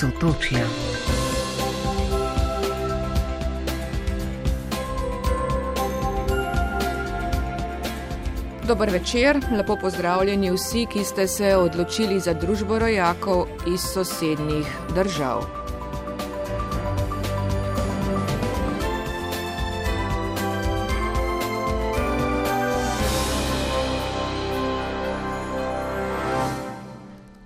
Sotočja. 0.00 0.66
Dober 8.66 8.90
večer, 8.90 9.40
lepo 9.56 9.76
pozdravljeni 9.76 10.50
vsi, 10.50 10.86
ki 10.92 11.04
ste 11.04 11.26
se 11.28 11.56
odločili 11.56 12.20
za 12.20 12.34
družbo 12.34 12.78
rojakov 12.78 13.46
iz 13.74 13.80
sosednjih 13.80 14.66
držav. 14.94 15.63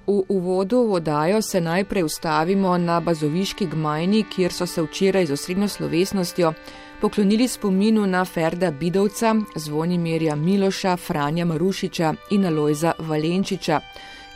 V 0.09 0.25
uvodu 0.29 0.89
v 0.89 0.93
odajo 0.93 1.43
se 1.43 1.61
najprej 1.61 2.03
ustavimo 2.03 2.79
na 2.79 3.01
bazoviški 3.01 3.67
gmajni, 3.67 4.23
kjer 4.25 4.53
so 4.53 4.67
se 4.67 4.83
včeraj 4.83 5.27
z 5.27 5.33
osrednjo 5.33 5.69
slovesnostjo 5.69 6.53
poklonili 7.01 7.49
spominu 7.49 8.07
na 8.07 8.25
Ferda 8.25 8.71
Bidovca, 8.71 9.35
Zvonimirja 9.57 10.37
Miloša, 10.37 10.97
Franja 10.97 11.45
Marušiča 11.45 12.15
in 12.31 12.47
Alojza 12.47 12.93
Valenčiča, 12.99 13.81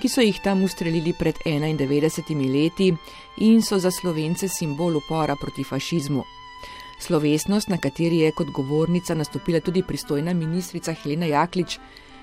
ki 0.01 0.09
so 0.09 0.21
jih 0.21 0.43
tam 0.45 0.63
ustrelili 0.65 1.15
pred 1.19 1.41
91 1.47 2.53
leti 2.53 2.93
in 3.41 3.63
so 3.63 3.79
za 3.79 3.91
slovence 3.91 4.49
simbol 4.49 4.97
upora 4.97 5.37
proti 5.41 5.65
fašizmu. 5.65 6.23
Slovesnost, 7.01 7.69
na 7.69 7.79
kateri 7.79 8.19
je 8.19 8.33
kot 8.33 8.53
govornica 8.53 9.15
nastopila 9.15 9.61
tudi 9.61 9.83
pristojna 9.83 10.35
ministrica 10.35 10.93
Helena 10.93 11.27
Jaklič, 11.27 11.79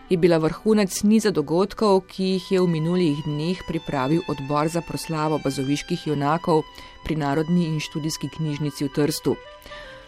je 0.09 0.17
bila 0.17 0.37
vrhunec 0.37 1.03
niza 1.03 1.31
dogodkov, 1.31 2.01
ki 2.09 2.23
jih 2.23 2.51
je 2.51 2.61
v 2.61 2.67
minulih 2.67 3.21
dneh 3.25 3.61
pripravil 3.67 4.21
odbor 4.27 4.67
za 4.67 4.81
proslavo 4.81 5.37
bazoviških 5.43 6.07
junakov 6.07 6.63
pri 7.05 7.15
Narodni 7.15 7.67
in 7.67 7.79
študijski 7.79 8.29
knjižnici 8.29 8.85
v 8.85 8.89
Trstu. 8.89 9.35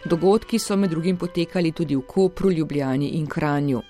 Dogodki 0.04 0.58
so 0.58 0.76
med 0.76 0.90
drugim 0.90 1.16
potekali 1.16 1.72
tudi 1.72 1.96
v 1.96 2.02
Kopru, 2.02 2.50
Ljubljani 2.50 3.08
in 3.08 3.26
Kranju. 3.26 3.82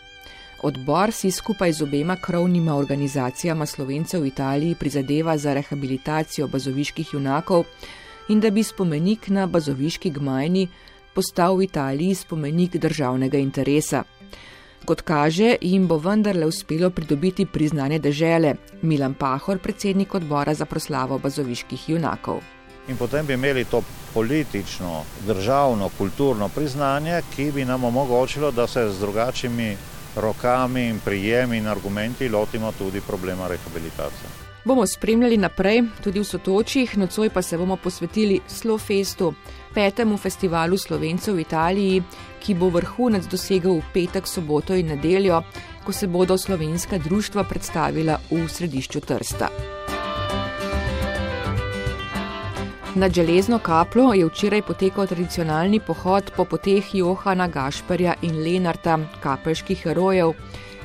Odbor 0.63 1.13
si 1.13 1.31
skupaj 1.31 1.73
z 1.73 1.83
obema 1.83 2.17
krovnima 2.17 2.77
organizacijama 2.77 3.67
slovencev 3.67 4.21
v 4.23 4.27
Italiji 4.27 4.75
prizadeva 4.75 5.39
za 5.39 5.55
rehabilitacijo 5.55 6.47
bazoviških 6.49 7.15
junakov 7.15 7.65
in 8.29 8.41
da 8.41 8.51
bi 8.51 8.63
spomenik 8.63 9.29
na 9.29 9.47
bazoviški 9.47 10.11
gmajni 10.11 10.69
postal 11.15 11.57
v 11.57 11.65
Italiji 11.65 12.15
spomenik 12.15 12.77
državnega 12.77 13.39
interesa. 13.39 14.05
Kot 14.85 15.03
kaže, 15.07 15.57
jim 15.61 15.87
bo 15.87 15.97
vendarle 16.03 16.47
uspelo 16.47 16.91
pridobiti 16.91 17.47
priznanje 17.47 17.99
države, 17.99 18.55
Milan 18.83 19.15
Pahor, 19.15 19.59
predsednik 19.59 20.15
odbora 20.15 20.55
za 20.55 20.65
proslavo 20.65 21.19
bazoviških 21.19 21.89
junakov. 21.89 22.41
In 22.89 22.97
potem 22.97 23.27
bi 23.27 23.33
imeli 23.33 23.65
to 23.65 23.83
politično, 24.15 25.05
državno, 25.27 25.91
kulturno 25.99 26.49
priznanje, 26.49 27.23
ki 27.37 27.53
bi 27.55 27.65
nam 27.65 27.85
omogočilo, 27.85 28.51
da 28.51 28.67
se 28.67 28.89
z 28.91 29.01
drugačnimi 29.01 29.77
rokami 30.17 30.89
in 30.89 30.99
prijemi 31.05 31.59
in 31.59 31.67
argumenti 31.67 32.29
lotimo 32.29 32.73
tudi 32.79 33.01
problema 33.01 33.49
rehabilitacije. 33.49 34.29
Bomo 34.65 34.87
spremljali 34.87 35.37
naprej, 35.37 35.83
tudi 36.05 36.21
v 36.21 36.25
sotočjih, 36.25 36.99
nocoj 36.99 37.31
pa 37.31 37.43
se 37.43 37.59
bomo 37.59 37.77
posvetili 37.77 38.41
Slowfestu, 38.49 39.33
petemu 39.75 40.17
festivalu 40.17 40.79
slovencev 40.79 41.35
v 41.35 41.41
Italiji, 41.41 42.03
ki 42.41 42.55
bo 42.55 42.71
vrhunec 42.71 43.27
dosegel 43.27 43.81
v 43.81 43.93
petek, 43.95 44.27
soboto 44.27 44.75
in 44.75 44.93
nedeljo, 44.95 45.43
ko 45.85 45.93
se 45.93 46.07
bodo 46.07 46.39
slovenska 46.39 46.99
društva 46.99 47.45
predstavila 47.45 48.19
v 48.31 48.49
središču 48.49 49.01
Trsta. 49.01 49.49
Na 52.95 53.09
železno 53.09 53.59
kaplo 53.59 54.13
je 54.15 54.27
včeraj 54.27 54.63
potekal 54.63 55.07
tradicionalni 55.07 55.81
pohod 55.81 56.33
po 56.37 56.45
poteh 56.45 56.95
Johana 56.95 57.49
Gašperja 57.49 58.15
in 58.23 58.37
Lenarta, 58.45 58.99
kapelških 59.23 59.85
herojev, 59.85 60.35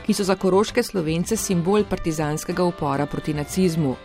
ki 0.06 0.13
so 0.13 0.23
za 0.23 0.35
koroške 0.40 0.84
slovence 0.84 1.35
simbol 1.35 1.84
partizanskega 1.84 2.63
upora 2.63 3.06
proti 3.06 3.34
nacizmu. 3.34 3.95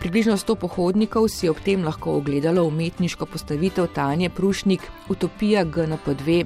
Približno 0.00 0.32
100 0.32 0.56
pohodnikov 0.56 1.28
si 1.28 1.44
ob 1.44 1.58
tem 1.60 1.84
lahko 1.84 2.14
ogledalo 2.16 2.64
umetniško 2.64 3.26
postavitev 3.26 3.86
Tanje 3.92 4.30
Prušnik 4.30 4.80
Utopija 5.12 5.64
GNP2. 5.64 6.44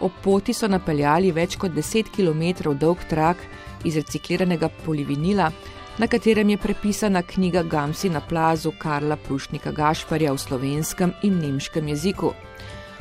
Ob 0.00 0.12
poti 0.22 0.54
so 0.54 0.68
napeljali 0.70 1.32
več 1.34 1.56
kot 1.58 1.74
10 1.74 2.12
km 2.14 2.70
dolg 2.78 3.02
trak 3.10 3.42
iz 3.84 3.96
recikliranega 3.98 4.70
polivinila, 4.84 5.50
na 5.98 6.06
katerem 6.06 6.50
je 6.54 6.60
prepisana 6.62 7.22
knjiga 7.22 7.62
Gamsi 7.62 8.08
na 8.08 8.20
plazu 8.20 8.70
Karla 8.78 9.16
Prušnika 9.16 9.72
Gašparja 9.72 10.32
v 10.32 10.38
slovenskem 10.38 11.16
in 11.22 11.42
nemškem 11.42 11.88
jeziku. 11.88 12.34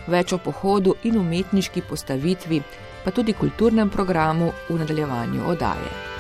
Več 0.08 0.34
o 0.34 0.42
pohodu 0.42 0.98
in 1.04 1.22
umetniški 1.22 1.86
postavitvi 1.86 2.62
pa 3.06 3.14
tudi 3.14 3.38
kulturnem 3.38 3.94
programu 3.94 4.50
v 4.70 4.82
nadaljevanju 4.82 5.46
odaje. 5.46 6.15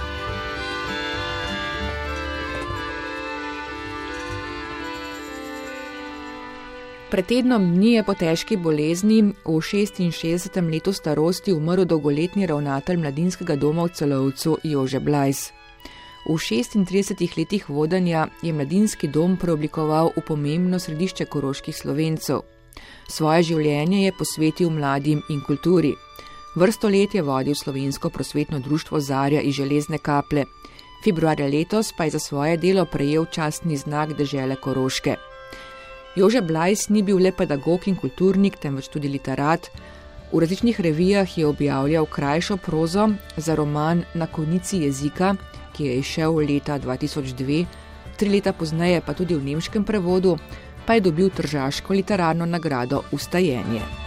Pred 7.05 7.25
tednom 7.25 7.61
dni 7.61 7.91
je 7.93 8.03
po 8.03 8.13
težki 8.17 8.55
bolezni 8.57 9.21
v 9.21 9.57
66. 9.61 10.49
letu 10.57 10.89
starosti 10.93 11.53
umrl 11.53 11.85
dolgoletni 11.85 12.47
ravnatelj 12.49 12.97
mladinskega 12.97 13.55
doma 13.55 13.85
v 13.85 13.93
celovcu 13.93 14.57
Jože 14.63 14.99
Blajs. 14.99 15.51
V 16.25 16.33
36 16.33 17.38
letih 17.38 17.69
vodenja 17.69 18.25
je 18.41 18.53
mladinski 18.53 19.07
dom 19.07 19.38
preoblikoval 19.38 20.17
v 20.17 20.23
pomembno 20.25 20.79
središče 20.81 21.29
koroških 21.29 21.77
slovencev. 21.77 22.41
Svoje 23.07 23.53
življenje 23.53 24.01
je 24.09 24.17
posvetil 24.17 24.73
mladim 24.73 25.22
in 25.29 25.45
kulturi. 25.45 25.93
Vrsto 26.57 26.89
let 26.89 27.13
je 27.13 27.22
vodil 27.22 27.53
slovensko 27.53 28.09
prosvetno 28.09 28.59
društvo 28.59 28.99
Zarja 28.99 29.45
iz 29.45 29.53
železne 29.53 30.01
kaple. 30.01 30.45
Februarja 31.05 31.45
letos 31.45 31.93
pa 31.93 32.09
je 32.09 32.17
za 32.17 32.19
svoje 32.19 32.57
delo 32.57 32.85
prejel 32.85 33.29
častni 33.29 33.77
znak 33.77 34.17
države 34.17 34.55
Koroške. 34.55 35.34
Jože 36.16 36.40
Blajs 36.42 36.88
ni 36.90 37.03
bil 37.03 37.20
le 37.20 37.31
pedagog 37.36 37.90
in 37.92 37.96
kulturnik, 38.00 38.56
temveč 38.56 38.88
tudi 38.88 39.12
literat. 39.12 39.68
V 40.31 40.40
različnih 40.40 40.80
revijah 40.80 41.38
je 41.38 41.48
objavljal 41.48 42.06
krajšo 42.06 42.58
prozo 42.58 43.09
za 43.38 43.56
roman 43.56 44.03
Na 44.14 44.28
konici 44.28 44.78
jezika, 44.78 45.36
ki 45.74 45.86
je 45.86 46.00
išel 46.00 46.36
leta 46.36 46.80
2002, 46.80 47.66
tri 48.18 48.30
leta 48.30 48.53
pozneje 48.53 49.02
pa 49.02 49.14
tudi 49.14 49.36
v 49.36 49.44
nemškem 49.44 49.84
prevodu, 49.84 50.38
pa 50.86 50.94
je 50.94 51.02
dobil 51.02 51.30
tržaško 51.30 51.94
literarno 51.94 52.46
nagrado 52.46 53.03
Ustajenje. 53.12 54.04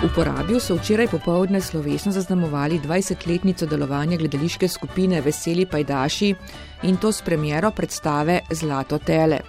V 0.00 0.08
porabi 0.16 0.56
so 0.56 0.80
včeraj 0.80 1.10
popovdne 1.12 1.60
slovesno 1.60 2.08
zaznamovali 2.12 2.80
20-letnico 2.80 3.66
delovanja 3.68 4.16
gledališke 4.16 4.68
skupine 4.68 5.20
Veseli 5.20 5.66
Pajdaši 5.66 6.34
in 6.88 6.96
to 6.96 7.12
s 7.12 7.20
premjero 7.22 7.70
predstave 7.70 8.40
Zlato 8.50 8.98
tele. 8.98 9.42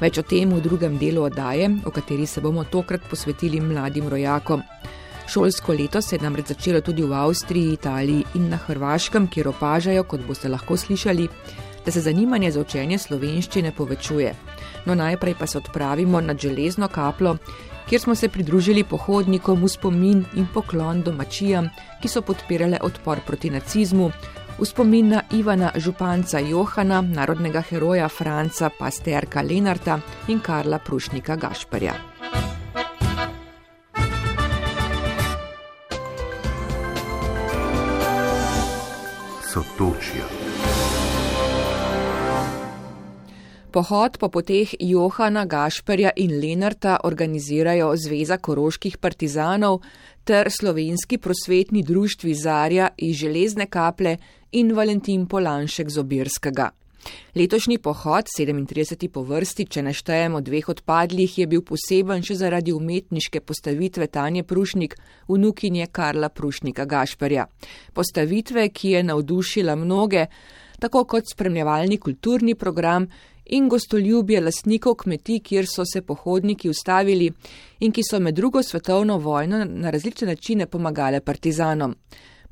Več 0.00 0.16
o 0.16 0.24
tem 0.24 0.48
v 0.56 0.62
drugem 0.64 0.96
delu 0.96 1.26
oddaje, 1.28 1.68
o 1.84 1.92
kateri 1.92 2.24
se 2.26 2.40
bomo 2.40 2.64
tokrat 2.64 3.04
posvetili 3.10 3.60
mladim 3.60 4.08
rojakom. 4.08 4.62
Šolsko 5.28 5.76
leto 5.76 6.00
se 6.00 6.16
je 6.16 6.22
namreč 6.24 6.54
začelo 6.54 6.80
tudi 6.80 7.04
v 7.04 7.12
Avstriji, 7.12 7.76
Italiji 7.76 8.24
in 8.40 8.48
na 8.48 8.56
Hrvaškem, 8.56 9.28
kjer 9.28 9.52
opažajo, 9.52 10.04
kot 10.08 10.24
boste 10.24 10.48
lahko 10.48 10.80
slišali, 10.80 11.28
da 11.84 11.92
se 11.92 12.00
zanimanje 12.00 12.50
za 12.56 12.64
učenje 12.64 12.98
slovenščine 12.98 13.76
povečuje. 13.76 14.32
No 14.86 14.94
najprej 14.94 15.36
pa 15.36 15.46
se 15.46 15.58
odpravimo 15.58 16.20
na 16.20 16.32
železno 16.32 16.88
kaplo, 16.88 17.36
kjer 17.90 18.00
smo 18.00 18.14
se 18.14 18.28
pridružili 18.28 18.84
pohodnikom 18.84 19.64
v 19.64 19.68
spomin 19.68 20.24
in 20.34 20.46
poklon 20.54 21.02
domačijam, 21.02 21.66
ki 22.02 22.08
so 22.08 22.22
podpirale 22.22 22.78
odpor 22.80 23.18
proti 23.26 23.50
nacizmu, 23.50 24.10
v 24.58 24.66
spomin 24.66 25.08
na 25.08 25.22
Ivana 25.34 25.72
Županca 25.74 26.38
Johana, 26.38 27.00
narodnega 27.02 27.60
heroja 27.60 28.08
Franca 28.08 28.70
Pasterka 28.78 29.42
Lenarta 29.42 29.98
in 30.28 30.38
Karla 30.40 30.78
Prušnika 30.78 31.36
Gašparja. 31.36 31.94
Sotočja. 39.50 40.39
Pohod 43.70 44.18
po 44.18 44.26
poteh 44.28 44.74
Johana 44.82 45.44
Gašperja 45.46 46.10
in 46.16 46.32
Lenarta 46.42 46.96
organizirajo 47.06 47.92
Zveza 47.94 48.40
koroških 48.42 48.96
partizanov 48.98 49.78
ter 50.26 50.50
slovenski 50.50 51.18
prosvetni 51.18 51.84
društvi 51.86 52.34
Zarja 52.34 52.88
iz 52.96 53.16
Železne 53.16 53.66
kaple 53.66 54.16
in 54.52 54.74
Valentin 54.74 55.26
Polanšek 55.26 55.90
z 55.90 55.98
Obirskega. 55.98 56.70
Letošnji 57.34 57.78
pohod, 57.78 58.26
37. 58.38 59.08
po 59.08 59.22
vrsti, 59.22 59.64
če 59.70 59.82
ne 59.82 59.94
štejemo 59.94 60.40
dveh 60.40 60.68
odpadlih, 60.68 61.38
je 61.38 61.46
bil 61.46 61.62
poseben 61.62 62.26
še 62.26 62.34
zaradi 62.42 62.74
umetniške 62.74 63.40
postavitve 63.40 64.10
Tanje 64.10 64.42
Prušnik, 64.42 64.96
vnukinje 65.28 65.86
Karla 65.92 66.28
Prušnika 66.28 66.84
Gašperja. 66.84 67.46
Postavitve, 67.94 68.68
ki 68.68 68.96
je 68.96 69.06
navdušila 69.06 69.78
mnoge, 69.78 70.26
tako 70.80 71.04
kot 71.04 71.30
spremljevalni 71.30 71.98
kulturni 71.98 72.54
program 72.54 73.06
in 73.50 73.68
gostoljubje 73.68 74.40
lastnikov 74.40 74.94
kmetij, 74.94 75.40
kjer 75.40 75.66
so 75.66 75.84
se 75.84 76.02
pohodniki 76.02 76.70
ustavili 76.70 77.30
in 77.80 77.92
ki 77.92 78.02
so 78.10 78.20
med 78.20 78.34
drugo 78.34 78.62
svetovno 78.62 79.18
vojno 79.18 79.64
na 79.64 79.90
različne 79.90 80.26
načine 80.26 80.66
pomagali 80.66 81.20
partizanom. 81.20 81.94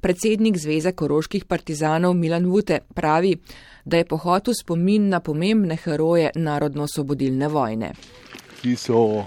Predsednik 0.00 0.56
Zveze 0.56 0.92
koroških 0.92 1.44
partizanov 1.44 2.14
Milan 2.14 2.46
Vute 2.46 2.78
pravi, 2.94 3.36
da 3.84 3.96
je 3.96 4.04
pohod 4.04 4.48
v 4.48 4.54
spomin 4.54 5.08
na 5.08 5.20
pomembne 5.20 5.76
heroje 5.76 6.30
narodno-osvobodilne 6.34 7.48
vojne. 7.48 7.92
Ki 8.62 8.76
so 8.76 9.24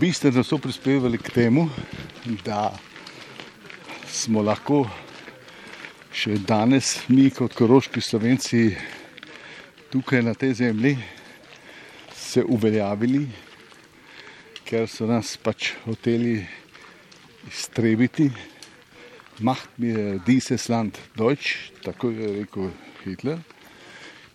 bistveno 0.00 0.44
so 0.44 0.58
prispevali 0.58 1.18
k 1.18 1.30
temu, 1.30 1.68
da 2.44 2.72
smo 4.06 4.42
lahko 4.42 4.84
še 6.12 6.38
danes 6.46 7.00
mi 7.08 7.30
kot 7.30 7.54
koroški 7.56 8.00
slovenci 8.00 8.66
tukaj 9.92 10.22
na 10.22 10.32
tej 10.34 10.54
zemlji 10.54 10.96
se 12.16 12.40
uveljavili, 12.44 13.26
ker 14.64 14.86
so 14.88 15.04
nas 15.04 15.34
pač 15.36 15.74
hoteli 15.84 16.38
iztrebiti. 17.50 18.30
Macht 19.44 19.68
mir 19.76 20.16
dieses 20.24 20.68
Land 20.72 20.96
Deutsch, 21.16 21.74
tako 21.84 22.08
je 22.10 22.30
rekel 22.38 22.70
Hitler. 23.04 23.42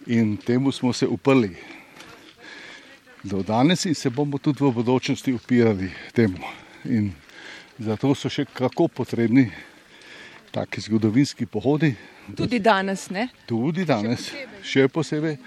In 0.08 0.38
temu 0.38 0.72
smo 0.72 0.94
se 0.94 1.08
uprli 1.08 1.56
do 3.24 3.42
danes 3.44 3.86
in 3.86 3.96
se 3.96 4.10
bomo 4.10 4.38
tudi 4.38 4.64
v 4.64 4.72
bodočnosti 4.72 5.34
upirali 5.34 5.90
temu. 6.14 6.38
In 6.86 7.10
zato 7.80 8.14
so 8.14 8.30
še 8.30 8.46
kako 8.46 8.88
potrebni 8.88 9.50
taki 10.52 10.82
zgodovinski 10.82 11.50
pohodi. 11.50 11.96
Tudi 12.36 12.60
danes, 12.60 13.10
ne? 13.10 13.30
Tudi 13.48 13.86
danes, 13.86 14.28
še 14.28 14.36
posebej, 14.36 14.64
še 14.68 14.88
posebej 14.92 15.38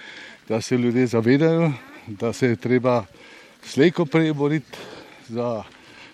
da 0.51 0.61
se 0.61 0.77
ljudje 0.77 1.07
zavedajo, 1.07 1.73
da 2.07 2.33
se 2.33 2.47
je 2.47 2.57
treba 2.57 3.05
slejko 3.65 4.05
prej 4.07 4.33
boriti 4.33 4.79
za 5.29 5.63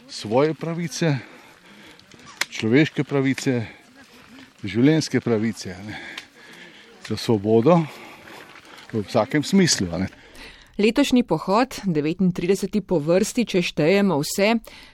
svoje 0.08 0.54
pravice, 0.54 1.16
človeške 2.50 3.04
pravice, 3.04 3.62
življenjske 4.64 5.20
pravice, 5.20 5.76
ne? 5.86 5.96
za 7.08 7.16
svobodo 7.16 7.78
v 8.92 9.00
vsakem 9.08 9.42
smislu. 9.42 9.88
Ne? 9.98 10.08
Letošnji 10.78 11.22
pohod, 11.22 11.68
39. 11.86 12.80
po 12.84 12.98
vrsti, 13.00 13.44
če 13.48 13.60
štejemo 13.64 14.18
vse, 14.20 14.48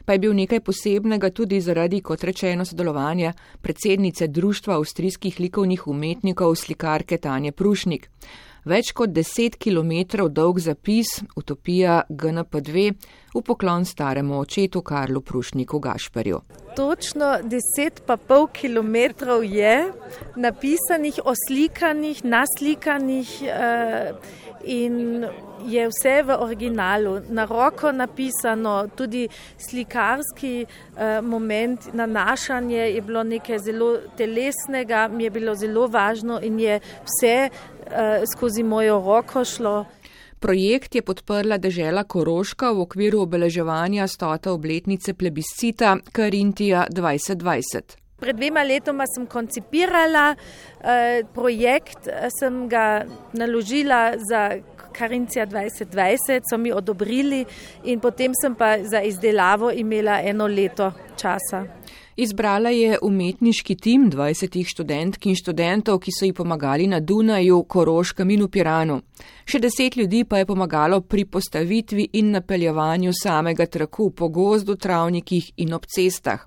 pa 0.06 0.14
je 0.14 0.20
bil 0.22 0.34
nekaj 0.38 0.60
posebnega 0.62 1.32
tudi 1.34 1.58
zaradi, 1.58 1.98
kot 2.06 2.22
rečeno, 2.22 2.62
sodelovanja 2.62 3.32
predsednice 3.58 4.28
Društva 4.30 4.76
avstrijskih 4.78 5.40
likovnih 5.40 5.88
umetnikov, 5.90 6.54
slikarke 6.54 7.18
Tanje 7.18 7.50
Prušnik. 7.50 8.06
Več 8.62 8.92
kot 8.94 9.10
10 9.10 9.56
km 9.58 10.28
dolg 10.30 10.60
zapis 10.62 11.08
Utopija 11.34 12.04
GNP2 12.08 12.84
v 13.34 13.42
poklon 13.42 13.82
staremu 13.84 14.36
očetu 14.38 14.84
Karlu 14.86 15.20
Prušniku 15.20 15.80
Gašperju. 15.82 16.38
Točno 16.76 17.40
10,5 17.42 18.46
km 18.54 19.34
je 19.42 19.74
napisanih, 20.36 21.18
oslikanih, 21.24 22.24
naslikanih. 22.24 23.34
Uh, 23.42 24.52
in 24.64 25.26
je 25.66 25.88
vse 25.88 26.22
v 26.22 26.36
originalu, 26.38 27.20
na 27.28 27.44
roko 27.44 27.92
napisano, 27.92 28.88
tudi 28.96 29.28
slikarski 29.58 30.66
eh, 30.96 31.20
moment, 31.20 31.88
nanašanje 31.92 32.78
je 32.78 33.00
bilo 33.00 33.22
nekaj 33.22 33.58
zelo 33.58 33.96
telesnega, 34.16 35.08
mi 35.08 35.24
je 35.24 35.30
bilo 35.30 35.54
zelo 35.54 35.86
važno 35.86 36.40
in 36.42 36.60
je 36.60 36.80
vse 36.80 37.34
eh, 37.34 37.50
skozi 38.34 38.62
mojo 38.62 39.00
roko 39.06 39.44
šlo. 39.44 39.84
Projekt 40.42 40.94
je 40.94 41.02
podprla 41.02 41.58
dežela 41.58 42.02
Koroška 42.04 42.72
v 42.74 42.82
okviru 42.82 43.20
obeleževanja 43.22 44.08
stota 44.10 44.50
obletnice 44.52 45.14
plebiscita 45.14 45.96
Karintija 46.12 46.86
2020. 46.90 47.94
Pred 48.22 48.36
dvema 48.36 48.62
letoma 48.66 49.06
sem 49.06 49.26
koncipirala 49.26 50.32
eh, 50.34 51.22
projekt, 51.34 52.10
sem 52.40 52.66
ga 52.68 53.04
naložila 53.38 54.18
za 54.18 54.42
Karincija 54.92 55.46
2020, 55.46 56.42
so 56.50 56.58
mi 56.58 56.72
odobrili 56.72 57.44
in 57.84 58.00
potem 58.00 58.34
sem 58.34 58.54
pa 58.54 58.76
za 58.82 59.00
izdelavo 59.02 59.70
imela 59.70 60.20
eno 60.22 60.46
leto 60.46 60.92
časa. 61.16 61.64
Izbrala 62.16 62.68
je 62.68 62.98
umetniški 63.02 63.74
tim 63.74 64.10
20 64.10 64.66
študentk 64.68 65.26
in 65.26 65.36
študentov, 65.36 65.96
ki 66.04 66.12
so 66.12 66.26
ji 66.28 66.34
pomagali 66.36 66.84
na 66.86 67.00
Dunaju, 67.00 67.62
Koroškem 67.64 68.30
in 68.30 68.42
v 68.44 68.48
Piranu. 68.52 68.98
Še 69.48 69.62
deset 69.64 69.96
ljudi 69.96 70.20
pa 70.28 70.42
je 70.42 70.46
pomagalo 70.46 71.00
pri 71.00 71.24
postavitvi 71.24 72.10
in 72.20 72.34
napeljevanju 72.36 73.14
samega 73.16 73.66
traku 73.66 74.10
po 74.10 74.28
gozdu, 74.28 74.76
travnikih 74.76 75.52
in 75.64 75.72
ob 75.72 75.88
cestah. 75.88 76.44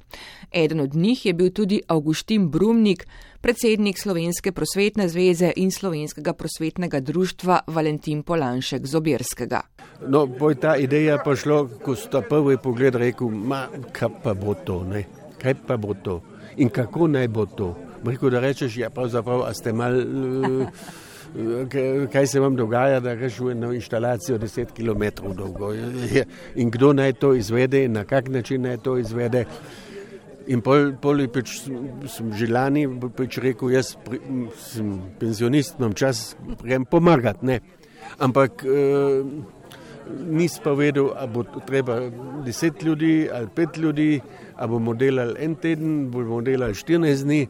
Eden 0.54 0.86
od 0.86 0.94
njih 0.94 1.26
je 1.26 1.34
bil 1.34 1.50
tudi 1.50 1.82
Augustin 1.88 2.46
Brumnik, 2.50 3.08
predsednik 3.42 3.98
Slovenske 3.98 4.52
prosvetne 4.52 5.10
zveze 5.10 5.50
in 5.56 5.72
Slovenskega 5.72 6.34
prosvetnega 6.34 7.00
društva 7.00 7.60
Valentin 7.68 8.22
Polanšek 8.24 8.86
Zobirskega. 8.86 9.66
No, 10.08 10.28
boj 10.28 10.62
ta 10.62 10.78
ideja 10.78 11.18
pa 11.26 11.36
šlo, 11.36 11.66
ko 11.82 11.96
sta 11.98 12.22
prvi 12.22 12.62
pogled 12.62 12.96
rekel, 12.96 13.34
ma, 13.34 13.66
kaj 13.92 14.22
pa 14.22 14.38
bo 14.38 14.54
to, 14.54 14.84
ne? 14.86 15.25
Kaj 15.46 15.62
pa 15.68 15.78
bo 15.78 15.94
to 15.94 16.22
in 16.58 16.70
kako 16.70 17.08
naj 17.08 17.28
bo 17.28 17.46
to. 17.46 17.76
Rekel, 18.06 18.30
da 18.30 18.40
rečeš, 18.40 18.78
ja, 18.78 18.90
pravzaprav, 18.90 19.44
a 19.48 19.54
ste 19.54 19.74
mal, 19.74 20.00
eh, 20.00 20.06
kaj 22.12 22.28
se 22.28 22.40
vam 22.40 22.56
dogaja, 22.56 23.00
da 23.00 23.14
rešuje 23.14 23.52
eno 23.52 23.74
inštalacijo 23.74 24.38
10 24.38 24.66
km 24.76 25.04
dolgo 25.34 25.74
in 26.56 26.72
kdo 26.72 26.94
naj 26.94 27.14
to 27.14 27.34
izvede 27.34 27.86
in 27.86 27.92
na 27.92 28.04
kak 28.04 28.30
način 28.30 28.62
naj 28.62 28.78
to 28.78 28.98
izvede. 28.98 29.46
In 30.48 30.62
pol, 30.62 30.92
pol 31.02 31.28
pač 31.34 31.50
sem 32.08 32.34
že 32.38 32.48
lani 32.48 32.86
pač 33.18 33.38
rekel, 33.42 33.72
jaz 33.74 33.96
pri, 34.06 34.20
sem 34.62 35.00
penzionist, 35.20 35.80
imam 35.80 35.94
čas 35.94 36.36
pomagati. 36.90 37.46
Ne. 37.46 37.60
Ampak 38.20 38.64
eh, 38.64 39.24
nisem 40.28 40.64
pa 40.64 40.74
vedel, 40.74 41.10
ali 41.16 41.32
bo 41.32 41.44
treba 41.68 42.00
deset 42.46 42.84
ljudi 42.84 43.30
ali 43.34 43.48
pet 43.56 43.78
ljudi, 43.78 44.22
ali 44.56 44.70
bomo 44.70 44.94
delali 44.94 45.36
en 45.40 45.56
teden, 45.56 46.12
bomo 46.12 46.42
delali 46.42 46.74
14 46.74 47.24
dni. 47.24 47.48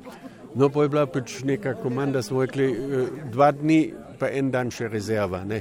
No, 0.56 0.70
pa 0.70 0.84
je 0.84 0.90
bila 0.90 1.06
pač 1.06 1.42
neka 1.44 1.74
komanda, 1.82 2.22
smo 2.24 2.46
rekli 2.46 2.72
eh, 2.72 3.08
dva 3.32 3.52
dni, 3.52 3.94
pa 4.20 4.30
en 4.32 4.52
dan 4.52 4.72
še 4.72 4.88
rezerva. 4.88 5.44
Ne. 5.44 5.60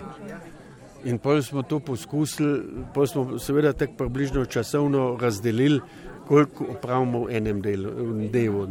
In 1.04 1.18
pol 1.18 1.42
smo 1.42 1.64
to 1.66 1.80
poskusili, 1.84 2.84
pol 2.94 3.06
smo 3.10 3.38
seveda 3.42 3.72
tako 3.72 4.04
približno 4.04 4.44
časovno 4.44 5.16
razdelili 5.20 5.80
koliko 6.28 6.64
opravimo 6.76 7.24
v 7.24 7.36
enem 7.36 7.60
delu. 7.60 7.90
V 7.90 8.28
delu 8.32 8.68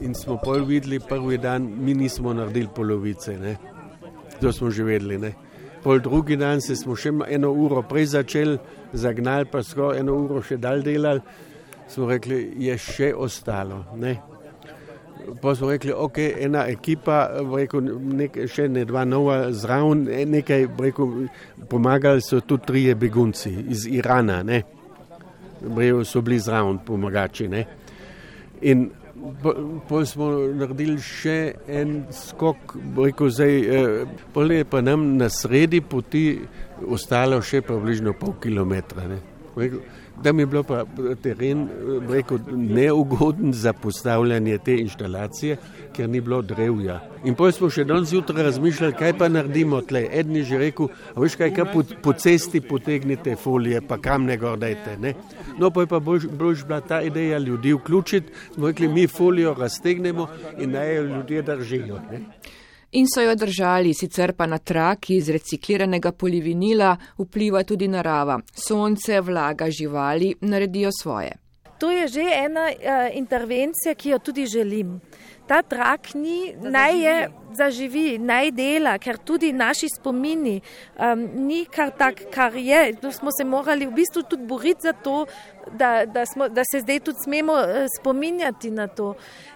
in 0.00 0.14
smo 0.14 0.36
pol 0.36 0.64
videli, 0.64 1.00
prvi 1.00 1.38
dan 1.38 1.66
mi 1.80 1.94
nismo 1.94 2.32
naredili 2.32 2.68
polovice, 2.74 3.38
ne. 3.38 3.56
to 4.40 4.52
smo 4.52 4.70
že 4.70 4.84
vedeli. 4.84 5.18
Ne. 5.18 5.32
Pol 5.86 6.00
drugi 6.02 6.34
dan 6.36 6.58
se 6.60 6.74
smo 6.74 6.96
še 6.98 7.12
eno 7.30 7.52
uro 7.54 7.84
prej 7.86 8.08
začeli, 8.16 8.58
zagnali 8.92 9.46
pa 9.46 9.62
skoraj 9.62 10.00
eno 10.02 10.16
uro 10.18 10.42
še 10.42 10.58
dal 10.58 10.82
delali, 10.82 11.22
smo 11.86 12.08
rekli, 12.10 12.40
je 12.66 12.74
še 12.74 13.12
ostalo. 13.14 13.84
Ne. 13.94 14.16
Pa 15.42 15.54
smo 15.54 15.70
rekli, 15.70 15.94
ok, 15.94 16.18
ena 16.42 16.64
ekipa, 16.66 17.20
rekel, 17.54 17.86
nek, 18.18 18.42
še 18.50 18.66
ne 18.68 18.82
dva 18.86 19.04
nova 19.06 19.52
zraven, 19.54 20.08
nekaj, 20.34 20.66
rekel, 20.82 21.28
pomagali 21.70 22.22
so 22.22 22.42
tudi 22.42 22.66
trije 22.66 22.98
begunci 22.98 23.54
iz 23.70 23.86
Irana. 23.86 24.42
Ne 24.42 24.64
brejo 25.60 26.04
so 26.04 26.20
bili 26.20 26.38
zraven 26.38 26.78
pomagači. 26.78 27.48
Ne? 27.48 27.64
In 28.60 28.90
pol 29.88 30.06
smo 30.06 30.30
naredili 30.54 30.98
še 31.02 31.38
en 31.68 32.02
skok, 32.12 32.76
rekel 32.96 33.30
zdaj, 33.30 33.54
eh, 33.60 34.64
pa 34.70 34.80
nam 34.80 35.16
na 35.16 35.28
sredi 35.32 35.80
poti 35.80 36.26
ostalo 36.86 37.40
še 37.42 37.62
približno 37.62 38.12
pol 38.18 38.36
kilometra. 38.42 39.08
Ne? 39.08 39.35
Rekel, 39.56 39.78
da 40.22 40.32
mi 40.32 40.42
je 40.42 40.46
bilo 40.46 40.62
pa 40.62 40.84
teren 41.22 41.68
rekel, 42.08 42.38
neugoden 42.52 43.52
za 43.52 43.72
postavljanje 43.72 44.58
te 44.58 44.76
inštalacije, 44.76 45.56
ker 45.92 46.08
ni 46.08 46.20
bilo 46.20 46.42
drevja. 46.42 47.00
In 47.24 47.34
potem 47.34 47.52
smo 47.52 47.70
še 47.72 47.84
danes 47.88 48.10
zjutraj 48.12 48.44
razmišljali, 48.50 48.96
kaj 48.98 49.14
pa 49.18 49.28
naredimo 49.28 49.80
tle. 49.80 50.04
Edni 50.12 50.44
že 50.44 50.58
rekel, 50.60 50.90
veš 51.16 51.38
kaj, 51.40 51.54
kaj 51.56 51.68
po, 51.72 51.82
po 52.02 52.12
cesti 52.12 52.60
potegnite 52.60 53.36
folije, 53.36 53.80
pa 53.80 53.98
kam 53.98 54.28
ne 54.28 54.36
gordajte. 54.36 54.98
Ne? 55.00 55.14
No, 55.58 55.70
pa 55.70 55.86
je 55.86 55.90
pa 55.90 56.00
bolj, 56.00 56.28
bolj 56.28 56.62
bila 56.66 56.80
ta 56.80 57.00
ideja 57.02 57.38
ljudi 57.38 57.72
vključiti, 57.72 58.32
smo 58.54 58.68
rekli, 58.68 58.88
mi 58.88 59.06
folijo 59.06 59.54
raztegnemo 59.54 60.28
in 60.58 60.76
naj 60.76 60.96
jo 60.96 61.02
ljudje 61.02 61.42
držijo. 61.42 62.00
Ne? 62.10 62.20
In 62.96 63.06
so 63.14 63.22
jo 63.22 63.34
držali, 63.34 63.94
sicer 63.94 64.32
pa 64.32 64.46
na 64.46 64.58
trak 64.58 65.10
iz 65.10 65.28
recikliranega 65.28 66.12
polivinila 66.12 66.96
vpliva 67.18 67.62
tudi 67.62 67.88
narava. 67.88 68.40
Sonce, 68.54 69.20
vlaga, 69.20 69.70
živali 69.70 70.34
naredijo 70.40 70.90
svoje. 71.02 71.46
to 71.78 71.90
je 71.90 72.08
že 72.08 72.24
ena 72.44 72.70
uh, 72.72 73.16
intervencija, 73.16 73.94
ki 73.94 74.10
jo 74.10 74.18
tudi 74.18 74.46
želim. 74.46 75.00
Ta 75.46 75.62
trak 75.62 76.14
ni, 76.14 76.54
naj 76.58 76.96
je 76.98 77.16
zaživi, 77.56 78.18
naj 78.18 78.50
dela, 78.56 78.96
ker 78.98 79.18
tudi 79.22 79.52
naši 79.54 79.88
spomini 79.94 80.56
um, 80.58 81.22
ni 81.46 81.64
kar 81.70 81.92
tak, 81.98 82.24
kar 82.34 82.56
je. 82.58 82.96
Tu 83.00 83.12
smo 83.14 83.30
se 83.30 83.44
morali 83.44 83.86
v 83.86 83.94
bistvu 83.94 84.24
tudi 84.26 84.46
boriti 84.46 84.88
za 84.88 84.92
to, 84.92 85.24
da, 85.72 86.04
da, 86.06 86.26
smo, 86.26 86.48
da 86.48 86.64
se 86.66 86.80
zdaj 86.82 87.00
tudi 87.00 87.24
smemo 87.24 87.52
uh, 87.52 87.86
spominjati 87.98 88.70
na 88.70 88.88
to. 88.88 89.14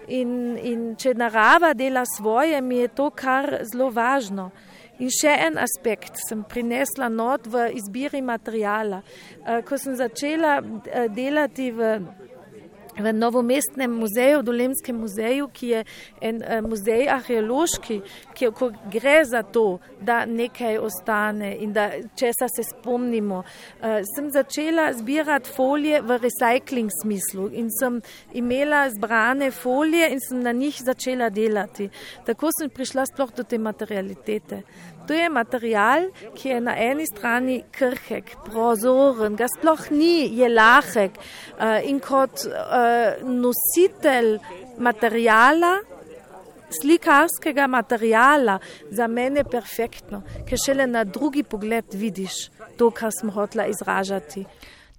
In, 0.08 0.58
in 0.58 0.94
če 0.98 1.14
narava 1.14 1.74
dela 1.74 2.04
svoje, 2.06 2.60
mi 2.60 2.84
je 2.84 2.88
to 2.88 3.10
kar 3.10 3.60
zelo 3.72 3.90
važno. 3.90 4.50
In 5.00 5.08
še 5.10 5.32
en 5.46 5.56
aspekt 5.58 6.18
sem 6.28 6.42
prinesla 6.44 7.08
not 7.08 7.46
v 7.48 7.70
izbiri 7.78 8.20
materijala. 8.22 9.02
Uh, 9.42 9.60
ko 9.66 9.78
sem 9.80 9.96
začela 9.98 10.58
uh, 10.62 11.06
delati 11.10 11.70
v 11.74 11.96
v 12.98 13.12
Novomestnem 13.12 13.90
muzeju, 13.90 14.42
Dolemskem 14.42 14.96
muzeju, 14.96 15.48
ki 15.52 15.68
je 15.68 15.84
en 16.20 16.42
uh, 16.42 16.60
muzej 16.64 17.08
arheološki, 17.08 18.00
ki 18.34 18.50
ko 18.56 18.70
gre 18.92 19.20
za 19.24 19.42
to, 19.42 19.78
da 20.00 20.24
nekaj 20.26 20.78
ostane 20.78 21.54
in 21.60 21.72
da 21.72 21.90
česa 22.16 22.48
se 22.48 22.64
spomnimo. 22.70 23.42
Uh, 23.42 24.00
sem 24.14 24.30
začela 24.30 24.92
zbirati 24.92 25.50
folije 25.56 26.02
v 26.02 26.18
recycling 26.18 26.90
smislu 27.02 27.50
in 27.52 27.70
sem 27.70 28.00
imela 28.32 28.88
zbrane 28.90 29.50
folije 29.50 30.10
in 30.12 30.20
sem 30.20 30.42
na 30.42 30.52
njih 30.52 30.82
začela 30.84 31.30
delati. 31.30 31.90
Tako 32.26 32.50
sem 32.58 32.70
prišla 32.70 33.06
sploh 33.06 33.32
do 33.36 33.44
te 33.44 33.58
materialitete. 33.58 34.62
To 35.10 35.14
je 35.14 35.28
material, 35.28 36.04
ki 36.38 36.48
je 36.48 36.56
na 36.62 36.76
eni 36.78 37.02
strani 37.02 37.56
krhek, 37.74 38.28
prozoren, 38.46 39.34
ga 39.34 39.48
sploh 39.50 39.88
ni, 39.90 40.28
je 40.38 40.46
lahek 40.46 41.16
uh, 41.18 41.80
in 41.82 41.98
kot 41.98 42.44
uh, 42.46 43.18
nositelj 43.26 44.36
materijala, 44.78 45.80
slikarskega 46.78 47.66
materijala, 47.66 48.60
za 48.94 49.10
mene 49.10 49.42
je 49.42 49.50
perfektno, 49.50 50.22
ker 50.46 50.62
šele 50.62 50.86
na 50.86 51.02
drugi 51.02 51.42
pogled 51.42 51.90
vidiš 51.90 52.44
to, 52.78 52.92
kar 52.94 53.10
smo 53.10 53.34
hotla 53.34 53.66
izražati. 53.66 54.46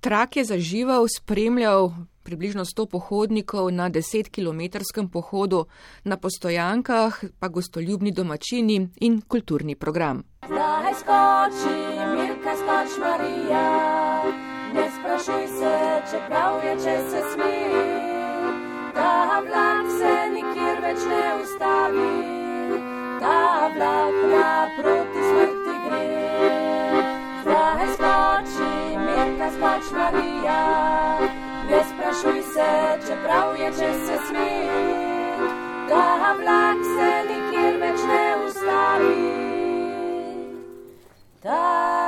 Trak 0.03 0.41
je 0.41 0.50
zažival, 0.51 1.08
spremljal 1.08 1.94
približno 2.24 2.66
100 2.66 2.86
pohodnikov 2.86 3.72
na 3.74 3.90
10-kilometrskem 3.90 5.10
pohodu, 5.10 5.66
na 6.04 6.18
postojankah 6.18 7.24
pa 7.40 7.48
gostoljubni 7.48 8.12
domačini 8.12 8.90
in 9.01 9.22
kulturni 9.22 9.75
program. 9.75 10.24
Zdaj 10.46 10.94
skoči, 11.01 11.75
Mirka 12.13 12.54
skoč 12.62 12.92
Marija, 13.04 13.66
ne 14.74 14.86
sprašuj 14.96 15.48
se, 15.58 15.75
čeprav 16.12 16.66
je, 16.66 16.74
če 16.84 16.96
se 17.12 17.22
smi. 17.34 17.58
Ta 18.94 19.42
vlak 19.48 19.86
se 20.00 20.16
nikjer 20.34 20.82
več 20.86 21.06
ne 21.12 21.28
ustavi, 21.44 22.16
ta 23.20 23.70
vlak 23.75 24.18
naproti 24.34 25.22
smrti 25.30 25.78
gre. 25.86 26.08
Zdaj 27.44 27.88
skoči, 27.96 28.74
Mirka 29.06 29.54
skoč 29.58 29.94
Marija 29.98 31.40
sprašuj 32.12 32.41
se, 32.41 32.98
čeprav 33.08 33.56
je 33.60 33.68
če 33.72 33.94
se 34.06 34.18
smi, 34.27 34.68
da 35.89 36.36
vlak 36.39 36.84
se 36.96 37.10
nikjer 37.30 37.80
več 37.80 38.03
ne 38.08 38.25
ustavi. 38.46 39.15
Ta 41.41 42.00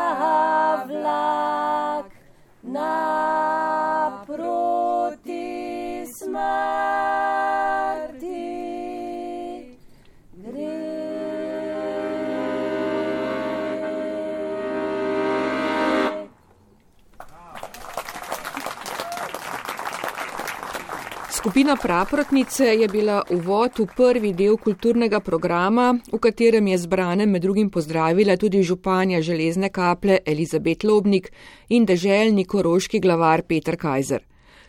Skupina 21.43 21.75
Praprotnice 21.75 22.63
je 22.63 22.88
bila 22.88 23.21
uvod 23.29 23.71
v 23.79 23.85
prvi 23.95 24.29
del 24.33 24.55
kulturnega 24.57 25.19
programa, 25.19 25.89
v 25.91 26.19
katerem 26.19 26.67
je 26.67 26.77
zbrane 26.77 27.25
med 27.25 27.41
drugim 27.41 27.69
pozdravila 27.69 28.38
tudi 28.38 28.62
županja 28.63 29.19
železne 29.21 29.69
kaple 29.69 30.17
Elizabet 30.25 30.83
Lobnik 30.83 31.27
in 31.69 31.85
deželjni 31.85 32.45
koroški 32.45 33.00
glavar 33.00 33.43
Peter 33.43 33.75
Kajzer. 33.75 34.23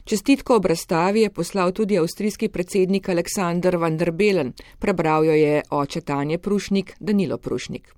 Čestitko 0.05 0.57
ob 0.57 0.67
razstavi 0.67 1.21
je 1.21 1.31
poslal 1.31 1.73
tudi 1.73 1.99
avstrijski 1.99 2.49
predsednik 2.49 3.09
Aleksandr 3.09 3.77
van 3.77 3.97
der 3.97 4.11
Belen, 4.11 4.53
prebral 4.79 5.25
jo 5.25 5.33
je 5.33 5.63
oče 5.71 6.01
Tanje 6.01 6.39
Prušnik, 6.39 6.97
Danilo 7.01 7.39
Prušnik. 7.39 7.95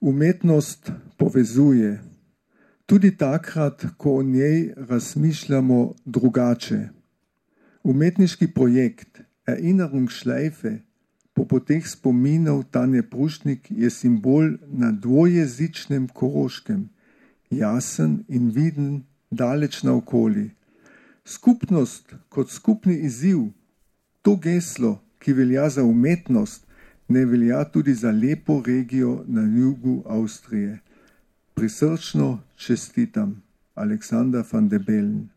Umetnost 0.00 0.92
povezuje. 1.16 1.96
Tudi 2.86 3.16
takrat, 3.16 3.84
ko 3.96 4.18
o 4.18 4.22
njej 4.22 4.74
razmišljamo 4.76 5.94
drugače. 6.04 6.97
Umetniški 7.82 8.50
projekt 8.54 9.20
Erinnerungsschleife 9.46 10.78
po 11.34 11.44
poteh 11.44 11.86
spominov 11.86 12.64
Tanje 12.74 13.02
Prušnik 13.02 13.70
je 13.70 13.90
simbol 13.90 14.58
na 14.66 14.90
dvojezičnem 14.92 16.08
koroškem, 16.08 16.88
jasen 17.50 18.24
in 18.28 18.50
viden 18.50 19.04
daleč 19.30 19.82
naokoli. 19.82 20.50
Skupnost 21.24 22.14
kot 22.28 22.50
skupni 22.50 22.98
izziv, 23.06 23.52
to 24.22 24.36
geslo, 24.36 24.98
ki 25.18 25.32
velja 25.32 25.68
za 25.70 25.84
umetnost, 25.84 26.66
ne 27.08 27.24
velja 27.24 27.64
tudi 27.64 27.94
za 27.94 28.10
lepo 28.10 28.62
regijo 28.66 29.24
na 29.26 29.46
jugu 29.46 30.02
Avstrije. 30.06 30.78
Prisrčno 31.54 32.40
čestitam, 32.56 33.42
Aleksandar 33.74 34.44
van 34.52 34.68
de 34.68 34.78
Bellen. 34.78 35.28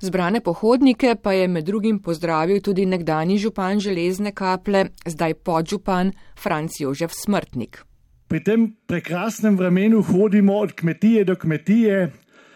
Zbrane 0.00 0.40
pohodnike 0.40 1.14
pa 1.22 1.32
je 1.32 1.48
med 1.48 1.64
drugim 1.64 1.98
pozdravil 2.02 2.60
tudi 2.60 2.86
nekdani 2.86 3.38
župan 3.38 3.80
železne 3.80 4.32
kaple, 4.32 4.86
zdaj 5.06 5.34
podžupan 5.34 6.12
Franc 6.38 6.80
Jožef 6.80 7.12
Smrtnik. 7.12 7.82
Pri 8.28 8.40
tem 8.44 8.76
prekrasnem 8.86 9.56
vremenu 9.56 10.02
hodimo 10.02 10.56
od 10.58 10.72
kmetije 10.72 11.24
do 11.24 11.36
kmetije, 11.36 12.12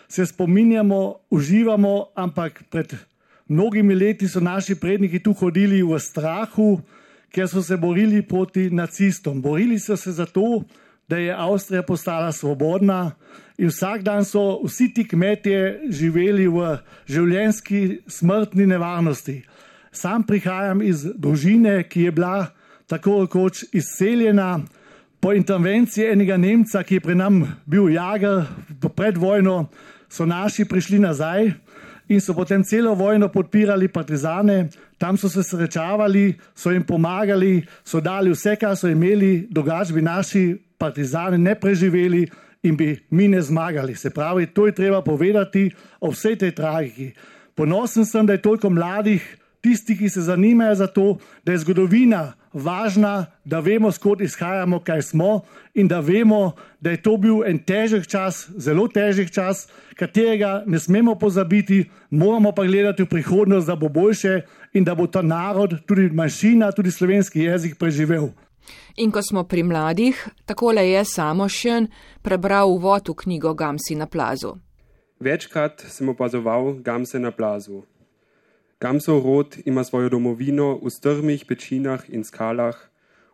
se 0.08 0.26
spominjamo, 0.26 1.14
uživamo, 1.30 2.06
ampak 2.14 2.62
pred 2.70 2.94
mnogimi 3.48 3.94
leti 3.94 4.28
so 4.28 4.40
naši 4.40 4.74
predniki 4.74 5.18
tu 5.22 5.32
hodili 5.32 5.82
v 5.82 5.98
strahu, 5.98 6.80
ker 7.34 7.48
so 7.48 7.62
se 7.62 7.76
borili 7.76 8.22
proti 8.22 8.70
nacistom. 8.70 9.42
Borili 9.42 9.78
so 9.78 9.96
se 9.96 10.12
zato, 10.12 10.62
da 10.62 10.83
je 11.08 11.34
Avstrija 11.36 11.82
postala 11.82 12.32
svobodna, 12.32 13.12
in 13.58 13.68
vsak 13.68 14.02
dan 14.02 14.24
so 14.24 14.60
vsi 14.64 14.88
ti 14.94 15.04
kmetje 15.08 15.90
živeli 15.90 16.46
v 16.48 16.76
življenjski 17.06 18.00
smrtni 18.06 18.66
nevarnosti. 18.66 19.42
Sam 19.92 20.24
prihajam 20.26 20.82
iz 20.82 21.04
družine, 21.14 21.82
ki 21.88 22.08
je 22.08 22.12
bila 22.12 22.46
tako 22.90 23.20
rekoč 23.24 23.64
izseljena 23.72 24.58
po 25.20 25.32
intervenciji 25.32 26.10
enega 26.12 26.36
Nemca, 26.36 26.82
ki 26.82 26.98
je 26.98 27.00
pri 27.00 27.14
nam 27.14 27.44
bil 27.66 27.88
jager 27.88 28.44
pred 28.96 29.16
vojno, 29.16 29.68
so 30.08 30.26
naši 30.26 30.64
prišli 30.64 30.98
nazaj 30.98 31.52
in 32.08 32.20
so 32.20 32.34
potem 32.36 32.64
celo 32.64 32.92
vojno 32.94 33.30
podpirali 33.32 33.88
partizane, 33.88 34.68
tam 34.98 35.16
so 35.16 35.28
se 35.28 35.42
srečavali, 35.42 36.34
so 36.54 36.70
jim 36.70 36.84
pomagali, 36.84 37.64
so 37.84 38.00
dali 38.00 38.34
vse, 38.34 38.56
kar 38.60 38.76
so 38.76 38.90
imeli, 38.90 39.46
drugač 39.50 39.92
bi 39.92 40.02
naši 40.02 40.44
partizani 40.84 41.38
ne 41.38 41.54
preživeli 41.54 42.26
in 42.62 42.76
bi 42.76 42.96
mi 43.10 43.28
ne 43.28 43.40
zmagali. 43.42 43.94
Se 43.96 44.10
pravi, 44.10 44.46
to 44.46 44.66
je 44.66 44.76
treba 44.76 45.02
povedati 45.02 45.70
o 46.00 46.10
vsej 46.12 46.36
tej 46.36 46.52
tragiki. 46.52 47.12
Ponosen 47.54 48.04
sem, 48.04 48.26
da 48.26 48.34
je 48.34 48.42
toliko 48.42 48.70
mladih, 48.70 49.22
tisti, 49.64 49.96
ki 49.96 50.08
se 50.08 50.20
zanimajo 50.20 50.74
za 50.74 50.86
to, 50.86 51.18
da 51.44 51.52
je 51.52 51.62
zgodovina 51.64 52.34
važna, 52.52 53.26
da 53.44 53.60
vemo, 53.60 53.92
skod 53.92 54.20
izhajamo, 54.20 54.78
kaj 54.80 55.02
smo 55.02 55.40
in 55.74 55.88
da 55.88 56.00
vemo, 56.00 56.52
da 56.80 56.90
je 56.90 57.00
to 57.02 57.16
bil 57.16 57.42
en 57.46 57.58
težek 57.58 58.06
čas, 58.06 58.44
zelo 58.56 58.86
težek 58.88 59.32
čas, 59.32 59.66
katerega 59.96 60.62
ne 60.66 60.78
smemo 60.78 61.14
pozabiti, 61.18 61.84
moramo 62.10 62.52
pa 62.52 62.64
gledati 62.64 63.02
v 63.02 63.10
prihodnost, 63.10 63.66
da 63.66 63.76
bo 63.76 63.88
boljše 63.88 64.40
in 64.72 64.84
da 64.84 64.94
bo 64.94 65.06
ta 65.06 65.22
narod, 65.22 65.80
tudi 65.86 66.10
manjšina, 66.12 66.72
tudi 66.72 66.90
slovenski 66.90 67.48
jezik 67.48 67.78
preživel. 67.78 68.30
In 68.96 69.10
ko 69.10 69.18
smo 69.22 69.42
pri 69.42 69.62
mladih, 69.66 70.14
takole 70.46 70.84
je 70.86 71.00
samo 71.04 71.48
še 71.50 71.80
prebral 72.22 72.70
uvod 72.70 73.08
v 73.10 73.14
knjigo 73.22 73.50
Gamsi 73.58 73.96
na 73.98 74.06
plazu. 74.06 74.52
Večkrat 75.18 75.82
sem 75.90 76.06
opazoval 76.12 76.78
Gamse 76.78 77.18
na 77.18 77.32
plazu. 77.34 77.82
Gamsov 78.78 79.26
rod 79.26 79.58
ima 79.66 79.82
svojo 79.82 80.14
domovino 80.14 80.78
v 80.78 80.94
strmih 80.94 81.42
pečinah 81.42 82.06
in 82.06 82.22
skalah, 82.22 82.78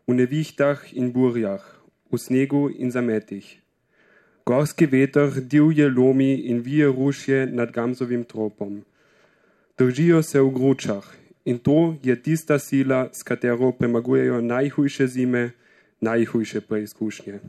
v 0.08 0.16
nevihtah 0.16 0.80
in 0.96 1.12
burjah, 1.12 1.60
v 2.08 2.16
snegu 2.16 2.72
in 2.72 2.88
zametih. 2.88 3.44
Gorski 4.48 4.88
veter 4.88 5.28
divje 5.44 5.92
lomi 5.92 6.48
in 6.48 6.64
vije 6.64 6.88
rušje 6.88 7.52
nad 7.52 7.68
Gamsovim 7.68 8.24
tropom. 8.24 8.80
Držijo 9.76 10.22
se 10.22 10.40
v 10.40 10.48
gručah 10.56 11.19
in 11.44 11.58
to 11.58 11.94
je 12.02 12.22
tista 12.22 12.58
sila, 12.58 13.08
s 13.12 13.22
katero 13.22 13.72
premagujejo 13.72 14.40
najhujše 14.40 15.06
zime, 15.06 15.50
najhujše 16.00 16.60
preizkušnje. 16.60 17.40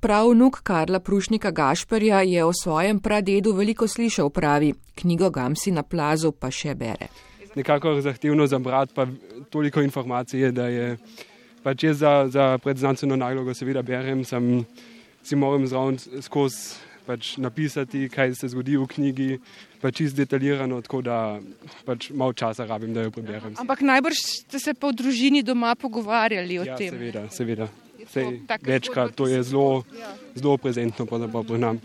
Prav 0.00 0.30
vnuk 0.30 0.60
Karla 0.62 1.00
Prušnika 1.00 1.50
Gašperja 1.50 2.20
je 2.22 2.44
o 2.44 2.52
svojem 2.62 3.00
pradedu 3.00 3.52
veliko 3.52 3.88
slišal, 3.88 4.30
pravi, 4.30 4.74
knjigo 4.94 5.30
Gamsi 5.30 5.70
na 5.70 5.82
plazu 5.82 6.32
pa 6.32 6.50
še 6.50 6.74
bere. 6.74 7.06
Nekako 7.54 8.00
zahtevno 8.00 8.46
za 8.46 8.58
brat, 8.58 8.90
pa 8.94 9.06
toliko 9.50 9.80
informacij 9.80 10.40
je, 10.40 10.52
da 10.52 10.66
je 10.66 10.96
pač 11.62 11.84
jaz 11.84 11.98
za, 11.98 12.26
za 12.28 12.58
predznanstveno 12.58 13.16
nalogo 13.16 13.54
seveda 13.54 13.82
berem, 13.82 14.24
sem 14.24 14.64
si 15.22 15.36
moram 15.36 15.66
zraven 15.66 15.98
skozi 16.20 16.91
pač 17.06 17.36
napisati, 17.42 18.08
kaj 18.12 18.34
se 18.38 18.48
zgodi 18.52 18.76
v 18.76 18.86
knjigi, 18.88 19.28
pač 19.82 20.00
čist 20.00 20.18
detaljirano, 20.18 20.80
tako 20.82 21.02
da 21.06 21.16
pač 21.86 22.10
malo 22.10 22.32
časa 22.32 22.66
rabim, 22.68 22.94
da 22.94 23.06
jo 23.06 23.14
preberem. 23.14 23.56
Ampak 23.58 23.82
najbrž 23.86 24.20
ste 24.26 24.62
se 24.62 24.74
pa 24.74 24.92
v 24.92 24.98
družini 25.02 25.42
doma 25.42 25.74
pogovarjali 25.74 26.60
o 26.62 26.68
ja, 26.68 26.76
tem. 26.78 26.94
Seveda, 26.94 27.26
seveda. 27.30 27.70
Sej, 28.12 28.42
večkrat 28.66 29.14
to 29.14 29.28
je 29.30 29.42
zelo, 29.46 29.84
zelo 30.34 30.56
prezentno 30.58 31.06
pri 31.06 31.58
nam. 31.58 31.78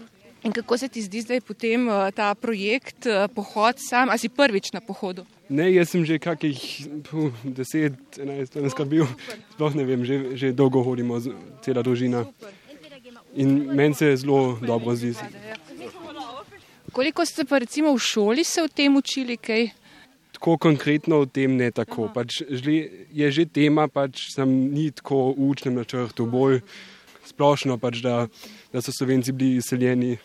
In 0.44 0.54
kako 0.54 0.78
se 0.78 0.88
ti 0.88 1.02
zdi 1.02 1.22
zdaj 1.22 1.42
potem 1.42 1.88
uh, 1.90 2.10
ta 2.14 2.34
projekt, 2.36 3.06
uh, 3.06 3.26
pohod 3.34 3.76
sam, 3.82 4.10
ali 4.10 4.20
si 4.20 4.30
prvič 4.30 4.72
na 4.74 4.82
pohodu? 4.82 5.26
Ne, 5.50 5.72
jaz 5.74 5.90
sem 5.90 6.06
že 6.06 6.20
kakih 6.20 6.60
10, 7.44 8.20
11 8.20 8.56
let 8.56 8.72
skrbil, 8.72 9.08
sploh 9.56 9.74
ne 9.76 9.84
vem, 9.88 10.06
že, 10.06 10.38
že 10.38 10.52
dolgo 10.54 10.84
hodimo, 10.84 11.20
cela 11.64 11.82
družina. 11.82 12.28
In 13.38 13.70
meni 13.74 13.94
se 13.94 14.16
zelo 14.18 14.58
dobro 14.62 14.96
zdi. 14.96 15.14
Koliko 16.92 17.26
ste 17.26 17.46
pa 17.46 17.58
recimo 17.58 17.94
v 17.94 18.00
šoli 18.00 18.44
se 18.44 18.62
o 18.62 18.68
tem 18.68 18.98
učili? 18.98 19.38
Kaj? 19.38 19.70
Tako 20.32 20.58
konkretno 20.58 21.20
o 21.22 21.26
tem 21.26 21.56
ne 21.58 21.72
tako. 21.72 22.10
Pač 22.14 22.42
je 23.12 23.32
že 23.32 23.46
tema, 23.46 23.88
pač 23.88 24.32
sem 24.34 24.50
ni 24.74 24.90
tako 24.92 25.34
v 25.38 25.52
učnem 25.54 25.78
načrtu, 25.78 26.26
bolj 26.26 26.62
splošno, 27.26 27.78
pač, 27.78 28.02
da, 28.02 28.28
da 28.74 28.82
so 28.82 28.94
Slovenci 28.96 29.32
bili 29.32 29.62
izseljeni. 29.62 30.18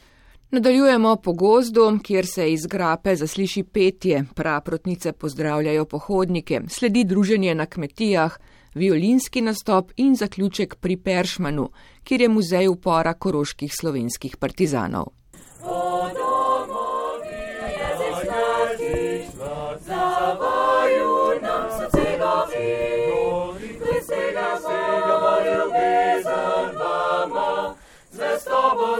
Nadaljujemo 0.52 1.16
po 1.16 1.32
gozdu, 1.32 1.86
kjer 2.04 2.26
se 2.26 2.52
iz 2.52 2.66
grape 2.68 3.16
zasliši 3.16 3.62
petje, 3.62 4.24
praprotnice 4.34 5.12
pozdravljajo 5.12 5.84
pohodnike, 5.84 6.60
sledi 6.68 7.04
druženje 7.04 7.54
na 7.54 7.66
kmetijah, 7.66 8.36
violinski 8.74 9.40
nastop 9.40 9.92
in 9.96 10.16
zaključek 10.16 10.76
pri 10.76 10.96
Peršmanu, 10.96 11.70
kjer 12.04 12.20
je 12.20 12.28
muzej 12.28 12.68
upora 12.68 13.14
koroških 13.14 13.72
slovenskih 13.80 14.36
partizanov. 14.36 15.12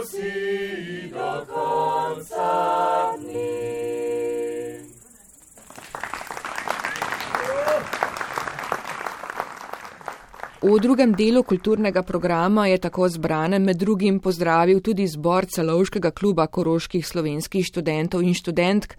Si 0.03 1.09
do 1.13 1.45
konca 1.47 3.15
dni. 3.17 3.72
V 10.63 10.79
drugem 10.79 11.11
delu 11.11 11.41
kulturnega 11.43 12.03
programa 12.07 12.67
je 12.67 12.77
tako 12.77 13.09
zbrane 13.09 13.57
med 13.59 13.75
drugim 13.77 14.19
pozdravil 14.19 14.79
tudi 14.79 15.07
zbor 15.07 15.45
celovškega 15.45 16.11
kluba 16.11 16.45
koroških 16.47 17.03
slovenskih 17.07 17.65
študentov 17.67 18.23
in 18.23 18.31
študentk 18.33 18.95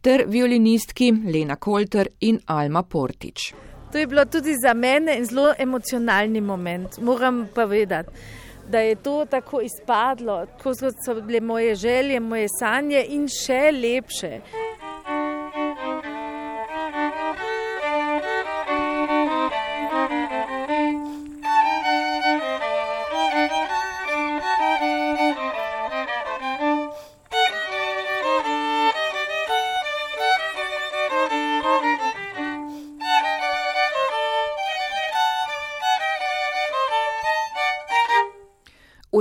ter 0.00 0.22
violinistki 0.30 1.10
Lena 1.26 1.56
Kolter 1.56 2.06
in 2.20 2.38
Alma 2.46 2.82
Portič. 2.82 3.52
To 3.92 3.98
je 3.98 4.06
bilo 4.06 4.24
tudi 4.24 4.54
za 4.62 4.74
mene 4.74 5.18
zelo 5.24 5.50
emocionalni 5.58 6.40
moment, 6.40 7.00
moram 7.02 7.48
povedati. 7.54 8.10
Da 8.70 8.78
je 8.78 8.94
to 8.94 9.24
tako 9.30 9.60
izpadlo, 9.60 10.46
kot 10.62 10.76
so 10.78 11.20
bile 11.20 11.40
moje 11.40 11.74
želje, 11.74 12.20
moje 12.20 12.46
sanje 12.60 13.04
in 13.08 13.26
še 13.26 13.72
lepše. 13.72 14.40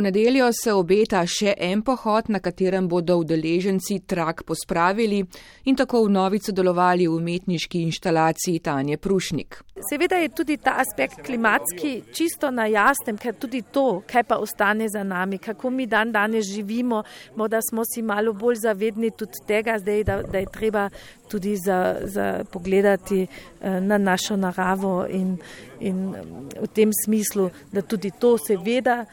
Nedeljo 0.07 0.47
se 0.63 0.73
obeta 0.73 1.21
še 1.27 1.53
en 1.69 1.81
pohod, 1.83 2.29
na 2.31 2.39
katerem 2.39 2.87
bodo 2.87 3.17
udeleženci 3.21 3.99
trak 4.07 4.43
pospravili 4.47 5.19
in 5.67 5.75
tako 5.75 6.05
v 6.05 6.13
novi 6.15 6.39
sodelovali 6.39 7.07
v 7.07 7.15
umetniški 7.17 7.81
inštalaciji 7.89 8.61
Tanje 8.63 8.97
Prušnik. 8.97 9.59
Seveda 9.89 10.17
je 10.21 10.29
tudi 10.33 10.57
ta 10.57 10.77
aspekt 10.81 11.21
klimatski 11.25 11.91
čisto 12.15 12.49
na 12.51 12.65
jasnem, 12.71 13.17
ker 13.19 13.35
tudi 13.35 13.61
to, 13.61 14.01
kaj 14.07 14.23
pa 14.29 14.39
ostane 14.41 14.87
za 14.89 15.03
nami, 15.03 15.37
kako 15.37 15.69
mi 15.69 15.85
dan 15.85 16.11
danes 16.11 16.47
živimo, 16.47 17.03
morda 17.35 17.59
smo 17.69 17.83
si 17.85 18.01
malo 18.01 18.33
bolj 18.33 18.63
zavedni 18.63 19.11
tudi 19.11 19.43
tega, 19.47 19.77
zdaj, 19.79 20.03
da, 20.03 20.21
da 20.23 20.41
je 20.41 20.51
treba 20.53 20.87
tudi 21.29 21.55
za, 21.55 21.95
za 22.03 22.43
pogledati 22.51 23.27
eh, 23.27 23.81
na 23.81 23.97
našo 23.97 24.35
naravo 24.35 25.05
in, 25.09 25.37
in 25.79 26.15
v 26.61 26.67
tem 26.73 26.91
smislu, 27.05 27.49
da 27.71 27.81
tudi 27.81 28.11
to 28.19 28.37
seveda 28.37 29.05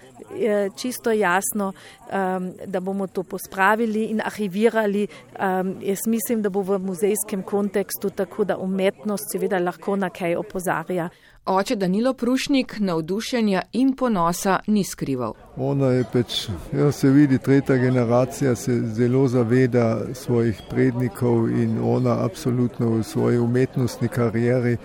čisto 0.77 1.13
jasno, 1.13 1.73
um, 1.73 2.53
da 2.67 2.81
bomo 2.81 3.07
to 3.07 3.23
pospravili 3.23 4.05
in 4.05 4.21
arhivirali. 4.25 5.07
Um, 5.07 5.77
jaz 5.83 6.07
mislim, 6.07 6.43
da 6.43 6.49
bo 6.49 6.63
v 6.63 6.79
muzejskem 6.79 7.43
kontekstu 7.43 8.11
tako, 8.11 8.45
da 8.45 8.57
umetnost 8.57 9.33
seveda 9.33 9.59
lahko 9.59 9.97
na 9.97 10.11
kaj 10.11 10.37
opozarja. 10.37 11.09
Oče 11.47 11.77
Danilo 11.77 12.15
Prušnik 12.15 12.77
navdušenja 12.79 13.63
in 13.73 13.97
ponosa 13.97 14.59
ni 14.67 14.85
skrival. 14.85 15.35
Ona 15.57 15.87
je 15.87 16.05
pač, 16.13 16.49
ja, 16.73 16.93
se 16.93 17.09
vidi, 17.11 17.39
tretja 17.39 17.77
generacija 17.77 18.55
se 18.57 18.73
zelo 18.73 19.29
zaveda 19.29 20.01
svojih 20.15 20.63
prednikov 20.71 21.51
in 21.51 21.79
ona 21.85 22.25
absolutno 22.25 22.89
v 22.89 23.03
svoji 23.03 23.39
umetnostni 23.39 24.09
karieri 24.09 24.77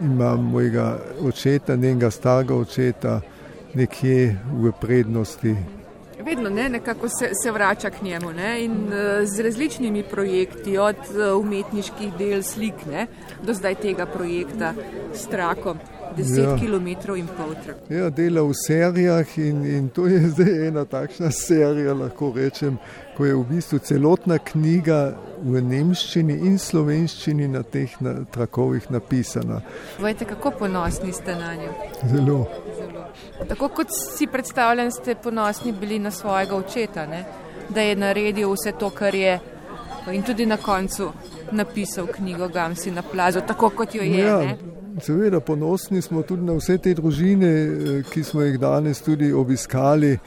ima 0.00 0.36
mojega 0.36 0.98
očeta, 1.22 1.76
njenega 1.76 2.10
starega 2.10 2.54
očeta 2.54 3.20
nekje 3.74 4.36
v 4.52 4.72
prednosti. 4.80 5.54
Vedno 6.24 6.50
ne, 6.50 6.68
nekako 6.68 7.08
se, 7.08 7.30
se 7.42 7.50
vrača 7.50 7.90
k 7.90 8.02
njemu 8.02 8.32
ne? 8.32 8.64
in 8.64 8.72
uh, 8.72 8.92
z 9.24 9.40
različnimi 9.40 10.02
projekti, 10.02 10.78
od 10.78 10.96
uh, 10.96 11.40
umetniških 11.40 12.12
del 12.18 12.42
slik 12.42 12.86
ne? 12.90 13.06
do 13.42 13.54
zdaj 13.54 13.74
tega 13.74 14.06
projekta 14.06 14.74
s 15.14 15.26
trakom. 15.26 15.78
10 16.16 16.38
ja. 16.38 16.56
km 16.56 16.86
in 17.16 17.28
pol. 17.36 17.54
Ja, 17.88 18.10
dela 18.10 18.42
v 18.42 18.54
serijah 18.66 19.38
in, 19.38 19.64
in 19.66 19.88
to 19.88 20.06
je 20.06 20.20
zdaj 20.28 20.68
ena 20.68 20.84
takšna 20.84 21.30
serija, 21.46 21.94
lahko 21.94 22.32
rečem, 22.36 22.78
ko 23.16 23.24
je 23.24 23.34
v 23.34 23.44
bistvu 23.50 23.78
celotna 23.78 24.38
knjiga 24.38 25.14
v 25.42 25.62
nemščini 25.62 26.38
in 26.48 26.58
slovenščini 26.58 27.48
na 27.48 27.62
teh 27.62 27.94
na, 28.00 28.24
trakovih 28.24 28.90
napisana. 28.90 29.60
Veste, 30.00 30.24
kako 30.24 30.54
ponosni 30.58 31.12
ste 31.12 31.36
na 31.36 31.54
njo? 31.54 31.72
Zelo. 32.10 32.40
Tako 33.48 33.68
kot 33.68 33.92
si 33.92 34.26
predstavljam, 34.26 34.90
ste 34.90 35.14
ponosni 35.14 35.72
bili 35.72 35.98
na 35.98 36.10
svojega 36.10 36.56
očeta, 36.56 37.06
ne? 37.06 37.24
da 37.72 37.80
je 37.80 37.96
naredil 37.96 38.52
vse 38.52 38.72
to, 38.78 38.90
kar 38.90 39.14
je 39.14 39.38
in 40.12 40.22
tudi 40.22 40.46
na 40.46 40.56
koncu 40.56 41.12
napisal 41.52 42.06
knjigo 42.06 42.48
Gamsi 42.48 42.90
na 42.90 43.02
plazu, 43.02 43.40
tako 43.46 43.70
kot 43.70 43.94
jo 43.94 44.02
je. 44.02 44.18
Ja, 44.18 44.56
seveda, 45.00 45.40
ponosni 45.40 46.02
smo 46.02 46.22
tudi 46.22 46.42
na 46.42 46.52
vse 46.52 46.78
te 46.78 46.94
družine, 46.94 47.48
eh, 47.48 48.02
ki 48.10 48.24
smo 48.24 48.42
jih 48.42 48.58
danes 48.60 49.00
tudi 49.00 49.32
obiskali. 49.32 50.18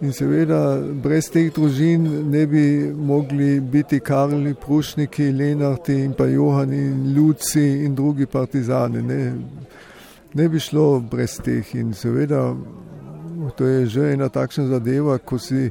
In 0.00 0.12
seveda, 0.12 0.78
brez 1.02 1.26
teh 1.30 1.50
družin 1.52 2.30
ne 2.30 2.46
bi 2.46 2.92
mogli 2.94 3.60
biti 3.60 4.00
Karli, 4.00 4.54
Prušniki, 4.54 5.32
Lenarti 5.32 6.04
in 6.04 6.12
pa 6.14 6.26
Johan 6.26 6.72
in 6.72 7.14
Luci 7.16 7.84
in 7.84 7.94
drugi 7.94 8.26
partizani. 8.26 9.02
Ne 9.02 9.32
ne 10.34 10.48
bi 10.48 10.60
šlo 10.60 11.00
brez 11.00 11.40
teh. 11.44 11.74
In 11.74 11.94
seveda, 11.94 12.54
to 13.56 13.66
je 13.66 13.86
že 13.86 14.12
ena 14.12 14.28
takšna 14.28 14.66
zadeva, 14.66 15.18
ko 15.18 15.38
si 15.38 15.70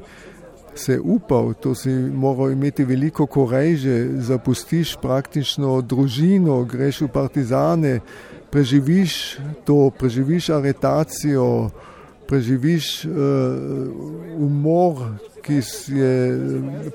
se 0.75 0.99
upal, 0.99 1.53
to 1.53 1.75
si 1.75 1.89
moral 1.89 2.51
imeti 2.51 2.85
veliko 2.85 3.25
koreže, 3.25 4.21
zapustiš 4.21 4.97
praktično 5.01 5.81
družino, 5.81 6.63
greš 6.63 7.01
v 7.01 7.07
partizane, 7.07 7.99
preživiš 8.51 9.37
to, 9.65 9.89
preživiš 9.99 10.49
aretacijo, 10.49 11.69
preživiš 12.27 13.05
uh, 13.05 13.11
umor, 14.37 15.17
ki 15.41 15.61
je 15.87 16.13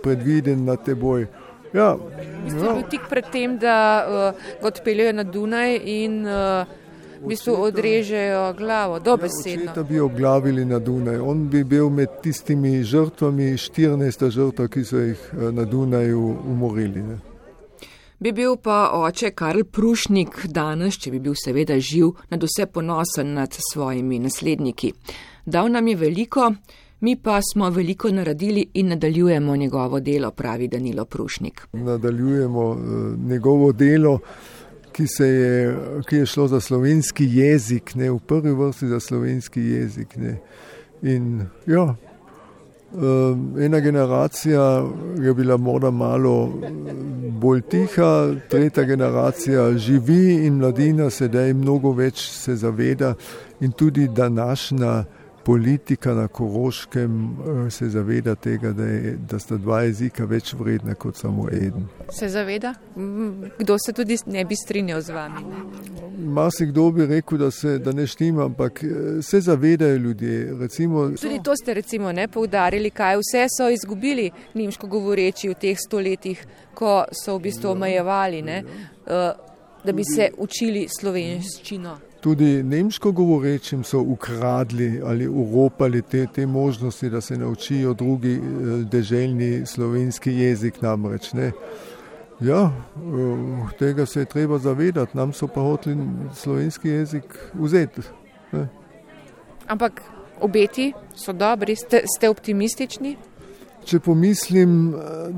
predviden 0.02 0.64
na 0.64 0.76
teboj. 0.76 1.26
Ja, 1.72 1.96
V 1.96 2.44
bistvu 2.44 2.74
bil 2.74 2.88
tik 2.90 3.08
pred 3.08 3.30
tem, 3.32 3.56
da 3.56 3.76
uh, 4.04 4.40
ga 4.60 4.68
odpeljejo 4.68 5.12
na 5.16 5.24
Dunaj 5.24 5.78
in 5.88 6.20
uh, 6.26 6.68
v 7.22 7.28
bistvu 7.28 7.54
odrežejo 7.54 8.52
glavo, 8.58 8.98
dobesedno. 8.98 9.70
Očeta 9.70 9.82
bi 9.82 10.00
obglavili 10.00 10.64
na 10.64 10.78
Dunaj. 10.78 11.18
On 11.18 11.48
bi 11.48 11.64
bil 11.64 11.88
med 11.90 12.08
tistimi 12.22 12.82
žrtvami, 12.82 13.54
14 13.56 14.30
žrtv, 14.30 14.66
ki 14.68 14.84
so 14.84 14.98
jih 14.98 15.28
eh, 15.32 15.52
na 15.52 15.64
Dunaju 15.64 16.36
umorili. 16.50 17.02
Ne. 17.02 17.31
Bi 18.22 18.30
bil 18.32 18.52
pa 18.62 18.90
oče 18.94 19.32
Karl 19.34 19.64
Prušnik 19.66 20.44
danes, 20.54 20.94
če 21.02 21.10
bi 21.10 21.18
bil 21.24 21.34
seveda 21.34 21.74
živ, 21.82 22.12
nad 22.30 22.44
vse 22.46 22.68
ponosen 22.70 23.32
nad 23.34 23.56
svojimi 23.72 24.20
nasledniki. 24.22 24.92
Dal 25.42 25.66
nam 25.74 25.88
je 25.90 25.96
veliko, 25.98 26.52
mi 27.00 27.16
pa 27.18 27.40
smo 27.42 27.70
veliko 27.74 28.12
naredili 28.14 28.62
in 28.78 28.92
nadaljujemo 28.94 29.56
njegovo 29.56 30.00
delo, 30.00 30.30
pravi 30.30 30.68
Danilo 30.68 31.04
Prušnik. 31.04 31.64
Nadaljujemo 31.72 32.68
uh, 32.68 32.78
njegovo 33.26 33.72
delo, 33.72 34.18
ki, 34.92 35.08
je, 35.18 35.76
ki 36.06 36.16
je 36.22 36.26
šlo 36.26 36.46
za 36.48 36.60
slovenski 36.60 37.26
jezik, 37.26 37.94
ne 37.94 38.10
v 38.10 38.20
prvi 38.20 38.54
vrsti 38.54 38.86
za 38.86 39.00
slovenski 39.00 39.60
jezik. 39.60 40.16
Ne. 40.16 40.38
In 41.02 41.46
ja, 41.66 41.96
ena 43.60 43.80
generacija 43.80 44.84
je 45.20 45.34
bila 45.34 45.56
morda 45.56 45.90
malo 45.90 46.52
bolj 47.40 47.60
tiha, 47.60 48.34
tretja 48.48 48.84
generacija 48.84 49.78
živi 49.78 50.46
in 50.46 50.54
mladina 50.54 51.10
sedaj 51.10 51.52
mnogo 51.54 51.92
več 51.92 52.28
se 52.30 52.56
zaveda 52.56 53.14
in 53.60 53.72
tudi 53.72 54.08
današnja 54.08 55.04
politika 55.44 56.14
na 56.14 56.28
Koroškem 56.28 57.36
eh, 57.66 57.70
se 57.70 57.88
zaveda 57.88 58.34
tega, 58.34 58.72
da, 58.72 58.84
je, 58.84 59.16
da 59.30 59.38
sta 59.38 59.56
dva 59.56 59.82
jezika 59.82 60.24
več 60.24 60.54
vredna 60.54 60.94
kot 60.94 61.16
samo 61.16 61.48
en. 61.50 61.86
Se 62.10 62.28
zaveda? 62.28 62.74
Kdo 63.58 63.76
se 63.78 63.92
tudi 63.92 64.18
ne 64.26 64.44
bi 64.44 64.56
strinjal 64.56 65.00
z 65.00 65.14
vami? 65.14 65.42
Masi 66.18 66.66
kdo 66.66 66.90
bi 66.90 67.06
rekel, 67.06 67.38
da, 67.38 67.50
se, 67.50 67.78
da 67.78 67.92
ne 67.92 68.06
štima, 68.06 68.44
ampak 68.44 68.82
eh, 68.84 69.22
se 69.22 69.40
zavedajo 69.40 69.96
ljudje. 69.96 70.54
Recimo, 70.60 71.08
tudi 71.20 71.40
to 71.44 71.56
ste 71.56 71.74
recimo 71.74 72.12
ne 72.12 72.28
poudarili, 72.28 72.90
kaj 72.90 73.18
vse 73.22 73.46
so 73.56 73.68
izgubili 73.70 74.30
nemško 74.54 74.86
govoreči 74.86 75.48
v 75.48 75.58
teh 75.58 75.78
stoletjih, 75.78 76.46
ko 76.74 77.02
so 77.24 77.36
v 77.38 77.48
bistvu 77.48 77.74
omejevali, 77.74 78.42
ne, 78.42 78.62
eh, 78.62 79.32
da 79.84 79.92
bi 79.92 80.04
se 80.04 80.30
učili 80.38 80.86
slovenščino. 81.00 82.11
Tudi 82.22 82.62
nemško 82.62 83.12
govorečim 83.12 83.84
so 83.84 84.00
ukradli 84.00 85.00
ali 85.04 85.28
uropali 85.28 86.02
te, 86.02 86.26
te 86.26 86.46
možnosti, 86.46 87.10
da 87.10 87.20
se 87.20 87.38
naučijo 87.38 87.94
drugi 87.94 88.34
eh, 88.34 88.40
deželjni 88.84 89.66
slovenski 89.66 90.32
jezik. 90.32 90.82
Namreč, 90.82 91.32
ja, 92.40 92.70
eh, 92.96 93.76
tega 93.78 94.06
se 94.06 94.20
je 94.20 94.24
treba 94.24 94.58
zavedati, 94.58 95.16
nam 95.16 95.32
so 95.32 95.46
pa 95.46 95.60
hoteli 95.60 96.06
slovenski 96.34 96.88
jezik 96.88 97.24
vzeti. 97.54 98.00
Ne. 98.52 98.68
Ampak 99.66 100.02
obeti 100.40 100.92
so 101.14 101.32
dobri, 101.32 101.76
ste, 101.76 102.02
ste 102.16 102.28
optimistični? 102.28 103.16
Če 103.82 103.98
pomislim, 103.98 104.92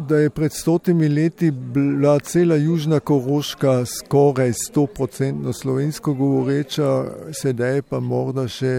da 0.09 0.19
je 0.21 0.31
pred 0.31 0.53
stotimi 0.53 1.09
leti 1.09 1.51
bila 1.51 2.19
cela 2.21 2.57
Južna 2.61 3.01
Koroška 3.01 3.85
skoraj 3.89 4.53
100% 4.53 5.53
slovensko 5.53 6.15
govoreča, 6.15 6.91
sedaj 7.33 7.83
pa 7.89 8.01
morda 8.05 8.45
še 8.49 8.75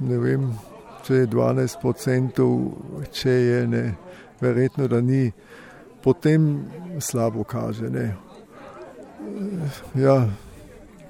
ne 0.00 0.18
vem, 0.18 0.46
če 1.06 1.22
je 1.22 1.28
12%, 1.28 2.48
če 3.12 3.30
je 3.30 3.60
ne, 3.68 3.84
verjetno 4.40 4.88
da 4.88 5.00
ni, 5.04 5.26
potem 6.02 6.48
slabo 7.00 7.44
kaže. 7.44 7.90
Ne. 7.92 8.06
Ja. 9.94 10.16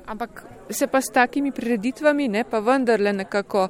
Ampak 0.06 0.44
se 0.70 0.86
pa 0.86 1.00
s 1.00 1.12
takimi 1.14 1.52
prireditvami, 1.52 2.28
ne 2.28 2.44
pa 2.44 2.60
vendarle 2.60 3.12
nekako 3.12 3.68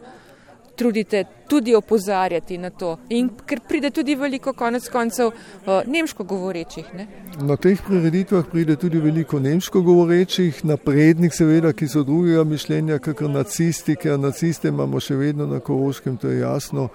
trudite 0.76 1.24
tudi 1.48 1.74
opozarjati 1.74 2.58
na 2.58 2.70
to. 2.70 2.96
In 3.08 3.28
ker 3.46 3.61
pride 3.68 3.90
tudi 3.90 4.14
veliko, 4.14 4.52
konec 4.52 4.88
koncev, 4.88 5.26
uh, 5.26 5.82
nemško 5.87 6.24
govorečih. 6.24 6.87
Ne? 6.96 7.06
Na 7.40 7.56
teh 7.56 7.80
prireditvah 7.87 8.46
pride 8.50 8.76
tudi 8.76 9.00
veliko 9.00 9.40
nemško 9.40 9.82
govorečih, 9.82 10.64
naprednih, 10.64 11.35
seveda, 11.35 11.72
ki 11.72 11.88
so 11.88 12.04
drugega 12.08 12.44
mišljenja, 12.44 12.98
kakor 12.98 13.30
nacisti, 13.30 13.96
ker 13.96 14.18
naciste 14.20 14.72
imamo 14.72 15.00
še 15.00 15.16
vedno 15.16 15.46
na 15.46 15.61
Koroškem, 15.61 16.16
to 16.16 16.32
je 16.32 16.40
jasno. 16.40 16.88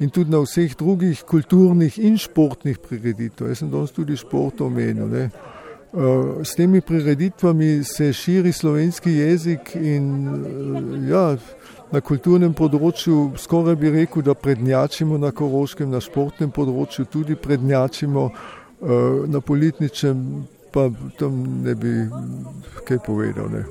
In 0.00 0.10
tudi 0.14 0.30
na 0.30 0.38
vseh 0.44 0.76
drugih 0.78 1.24
kulturnih 1.26 1.98
in 1.98 2.18
športnih 2.18 2.78
prireditvah. 2.78 3.50
Jaz 3.50 3.64
sem 3.64 3.70
danes 3.70 3.92
tudi 3.92 4.16
šport 4.16 4.60
omenil. 4.62 5.08
Ne? 5.10 5.30
Uh, 5.88 6.44
s 6.44 6.54
temi 6.54 6.80
prireditvami 6.80 7.84
se 7.84 8.12
širi 8.12 8.52
slovenski 8.52 9.10
jezik 9.10 9.72
in 9.74 10.28
uh, 10.28 11.08
ja, 11.08 11.36
na 11.92 12.00
kulturnem 12.00 12.54
področju 12.54 13.32
skoraj 13.40 13.76
bi 13.80 13.90
rekel, 13.90 14.22
da 14.22 14.34
prednjačimo 14.34 15.18
na 15.18 15.32
koroškem, 15.32 15.90
na 15.90 16.00
športnem 16.00 16.50
področju 16.50 17.06
tudi 17.10 17.36
prednjačimo, 17.36 18.28
eh, 18.28 19.26
na 19.26 19.40
političnem 19.40 20.46
pa 20.72 20.90
tam 21.18 21.62
ne 21.64 21.74
bi 21.74 21.92
kaj 22.84 22.98
povedal. 23.06 23.48
Ne. 23.48 23.64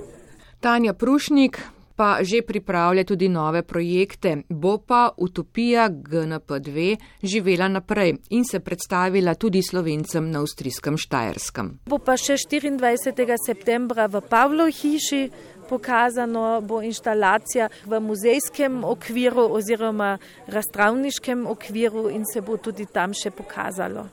Tanja 0.59 0.93
Prušnik 0.93 1.59
pa 1.97 2.21
že 2.21 2.45
pripravlja 2.45 3.03
tudi 3.03 3.29
nove 3.29 3.63
projekte, 3.63 4.45
bo 4.49 4.77
pa 4.77 5.09
Utopija 5.17 5.89
GNP2 5.89 6.97
živela 7.23 7.67
naprej 7.67 8.13
in 8.29 8.45
se 8.45 8.59
predstavila 8.59 9.33
tudi 9.33 9.61
slovencem 9.61 10.31
na 10.31 10.39
avstrijskem 10.39 10.97
Štajerskem. 10.97 11.79
Bo 11.89 11.97
pa 11.97 12.13
še 12.17 12.37
24. 12.37 13.33
septembra 13.45 14.05
v 14.05 14.21
Pavlo 14.29 14.69
hiši 14.69 15.29
pokazano 15.69 16.61
bo 16.61 16.81
instalacija 16.81 17.69
v 17.85 17.99
muzejskem 17.99 18.83
okviru 18.83 19.47
oziroma 19.53 20.17
razpravniškem 20.47 21.47
okviru 21.47 22.09
in 22.09 22.23
se 22.33 22.41
bo 22.41 22.57
tudi 22.57 22.85
tam 22.85 23.13
še 23.13 23.31
pokazalo. 23.31 24.07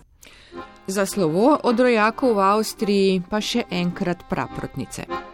Za 0.86 1.06
slovo 1.06 1.58
od 1.62 1.80
rojakov 1.80 2.36
v 2.36 2.40
Avstriji 2.40 3.22
pa 3.30 3.40
še 3.40 3.64
enkrat 3.70 4.26
praprotnice. 4.30 5.34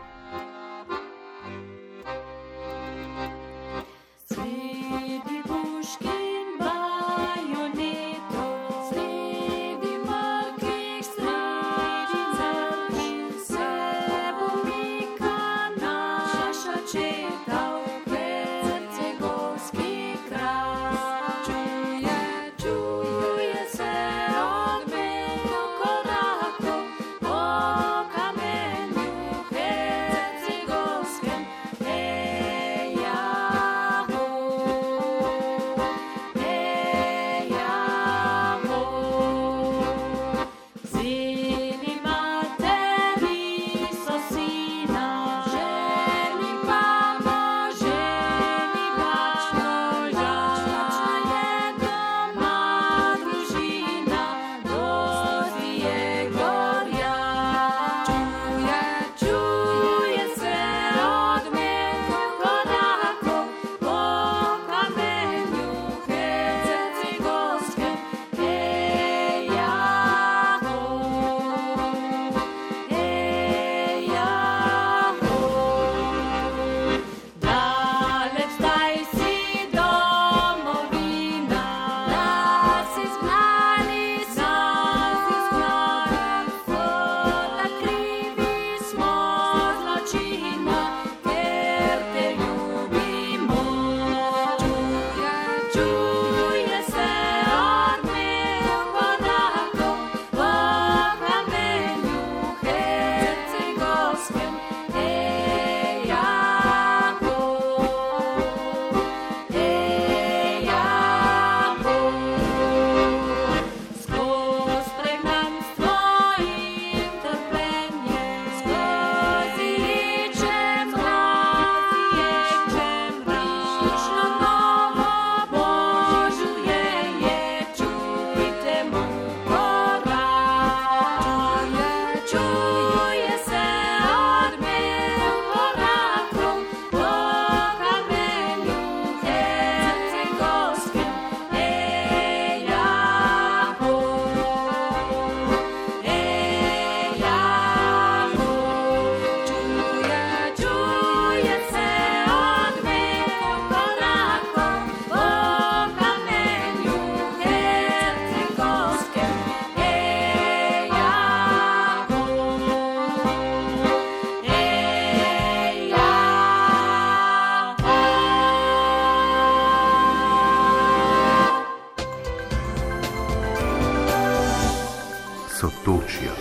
Turčija. 176.11 176.33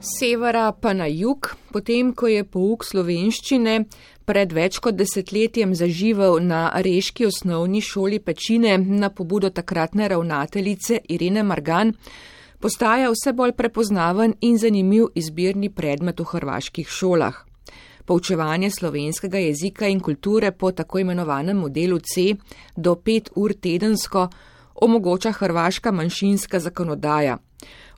Severa 0.00 0.72
pa 0.72 0.92
na 0.92 1.06
jug, 1.06 1.56
potem 1.72 2.12
ko 2.14 2.28
je 2.30 2.44
pouk 2.44 2.84
slovenščine 2.86 3.74
pred 4.28 4.52
več 4.52 4.78
kot 4.78 4.94
desetletjem 4.94 5.74
zaživel 5.74 6.38
na 6.44 6.68
reški 6.74 7.26
osnovni 7.26 7.80
šoli 7.82 8.20
Pečine 8.20 8.78
na 8.78 9.10
pobudo 9.10 9.50
takratne 9.50 10.08
ravnateljice 10.08 11.00
Irene 11.08 11.42
Margan, 11.42 11.92
postaja 12.60 13.10
vse 13.10 13.32
bolj 13.32 13.56
prepoznaven 13.58 14.36
in 14.40 14.58
zanimiv 14.58 15.10
izbirni 15.14 15.70
predmet 15.70 16.20
v 16.20 16.28
hrvaških 16.30 16.88
šolah. 16.88 17.44
Poučevanje 18.06 18.70
slovenskega 18.70 19.38
jezika 19.38 19.88
in 19.88 20.00
kulture 20.00 20.52
po 20.52 20.70
tako 20.72 21.02
imenovanem 21.02 21.58
modelu 21.58 21.98
C 21.98 22.32
do 22.76 22.94
pet 22.94 23.28
ur 23.36 23.52
tedensko 23.52 24.28
omogoča 24.80 25.32
hrvaška 25.32 25.92
manjšinska 25.92 26.60
zakonodaja. 26.60 27.38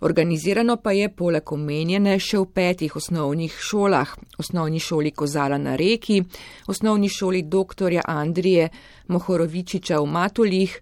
Organizirano 0.01 0.77
pa 0.77 0.93
je 0.93 1.09
poleg 1.13 1.53
omenjene 1.53 2.15
še 2.19 2.39
v 2.41 2.47
petih 2.55 2.97
osnovnih 2.97 3.57
šolah, 3.61 4.15
osnovni 4.39 4.81
šoli 4.81 5.11
Kozala 5.11 5.59
na 5.59 5.77
reki, 5.77 6.23
osnovni 6.67 7.09
šoli 7.09 7.43
dr. 7.43 8.01
Andrije 8.05 8.71
Mohorovičiča 9.09 10.01
v 10.01 10.07
Matulih, 10.07 10.81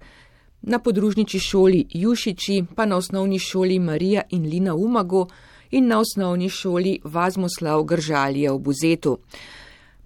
na 0.62 0.78
podružniči 0.78 1.38
šoli 1.38 1.84
Jušiči, 1.90 2.62
pa 2.74 2.86
na 2.86 2.96
osnovni 2.96 3.38
šoli 3.38 3.78
Marija 3.78 4.22
in 4.30 4.46
Lina 4.46 4.74
Umago 4.74 5.26
in 5.70 5.86
na 5.86 5.98
osnovni 5.98 6.48
šoli 6.48 7.00
Vazmoslav 7.04 7.82
Gržalije 7.84 8.52
v 8.52 8.58
Buzetu. 8.58 9.18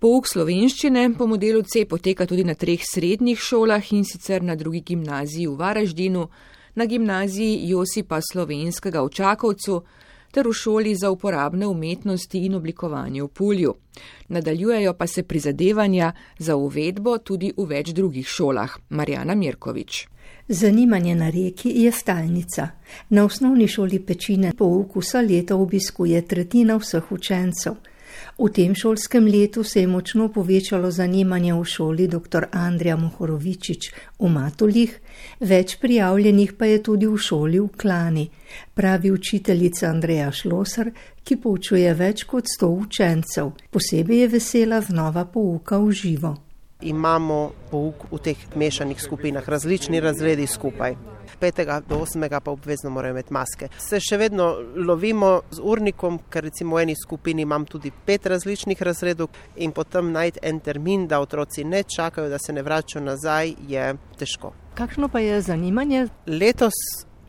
Pouk 0.03 0.27
slovenščine 0.27 1.05
po 1.15 1.29
modelu 1.31 1.61
C 1.63 1.85
poteka 1.87 2.25
tudi 2.27 2.43
na 2.43 2.57
treh 2.59 2.83
srednjih 2.83 3.39
šolah 3.39 3.91
in 3.95 4.03
sicer 4.03 4.43
na 4.43 4.57
drugi 4.59 4.81
gimnaziji 4.83 5.45
v 5.47 5.53
Varaždinu, 5.61 6.25
na 6.75 6.87
gimnaziji 6.91 7.69
Josipa 7.71 8.19
Slovenskega 8.19 8.99
v 8.99 9.13
Čakovcu 9.15 9.77
ter 10.35 10.49
v 10.49 10.55
šoli 10.59 10.97
za 10.99 11.13
uporabne 11.15 11.69
umetnosti 11.71 12.35
in 12.35 12.57
oblikovanje 12.59 13.23
v 13.23 13.29
Pulju. 13.29 13.75
Nadaljujejo 14.35 14.97
pa 14.99 15.07
se 15.07 15.23
prizadevanja 15.23 16.11
za 16.39 16.57
uvedbo 16.57 17.19
tudi 17.19 17.53
v 17.57 17.69
več 17.71 17.95
drugih 17.95 18.27
šolah. 18.27 18.75
Marjana 18.91 19.39
Mirkovič. 19.39 20.09
Zanimanje 20.49 21.15
na 21.15 21.31
reki 21.31 21.71
je 21.79 21.93
stalnica. 21.93 22.69
Na 23.15 23.25
osnovni 23.25 23.69
šoli 23.69 24.03
pečine 24.03 24.51
pouk 24.59 24.99
vsa 24.99 25.23
leta 25.23 25.55
obiskuje 25.55 26.27
tretjina 26.27 26.81
vseh 26.83 27.13
učencev. 27.13 27.92
V 28.43 28.49
tem 28.51 28.75
šolskem 28.75 29.27
letu 29.27 29.63
se 29.63 29.81
je 29.81 29.87
močno 29.87 30.27
povečalo 30.29 30.91
zanimanje 30.91 31.55
v 31.55 31.65
šoli 31.65 32.09
dr. 32.09 32.49
Andrija 32.51 32.97
Mohorovičič 32.99 33.91
v 34.19 34.31
Matulih, 34.35 34.97
več 35.39 35.77
prijavljenih 35.79 36.57
pa 36.59 36.67
je 36.67 36.83
tudi 36.83 37.07
v 37.07 37.23
šoli 37.23 37.63
v 37.63 37.71
Klani, 37.79 38.27
pravi 38.75 39.15
učiteljica 39.15 39.87
Andreja 39.87 40.33
Šlosar, 40.35 40.91
ki 41.23 41.39
poučuje 41.39 41.95
več 41.95 42.27
kot 42.27 42.51
sto 42.51 42.75
učencev. 42.75 43.55
Posebej 43.71 44.27
je 44.27 44.33
vesela 44.35 44.83
znova 44.83 45.23
pouka 45.25 45.79
v 45.79 45.93
živo 45.93 46.41
imamo 46.83 47.51
pouk 47.71 48.07
v 48.11 48.19
teh 48.19 48.39
mešanih 48.57 49.01
skupinah, 49.03 49.49
različni 49.49 50.01
razredi 50.01 50.47
skupaj. 50.47 50.97
5. 51.41 51.81
do 51.89 51.97
8. 51.97 52.41
pa 52.41 52.51
obvezno 52.51 52.91
morajo 52.91 53.13
imeti 53.13 53.33
maske. 53.33 53.69
Se 53.79 54.01
še 54.01 54.17
vedno 54.17 54.57
lovimo 54.77 55.41
z 55.51 55.61
urnikom, 55.63 56.21
ker 56.31 56.45
recimo 56.47 56.77
v 56.77 56.87
eni 56.87 56.95
skupini 56.99 57.43
imam 57.43 57.67
tudi 57.67 57.91
pet 58.07 58.27
različnih 58.27 58.83
razredov 58.83 59.31
in 59.57 59.73
potem 59.73 60.13
najti 60.13 60.43
en 60.43 60.61
termin, 60.61 61.07
da 61.09 61.21
otroci 61.21 61.65
ne 61.65 61.83
čakajo, 61.83 62.29
da 62.29 62.39
se 62.39 62.53
ne 62.53 62.63
vračajo 62.63 63.05
nazaj, 63.05 63.55
je 63.69 63.95
težko. 64.19 64.53
Kakšno 64.75 65.09
pa 65.09 65.21
je 65.21 65.41
zanimanje? 65.41 66.09
Letos 66.27 66.79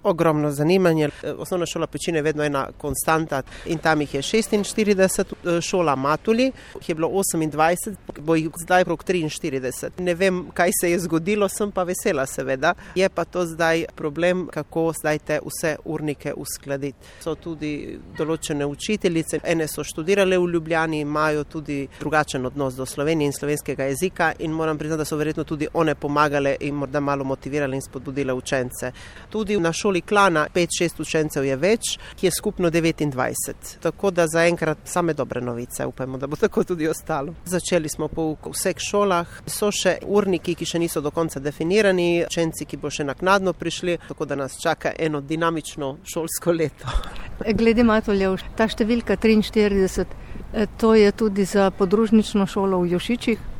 ogromno 0.03 0.51
zanimanje. 0.51 1.09
Osnovna 1.37 1.65
šola 1.65 1.87
Pečine 1.87 2.17
je 2.17 2.21
vedno 2.21 2.43
ena 2.43 2.67
konstanta 2.77 3.41
in 3.65 3.77
tam 3.77 4.01
jih 4.01 4.13
je 4.13 4.21
46, 4.21 5.61
šola 5.61 5.95
Matuli 5.95 6.51
jih 6.79 6.89
je 6.89 6.95
bilo 6.95 7.07
28, 7.07 7.95
bo 8.19 8.35
jih 8.35 8.49
zdaj 8.63 8.85
prok 8.85 9.03
43. 9.03 9.89
Ne 9.97 10.15
vem, 10.15 10.45
kaj 10.53 10.71
se 10.81 10.91
je 10.91 10.99
zgodilo, 10.99 11.49
sem 11.49 11.71
pa 11.71 11.83
vesela 11.83 12.25
seveda. 12.25 12.73
Je 12.95 13.09
pa 13.09 13.25
to 13.25 13.45
zdaj 13.45 13.85
problem, 13.95 14.47
kako 14.53 14.91
zdaj 14.99 15.19
te 15.19 15.39
vse 15.45 15.75
urnike 15.85 16.33
uskladiti. 16.33 16.97
So 17.23 17.35
tudi 17.35 17.99
določene 18.17 18.65
učiteljice, 18.65 19.39
ene 19.43 19.67
so 19.67 19.83
študirale 19.83 20.37
v 20.37 20.49
Ljubljani, 20.53 20.99
imajo 21.01 21.43
tudi 21.43 21.87
drugačen 21.99 22.45
odnos 22.45 22.75
do 22.75 22.85
Slovenije 22.85 23.31
in 23.31 23.33
slovenskega 23.33 23.83
jezika 23.83 24.33
in 24.39 24.51
moram 24.51 24.77
priznati, 24.77 24.97
da 24.97 25.05
so 25.05 25.17
verjetno 25.17 25.43
tudi 25.43 25.67
one 25.73 25.95
pomagale 25.95 26.55
in 26.59 26.75
morda 26.75 26.99
malo 26.99 27.23
motivirale 27.23 27.75
in 27.75 27.81
spodbudile 27.81 28.33
učence. 28.33 28.91
Tudi 29.29 29.59
na 29.59 29.73
šoli 29.73 29.92
šoli 29.93 30.01
klana 30.01 30.47
5-6 30.53 31.01
učencev 31.01 31.45
je 31.45 31.55
več, 31.55 31.97
ki 32.15 32.25
je 32.25 32.31
skupno 32.31 32.69
29. 32.69 33.77
Tako 33.81 34.11
da 34.11 34.25
zaenkrat 34.27 34.77
same 34.85 35.13
dobre 35.13 35.41
novice, 35.41 35.85
upajmo, 35.85 36.17
da 36.17 36.27
bo 36.27 36.35
tako 36.35 36.63
tudi 36.63 36.87
ostalo. 36.87 37.33
Začeli 37.45 37.89
smo 37.89 38.07
pouk 38.07 38.47
v 38.47 38.53
vseh 38.55 38.79
šolah, 38.79 39.27
so 39.45 39.69
še 39.71 39.99
urniki, 40.01 40.55
ki 40.55 40.65
še 40.65 40.79
niso 40.79 41.01
do 41.01 41.11
konca 41.11 41.39
definirani, 41.39 42.25
učenci, 42.25 42.65
ki 42.65 42.77
bo 42.77 42.89
še 42.89 43.05
naknadno 43.05 43.53
prišli, 43.53 43.99
tako 44.07 44.25
da 44.25 44.35
nas 44.35 44.57
čaka 44.57 44.95
eno 44.97 45.21
dinamično 45.21 45.97
šolsko 46.03 46.51
leto. 46.51 46.89
Glede 47.59 47.85
matuljev, 47.85 48.41
ta 48.57 48.65
številka 48.65 49.17
43, 49.21 50.05
eh, 50.53 50.67
to 50.77 50.95
je 50.97 51.11
tudi 51.11 51.45
za 51.45 51.69
podružnično 51.69 52.47
šolo 52.49 52.81
v 52.81 52.95
Jošičih. 52.95 53.52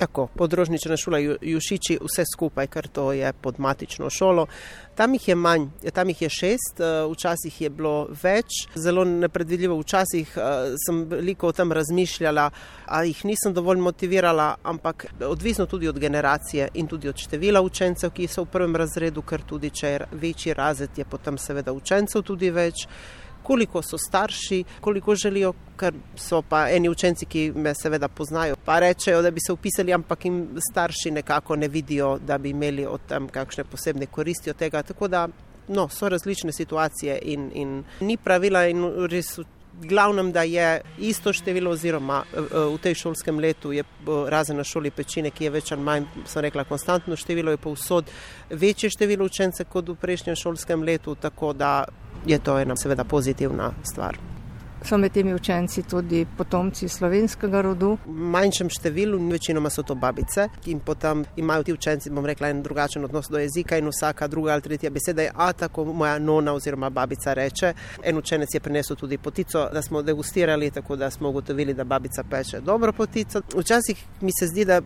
Tako, 0.00 0.26
podrožnična 0.34 0.96
šola 0.96 1.18
Jušiči, 1.42 1.98
vse 2.00 2.24
skupaj, 2.32 2.66
ker 2.72 2.86
to 2.88 3.12
je 3.12 3.32
pod 3.32 3.58
matično 3.60 4.08
šolo. 4.10 4.46
Tam 4.94 5.12
jih 5.14 5.28
je 5.28 5.34
manj, 5.34 5.66
tam 5.92 6.08
jih 6.08 6.22
je 6.22 6.28
šest, 6.28 6.80
eh, 6.80 7.04
včasih 7.12 7.60
je 7.60 7.70
bilo 7.70 8.08
več, 8.22 8.64
zelo 8.74 9.04
nepredvidljivo. 9.04 9.76
Včasih 9.80 10.32
eh, 10.36 10.72
sem 10.86 11.04
veliko 11.04 11.48
o 11.48 11.52
tem 11.52 11.72
razmišljala, 11.72 12.50
a 12.86 13.02
jih 13.04 13.24
nisem 13.24 13.52
dovolj 13.52 13.84
motivirala, 13.84 14.54
ampak 14.62 15.06
odvisno 15.28 15.66
tudi 15.66 15.88
od 15.88 15.98
generacije 15.98 16.68
in 16.74 16.88
tudi 16.88 17.08
od 17.08 17.20
števila 17.20 17.60
učencev, 17.60 18.10
ki 18.10 18.26
so 18.26 18.48
v 18.48 18.52
prvem 18.56 18.76
razredu, 18.76 19.22
ker 19.22 19.44
tudi 19.44 19.70
če 19.70 19.88
je 19.88 20.06
večji 20.12 20.54
razred, 20.54 20.98
je 20.98 21.04
potem 21.04 21.38
seveda 21.38 21.76
učencev 21.76 22.22
tudi 22.22 22.50
več 22.50 22.88
koliko 23.42 23.82
so 23.82 23.98
starši, 23.98 24.64
koliko 24.80 25.14
želijo, 25.14 25.52
ker 25.76 25.94
so 26.16 26.42
pa 26.42 26.66
eni 26.70 26.88
učenci, 26.88 27.26
ki 27.26 27.52
me 27.56 27.74
seveda 27.74 28.08
poznajo, 28.08 28.56
pa 28.64 28.78
rečejo, 28.80 29.22
da 29.22 29.30
bi 29.30 29.40
se 29.40 29.52
upisali, 29.52 29.92
ampak 29.92 30.24
jim 30.24 30.48
starši 30.70 31.10
nekako 31.10 31.56
ne 31.56 31.68
vidijo, 31.68 32.18
da 32.18 32.38
bi 32.38 32.50
imeli 32.50 32.86
od 32.86 33.00
tam 33.08 33.28
kakšne 33.28 33.64
posebne 33.64 34.06
koristi 34.06 34.50
od 34.50 34.56
tega. 34.56 34.82
Tako 34.82 35.08
da 35.08 35.28
no, 35.68 35.88
so 35.88 36.08
različne 36.08 36.52
situacije 36.52 37.18
in, 37.22 37.50
in 37.54 37.84
ni 38.00 38.16
pravila 38.16 38.66
in 38.66 38.84
res. 39.10 39.38
Glavnem, 39.80 40.32
da 40.32 40.42
je 40.42 40.80
isto 40.98 41.32
število, 41.32 41.70
oziroma 41.70 42.24
eh, 42.26 42.40
v 42.52 42.78
tej 42.82 42.94
šolskem 43.00 43.38
letu 43.38 43.70
je 43.72 43.80
eh, 43.80 44.10
razen 44.28 44.58
na 44.58 44.64
šoli 44.64 44.90
pečine, 44.90 45.30
ki 45.30 45.46
je 45.46 45.52
več 45.54 45.70
ali 45.72 45.86
manj, 45.86 46.08
sem 46.28 46.42
rekla, 46.42 46.66
konstantno 46.68 47.16
število, 47.16 47.54
je 47.54 47.60
povsod 47.62 48.10
večje 48.50 48.90
število 48.90 49.24
učencev 49.30 49.70
kot 49.70 49.88
v 49.88 49.96
prejšnjem 50.02 50.36
šolskem 50.36 50.82
letu, 50.82 51.14
tako 51.14 51.52
da 51.52 51.86
je 52.26 52.38
to 52.38 52.58
ena 52.58 52.76
seveda 52.76 53.04
pozitivna 53.04 53.72
stvar. 53.82 54.18
So 54.82 54.96
med 54.98 55.12
temi 55.12 55.34
učenci 55.34 55.82
tudi 55.82 56.26
potomci 56.36 56.88
slovenskega 56.88 57.60
rodu? 57.60 57.98
V 58.06 58.28
manjšem 58.32 58.70
številu, 58.72 59.18
večinoma 59.28 59.68
so 59.70 59.82
to 59.84 59.94
babice 59.94 60.46
in 60.72 60.80
potem 60.80 61.24
imajo 61.36 61.66
ti 61.68 61.74
učenci, 61.76 62.10
bom 62.10 62.24
rekla, 62.24 62.48
en 62.48 62.62
drugačen 62.64 63.04
odnos 63.04 63.28
do 63.28 63.38
jezika 63.38 63.76
in 63.76 63.90
vsaka 63.92 64.28
druga 64.28 64.54
ali 64.54 64.64
tretja 64.64 64.90
beseda 64.90 65.22
je, 65.22 65.32
a 65.36 65.52
tako 65.52 65.84
moja 65.84 66.18
nona 66.18 66.54
oziroma 66.56 66.90
babica 66.90 67.34
reče. 67.36 67.74
En 68.02 68.16
učenec 68.16 68.54
je 68.54 68.60
prinesel 68.60 68.96
tudi 68.96 69.18
potico, 69.18 69.68
da 69.72 69.82
smo 69.82 70.02
degustirali, 70.02 70.70
tako 70.70 70.96
da 70.96 71.10
smo 71.10 71.28
ugotovili, 71.28 71.74
da 71.74 71.84
babica 71.84 72.24
peče 72.30 72.60
dobro 72.60 72.92
potico. 72.92 73.42
Včasih 73.54 74.04
mi 74.20 74.32
se 74.32 74.46
zdi, 74.46 74.64
da 74.64 74.80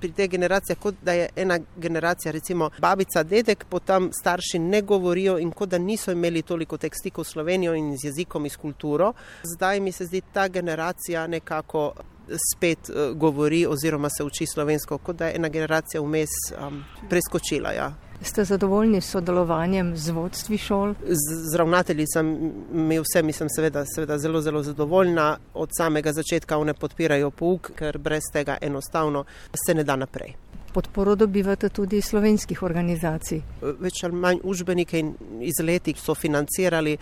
pri 0.00 0.12
teh 0.12 0.30
generacijah, 0.30 0.78
kot 0.78 0.94
da 1.02 1.12
je 1.12 1.28
ena 1.36 1.58
generacija, 1.76 2.32
recimo 2.32 2.70
babica, 2.78 3.22
dedek, 3.22 3.64
potem 3.68 4.10
starši 4.12 4.58
ne 4.58 4.82
govorijo 4.82 5.38
in 5.38 5.50
kot 5.50 5.68
da 5.68 5.78
niso 5.78 6.12
imeli 6.12 6.42
toliko 6.42 6.76
teh 6.76 6.92
stikov 6.94 7.24
s 7.24 7.32
Slovenijo 7.32 7.74
in 7.74 7.96
z 7.96 8.08
jezikom 8.08 8.44
in 8.44 8.50
s 8.50 8.56
kulturo. 8.56 9.12
Zdaj 9.54 9.80
mi 9.80 9.92
se 9.92 10.06
zdi 10.06 10.22
ta 10.32 10.48
generacija 10.48 11.26
nekako. 11.26 11.92
Spet 12.28 12.90
uh, 12.90 13.16
govori, 13.16 13.66
oziroma 13.66 14.10
se 14.12 14.24
uči 14.24 14.46
slovensko, 14.46 14.98
kot 14.98 15.16
da 15.16 15.26
je 15.26 15.36
ena 15.36 15.48
generacija 15.48 16.02
vmes 16.02 16.28
um, 16.52 16.84
preskočila. 17.08 17.72
Ja. 17.72 17.86
Ste 18.22 18.44
zadovoljni 18.44 19.00
s 19.00 19.10
sodelovanjem 19.10 19.96
z 19.96 20.10
vodstvi 20.10 20.58
šol? 20.58 20.94
Z, 21.06 21.50
z 21.52 21.56
ravnateljicami 21.56 22.98
vse 22.98 23.22
mislim 23.22 23.48
seveda, 23.48 23.84
seveda 23.94 24.18
zelo, 24.18 24.40
zelo 24.40 24.62
zadovoljna. 24.62 25.36
Od 25.54 25.70
samega 25.76 26.12
začetka 26.12 26.58
one 26.58 26.74
podpirajo 26.74 27.30
pouk, 27.30 27.70
ker 27.78 27.98
brez 27.98 28.26
tega 28.32 28.58
enostavno 28.60 29.24
se 29.66 29.74
ne 29.74 29.84
da 29.84 29.96
naprej. 29.96 30.34
Podporo 30.74 31.14
dobivate 31.14 31.68
tudi 31.68 32.00
slovenskih 32.02 32.62
organizacij. 32.62 33.40
Več 33.80 34.02
ali 34.04 34.14
manj 34.14 34.42
učbenike 34.42 34.98
in 34.98 35.14
izleti 35.40 35.94
so 35.96 36.14
financirali 36.14 36.96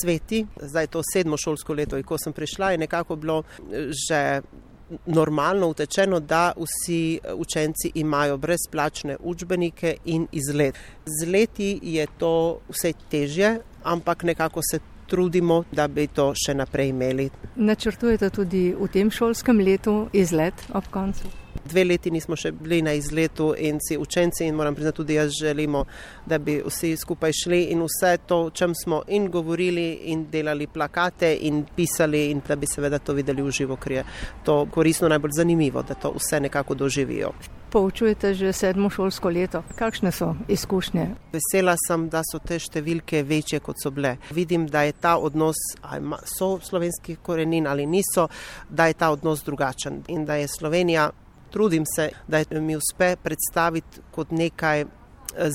sveti. 0.00 0.46
Zdaj 0.60 0.82
je 0.82 0.92
to 0.96 1.02
sedmo 1.12 1.36
šolsko 1.36 1.74
leto, 1.74 2.02
ko 2.02 2.18
sem 2.18 2.32
prišla 2.32 2.72
in 2.74 2.80
nekako 2.80 3.16
bilo 3.16 3.42
že 4.08 4.40
normalno 5.06 5.68
utečeno, 5.68 6.20
da 6.20 6.52
vsi 6.56 7.18
učenci 7.34 7.90
imajo 7.94 8.36
brezplačne 8.36 9.16
učbenike 9.20 9.96
in 10.04 10.26
izlet. 10.32 10.74
Z 11.06 11.30
leti 11.30 11.80
je 11.82 12.06
to 12.18 12.58
vse 12.68 12.92
težje, 13.10 13.60
ampak 13.82 14.22
nekako 14.22 14.60
se 14.70 14.78
trudimo, 15.06 15.64
da 15.72 15.88
bi 15.88 16.06
to 16.06 16.32
še 16.34 16.54
naprej 16.54 16.88
imeli. 16.88 17.30
Načrtujete 17.56 18.30
tudi 18.30 18.72
v 18.74 18.88
tem 18.88 19.10
šolskem 19.10 19.60
letu 19.60 20.08
izlet 20.12 20.68
ob 20.72 20.88
koncu? 20.90 21.43
Dve 21.64 21.84
leti 21.84 22.10
nismo 22.10 22.36
še 22.36 22.52
bili 22.52 22.82
na 22.82 22.92
izletu 22.92 23.54
in 23.58 23.78
si 23.80 23.96
učenci 23.98 24.44
in 24.44 24.54
moram 24.54 24.74
priznati 24.74 24.96
tudi 24.96 25.14
jaz 25.14 25.32
želimo, 25.40 25.84
da 26.26 26.38
bi 26.38 26.58
vsi 26.66 26.96
skupaj 26.96 27.32
šli 27.32 27.62
in 27.72 27.82
vse 27.82 28.18
to, 28.26 28.40
o 28.46 28.50
čem 28.50 28.74
smo 28.74 29.02
in 29.08 29.30
govorili 29.30 29.86
in 30.12 30.26
delali 30.30 30.66
plakate 30.66 31.34
in 31.40 31.64
pisali 31.76 32.30
in 32.30 32.42
da 32.48 32.56
bi 32.56 32.66
seveda 32.66 32.98
to 32.98 33.12
videli 33.12 33.42
v 33.42 33.50
živo, 33.50 33.76
ker 33.76 33.92
je 33.92 34.04
to 34.44 34.66
koristno 34.70 35.08
najbolj 35.08 35.36
zanimivo, 35.36 35.82
da 35.82 35.94
to 35.94 36.12
vse 36.18 36.40
nekako 36.40 36.74
doživijo. 36.74 37.32
Poučujete 37.74 38.34
že 38.34 38.52
sedmo 38.52 38.90
šolsko 38.90 39.28
leto. 39.28 39.64
Kakšne 39.78 40.12
so 40.12 40.34
izkušnje? 40.48 41.08
Vesela 41.32 41.74
sem, 41.88 42.06
da 42.08 42.20
so 42.22 42.38
te 42.38 42.60
številke 42.62 43.24
večje, 43.26 43.58
kot 43.58 43.82
so 43.82 43.90
bile. 43.90 44.14
Vidim, 44.30 44.68
da 44.70 44.84
je 44.86 44.92
ta 44.92 45.16
odnos, 45.18 45.58
ali 45.82 46.14
so 46.36 46.60
slovenski 46.62 47.16
korenin 47.16 47.66
ali 47.66 47.86
niso, 47.86 48.28
da 48.70 48.86
je 48.86 48.94
ta 48.94 49.10
odnos 49.10 49.42
drugačen 49.42 50.04
in 50.08 50.24
da 50.24 50.38
je 50.38 50.48
Slovenija 50.48 51.10
trudim 51.54 51.84
se, 51.86 52.08
da 52.28 52.42
mi 52.60 52.76
uspe 52.76 53.14
predstaviti 53.22 54.00
kot 54.10 54.30
nekaj 54.34 54.80
eh, 54.80 54.86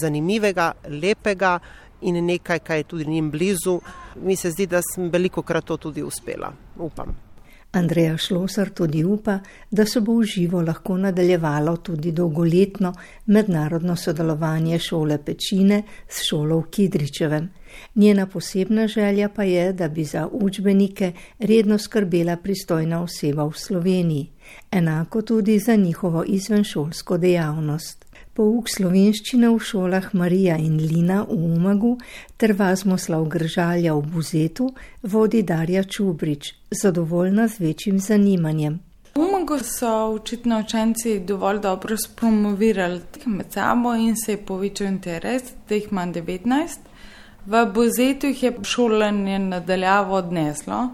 zanimivega, 0.01 0.71
lepega 0.88 1.57
in 2.01 2.21
nekaj, 2.25 2.59
kar 2.59 2.77
je 2.77 2.83
tudi 2.83 3.05
njim 3.05 3.31
blizu. 3.31 3.79
Mi 4.23 4.35
se 4.35 4.51
zdi, 4.51 4.67
da 4.67 4.79
sem 4.93 5.09
veliko 5.12 5.43
krat 5.43 5.65
to 5.65 5.77
tudi 5.77 6.03
uspela. 6.03 6.53
Upam. 6.77 7.17
Andreja 7.71 8.15
Šlosar 8.17 8.69
tudi 8.69 9.03
upa, 9.03 9.39
da 9.71 9.85
se 9.85 10.01
bo 10.01 10.15
v 10.17 10.23
živo 10.25 10.62
lahko 10.62 10.95
nadaljevalo 10.97 11.75
tudi 11.77 12.12
dolgoletno 12.12 12.93
mednarodno 13.25 13.95
sodelovanje 13.95 14.79
šole 14.79 15.19
Pečine 15.25 15.83
s 16.07 16.23
šolo 16.29 16.57
v 16.59 16.69
Kidričevem. 16.71 17.49
Njena 17.95 18.25
posebna 18.25 18.88
želja 18.88 19.29
pa 19.29 19.43
je, 19.43 19.73
da 19.73 19.88
bi 19.89 20.03
za 20.03 20.27
učbenike 20.31 21.12
redno 21.39 21.77
skrbela 21.77 22.38
pristojna 22.38 23.03
oseba 23.03 23.45
v 23.45 23.53
Sloveniji 23.53 24.27
enako 24.71 25.21
tudi 25.21 25.59
za 25.59 25.75
njihovo 25.75 26.23
izvenšolsko 26.27 27.17
dejavnost. 27.17 28.05
Pouk 28.33 28.69
slovenščine 28.71 29.49
v 29.51 29.59
šolah 29.59 30.05
Marija 30.15 30.55
in 30.57 30.77
Lina 30.77 31.23
v 31.27 31.35
Umagu 31.55 31.97
ter 32.38 32.53
Vazmoslav 32.55 33.25
Gržalja 33.27 33.95
v 33.97 34.05
Buzetu 34.13 34.69
vodi 35.03 35.41
Darja 35.43 35.83
Čubrič, 35.83 36.53
zadovoljna 36.71 37.47
z 37.47 37.59
večjim 37.59 37.99
zanimanjem. 37.99 38.79
V 39.15 39.25
Umagu 39.25 39.57
so 39.63 39.89
očitno 40.13 40.59
učenci 40.59 41.19
dovolj 41.19 41.59
dobro 41.59 41.97
spromovirali 41.97 43.01
med 43.25 43.51
sabo 43.51 43.95
in 43.95 44.15
se 44.15 44.31
je 44.31 44.45
povečal 44.45 44.88
interes, 44.88 45.43
da 45.69 45.75
jih 45.75 45.91
ima 45.91 46.05
19. 46.07 46.88
V 47.45 47.65
Buzetu 47.73 48.27
jih 48.27 48.43
je 48.43 48.53
šolanje 48.63 49.39
nadaljavo 49.39 50.15
odneslo, 50.15 50.89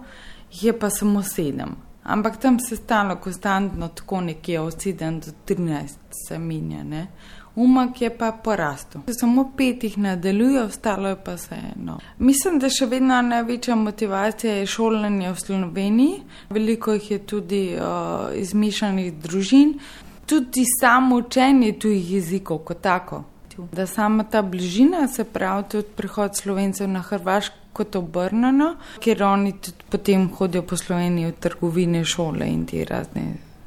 jih 0.52 0.64
je 0.64 0.80
pa 0.80 0.90
samo 0.90 1.24
sedem. 1.24 1.76
Ampak 2.06 2.38
tam 2.38 2.60
se 2.60 2.76
stalo 2.76 3.16
konstantno 3.16 3.88
tako 3.88 4.22
nekje 4.22 4.60
od 4.60 4.74
7 4.74 5.20
do 5.26 5.32
13 5.48 5.88
se 6.28 6.40
minja, 6.40 6.84
ne. 6.84 7.08
Umak 7.56 8.02
je 8.02 8.18
pa 8.18 8.32
porastel. 8.32 9.02
Samo 9.20 9.52
pet 9.58 9.84
jih 9.84 9.98
nadaljuje, 9.98 10.64
ostalo 10.64 11.10
je 11.10 11.16
pa 11.24 11.34
vseeno. 11.34 11.98
Mislim, 12.20 12.60
da 12.60 12.70
še 12.70 12.86
vedno 12.86 13.22
največja 13.22 13.76
motivacija 13.76 14.54
je 14.54 14.66
šolanje 14.68 15.32
v 15.32 15.40
Sloveniji. 15.40 16.18
Veliko 16.50 16.94
jih 16.94 17.12
je 17.12 17.20
tudi 17.26 17.62
uh, 17.74 18.36
izmišljenih 18.36 19.14
družin, 19.24 19.78
tudi 20.26 20.66
samo 20.80 21.24
učenje 21.24 21.72
tujih 21.80 22.12
jezikov 22.18 22.60
kot 22.68 22.82
tako. 22.82 23.24
Da 23.72 23.88
sama 23.88 24.24
ta 24.24 24.42
bližina, 24.42 25.08
se 25.08 25.24
pravi 25.24 25.64
tudi 25.72 25.88
prihod 25.96 26.36
slovencev 26.36 26.90
na 26.90 27.02
Hrvaško, 27.02 27.65
kot 27.76 27.96
obrnjeno, 27.96 28.76
ker 29.04 29.24
oni 29.24 29.58
tudi 29.60 29.90
potem 29.92 30.30
hodijo 30.38 30.64
po 30.64 30.78
Sloveniji 30.78 31.34
v 31.34 31.36
trgovine, 31.40 32.06
šole 32.06 32.48
in 32.48 32.64
te 32.66 32.86
razne 32.88 33.26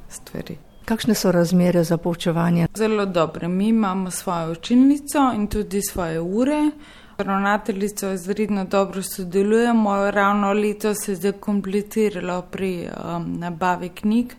stvari. 0.09 0.57
Kakšne 0.89 1.13
so 1.13 1.31
razmere 1.31 1.83
za 1.83 1.97
poučevanje? 2.01 2.67
Zelo 2.77 3.05
dobre. 3.05 3.47
Mi 3.47 3.67
imamo 3.67 4.11
svojo 4.11 4.51
učilnico 4.51 5.31
in 5.35 5.47
tudi 5.47 5.81
svoje 5.81 6.19
ure. 6.19 6.71
Ravnateljico 7.17 8.11
izredno 8.11 8.63
dobro 8.65 9.01
sodelujemo. 9.03 10.11
Ravno 10.11 10.53
leto 10.53 10.93
se 10.95 11.11
je 11.11 11.15
zakompliciralo 11.15 12.41
pri 12.41 12.87
um, 12.87 13.35
nabavi 13.39 13.89
knjig 13.89 14.33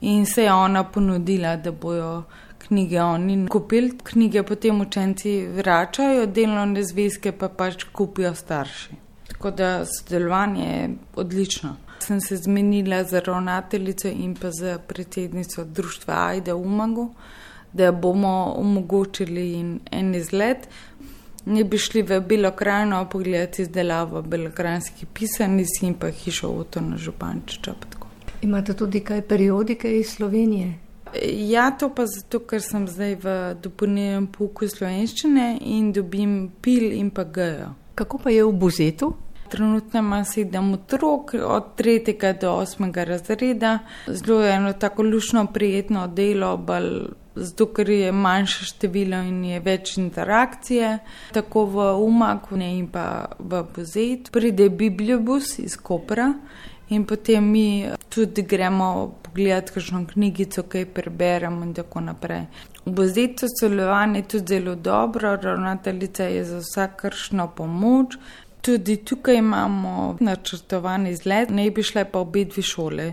in 0.00 0.26
se 0.26 0.44
je 0.44 0.52
ona 0.52 0.84
ponudila, 0.84 1.56
da 1.56 1.72
bojo 1.72 2.22
knjige 2.58 3.02
oni 3.02 3.48
kupili. 3.48 3.98
Knjige 4.02 4.42
potem 4.42 4.80
učenci 4.80 5.46
vračajo, 5.46 6.26
delovne 6.26 6.84
zvezke 6.84 7.32
pa 7.32 7.48
pač 7.48 7.84
kupijo 7.92 8.34
starši. 8.34 9.07
Tako 9.28 9.50
da 9.50 9.86
sodelovanje 9.86 10.64
je 10.64 10.90
odlično. 11.16 11.76
Sem 12.00 12.20
se 12.20 12.36
zmenila 12.36 13.04
z 13.04 13.20
ravnateljico 13.20 14.08
in 14.08 14.34
pa 14.34 14.50
z 14.50 14.78
predsednico 14.86 15.64
društva 15.64 16.14
Aida 16.14 16.56
Umagu, 16.56 17.14
da 17.72 17.92
bomo 17.92 18.54
omogočili 18.56 19.78
en 19.90 20.14
izlet. 20.14 20.68
Ne 21.44 21.64
bi 21.64 21.78
šli 21.78 22.02
v 22.02 22.20
Belokrajino 22.20 23.08
pogledati 23.10 23.62
izdelavo 23.62 24.22
belokrajinskih 24.22 25.08
pisanic 25.14 25.82
in 25.82 25.94
pa 25.94 26.10
hišo 26.10 26.48
Oto 26.48 26.80
na 26.80 26.96
Župančiča. 26.96 27.74
Imate 28.42 28.74
tudi 28.74 29.00
kaj 29.00 29.22
periodike 29.22 29.98
iz 29.98 30.10
Slovenije? 30.16 30.78
Ja, 31.24 31.70
to 31.70 31.88
pa 31.94 32.06
zato, 32.06 32.38
ker 32.38 32.62
sem 32.62 32.84
zdaj 32.88 33.14
v 33.22 33.34
dopolnjenem 33.62 34.26
pouku 34.26 34.68
slovenščine 34.68 35.58
in 35.60 35.92
dobim 35.92 36.50
pil 36.62 36.92
in 36.92 37.10
pa 37.10 37.24
gejo. 37.24 37.72
Kako 37.98 38.18
pa 38.18 38.30
je 38.30 38.44
v 38.44 38.52
Buzetu? 38.52 39.12
Trenutno 39.50 39.98
ima 39.98 40.24
sedem 40.24 40.72
otrok, 40.72 41.34
od 41.34 41.64
3. 41.76 42.38
do 42.40 42.50
8. 42.52 43.04
razreda. 43.04 43.78
Zelo 44.06 44.40
je 44.40 44.52
eno 44.54 44.72
tako 44.72 45.02
lušno, 45.02 45.46
prijetno 45.46 46.06
delo, 46.06 46.66
zato 47.34 47.66
ker 47.66 47.90
je 47.90 48.12
manjše 48.12 48.64
število 48.64 49.16
in 49.16 49.44
je 49.44 49.60
več 49.60 49.96
interakcije. 49.96 50.98
Tako 51.32 51.64
v 51.64 51.88
Umaku 52.04 52.56
in 52.56 52.86
pa 52.86 53.26
v 53.38 53.64
Bozet 53.74 54.30
pride 54.30 54.68
Bibliobus 54.68 55.58
iz 55.58 55.76
Kopra 55.76 56.32
in 56.88 57.04
potem 57.04 57.50
mi 57.50 57.86
tudi 58.08 58.42
gremo 58.42 59.14
pogledati 59.22 59.72
kakšno 59.72 60.06
knjigico, 60.12 60.62
kaj 60.62 60.86
preberemo 60.86 61.64
in 61.64 61.74
tako 61.74 62.00
naprej. 62.00 62.46
V 62.88 62.92
Bozetu 62.92 63.46
sodelovanje 63.60 64.18
je 64.18 64.28
tudi 64.28 64.46
zelo 64.48 64.74
dobro, 64.74 65.36
ravnateljica 65.36 66.24
je 66.24 66.44
za 66.44 66.58
vsakršno 66.58 67.48
pomoč. 67.56 68.16
Tudi 68.60 68.96
tukaj 68.96 69.36
imamo 69.36 70.16
načrtovan 70.20 71.06
izlet, 71.06 71.50
ne 71.50 71.70
bi 71.70 71.82
šle 71.82 72.04
pa 72.04 72.18
obe 72.18 72.44
dve 72.44 72.62
šole, 72.62 73.12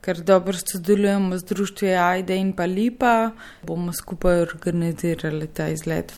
ker 0.00 0.20
dobro 0.20 0.52
sodelujemo 0.52 1.38
z 1.38 1.44
društvi 1.44 1.94
Ajde 1.94 2.36
in 2.36 2.52
pa 2.52 2.64
Lipa, 2.64 3.30
bomo 3.62 3.92
skupaj 3.92 4.42
organizirali 4.42 5.46
ta 5.46 5.68
izlet. 5.68 6.12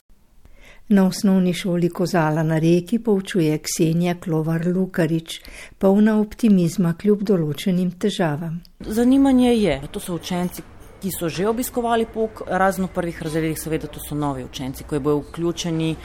Na 0.89 1.07
osnovni 1.07 1.53
šoli 1.53 1.89
Kozala 1.89 2.43
na 2.43 2.59
reki 2.59 2.99
poučuje 2.99 3.57
Ksenija 3.57 4.15
Klovar 4.19 4.67
Lukarič, 4.67 5.41
polna 5.77 6.19
optimizma 6.19 6.93
kljub 6.93 7.23
določenim 7.23 7.91
težavam. 7.91 8.61
Zanimanje 8.79 9.53
je, 9.53 9.81
to 9.91 9.99
so 9.99 10.15
učenci, 10.15 10.63
ki 11.01 11.11
so 11.11 11.29
že 11.29 11.47
obiskovali 11.47 12.05
pok, 12.13 12.41
razno 12.47 12.87
prvih 12.87 13.21
razredih, 13.23 13.59
seveda 13.59 13.87
to 13.87 13.99
so 13.99 14.15
novi 14.15 14.43
učenci, 14.43 14.83
ki 14.89 14.99
bojo 14.99 15.23
vključeni 15.27 15.95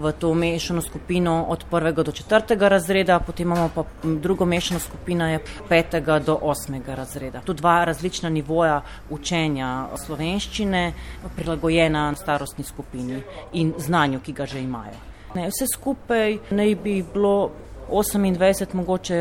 v 0.00 0.12
to 0.12 0.34
mešano 0.34 0.82
skupino 0.82 1.44
od 1.48 1.64
prvega 1.70 2.02
do 2.02 2.12
četrtega 2.12 2.68
razreda, 2.68 3.20
potem 3.20 3.46
imamo 3.46 3.70
pa 3.74 3.84
drugo 4.02 4.44
mešano 4.44 4.80
skupino 4.80 5.28
je 5.28 5.40
petega 5.68 6.18
do 6.18 6.38
osmega 6.42 6.94
razreda. 6.94 7.40
Tu 7.44 7.52
dva 7.52 7.84
različna 7.84 8.28
nivoja 8.28 8.80
učenja 9.10 9.86
slovenščine, 10.06 10.92
prilagojena 11.36 12.14
starostni 12.16 12.64
skupini 12.64 13.22
in 13.52 13.74
znanju, 13.78 14.20
ki 14.20 14.32
ga 14.32 14.46
že 14.46 14.62
imajo. 14.62 14.96
Ne, 15.34 15.46
vse 15.46 15.66
skupaj 15.74 16.38
naj 16.50 16.74
bi 16.74 17.02
bilo 17.14 17.50
28, 17.90 18.74
mogoče 18.74 19.18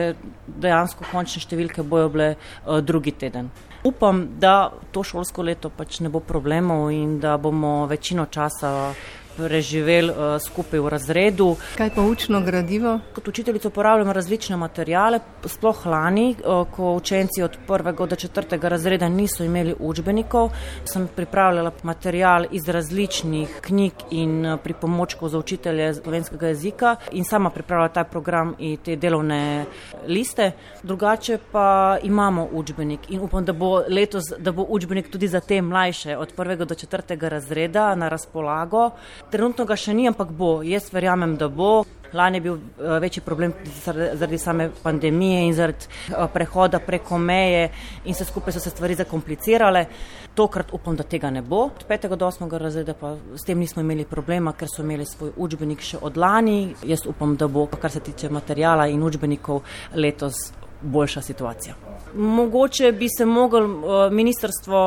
dejansko 0.47 1.07
končne 1.11 1.41
številke 1.43 1.83
bojo 1.83 2.09
bile 2.13 2.29
uh, 2.35 2.79
drugi 2.81 3.11
teden. 3.11 3.49
Upam, 3.83 4.25
da 4.39 4.71
to 4.91 5.03
šolsko 5.07 5.43
leto 5.47 5.69
pač 5.71 6.01
ne 6.03 6.09
bo 6.11 6.19
problemov 6.19 6.89
in 6.91 7.19
da 7.23 7.37
bomo 7.37 7.85
večino 7.87 8.25
časa 8.27 8.91
preživeli 9.39 10.11
uh, 10.11 10.35
skupaj 10.43 10.79
v 10.79 10.89
razredu. 10.91 11.55
Kaj 11.77 11.89
pa 11.95 12.01
učno 12.01 12.41
gradivo? 12.41 12.99
Kot 13.15 13.27
učiteljica 13.27 13.67
uporabljam 13.67 14.11
različne 14.11 14.57
materijale, 14.57 15.19
sploh 15.45 15.85
lani, 15.85 16.35
uh, 16.35 16.67
ko 16.75 16.93
učenci 16.93 17.43
od 17.43 17.57
prvega 17.67 18.05
do 18.05 18.15
četrtega 18.15 18.69
razreda 18.69 19.09
niso 19.09 19.43
imeli 19.43 19.75
učbenikov, 19.79 20.51
sem 20.85 21.07
pripravljala 21.15 21.71
materijal 21.83 22.45
iz 22.51 22.67
različnih 22.67 23.59
knjig 23.61 23.93
in 24.11 24.45
uh, 24.45 24.59
pripomočkov 24.63 25.29
za 25.29 25.39
učitelje 25.39 25.93
slovenskega 25.93 26.47
jezika 26.47 26.95
in 27.11 27.23
sama 27.23 27.49
pripravljala 27.49 27.93
ta 27.93 28.03
program 28.03 28.55
in 28.59 28.77
te 28.77 28.95
delovne 28.95 29.65
liste. 30.07 30.51
Drugače 30.83 31.37
pa 31.51 31.97
imamo 32.03 32.47
učbenik 32.51 32.99
in 33.09 33.21
upam, 33.21 33.45
da 33.45 33.53
bo 33.53 33.83
letos, 33.89 34.23
da 34.37 34.51
bo 34.51 34.65
učbenik 34.69 35.11
tudi 35.11 35.27
za 35.27 35.39
te 35.39 35.61
mlajše 35.61 36.17
od 36.17 36.33
prvega 36.35 36.65
do 36.65 36.75
četrtega 36.75 37.29
razreda 37.29 37.95
na 37.95 38.09
razpolago. 38.09 38.89
Trenutno 39.29 39.65
ga 39.65 39.75
še 39.77 39.93
ni, 39.93 40.07
ampak 40.09 40.31
bo. 40.33 40.59
Jaz 40.65 40.89
verjamem, 40.93 41.37
da 41.37 41.49
bo. 41.53 41.83
Lani 42.13 42.39
je 42.39 42.41
bil 42.41 42.55
eh, 42.55 42.95
večji 42.99 43.21
problem 43.21 43.53
zaradi 43.85 44.37
same 44.41 44.69
pandemije 44.83 45.43
in 45.45 45.53
zaradi 45.53 45.85
eh, 45.85 46.23
prehoda 46.33 46.79
preko 46.79 47.17
meje 47.17 47.69
in 48.05 48.17
se 48.17 48.25
skupaj 48.25 48.53
so 48.53 48.59
se 48.59 48.69
stvari 48.69 48.95
zakomplicirale. 48.95 49.85
Tokrat 50.33 50.73
upam, 50.73 50.95
da 50.95 51.03
tega 51.03 51.29
ne 51.29 51.41
bo. 51.41 51.65
Od 51.65 51.85
5. 51.89 52.15
do 52.15 52.25
8. 52.25 52.57
razreda 52.57 52.93
pa 52.93 53.15
s 53.35 53.45
tem 53.45 53.59
nismo 53.59 53.81
imeli 53.81 54.05
problema, 54.05 54.53
ker 54.53 54.67
so 54.73 54.81
imeli 54.81 55.05
svoj 55.05 55.35
učbenik 55.37 55.85
še 55.85 56.01
od 56.01 56.17
lani. 56.17 56.73
Jaz 56.83 57.05
upam, 57.05 57.35
da 57.37 57.47
bo, 57.47 57.67
kar 57.67 57.91
se 57.91 57.99
tiče 57.99 58.29
materijala 58.29 58.87
in 58.87 59.03
učbenikov, 59.03 59.61
letos 59.93 60.49
boljša 60.81 61.21
situacija. 61.21 61.75
Mogoče 62.15 62.91
bi 62.91 63.07
se 63.17 63.25
mogel 63.25 63.65
uh, 63.65 64.11
ministrstvo 64.11 64.79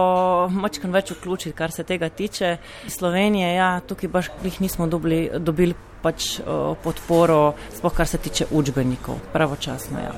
mačkan 0.50 0.92
več 0.92 1.10
vključiti, 1.10 1.56
kar 1.56 1.70
se 1.70 1.84
tega 1.84 2.08
tiče. 2.08 2.56
Slovenije, 2.88 3.54
ja, 3.54 3.80
tukaj 3.80 4.08
baš 4.08 4.30
jih 4.44 4.60
nismo 4.60 4.86
dobili, 4.86 5.30
dobili 5.38 5.74
pač 6.02 6.38
uh, 6.40 6.76
podporo, 6.82 7.54
spoh 7.76 7.94
kar 7.94 8.08
se 8.08 8.18
tiče 8.18 8.46
učbenikov, 8.50 9.20
pravočasno. 9.32 9.98
Ja. 9.98 10.14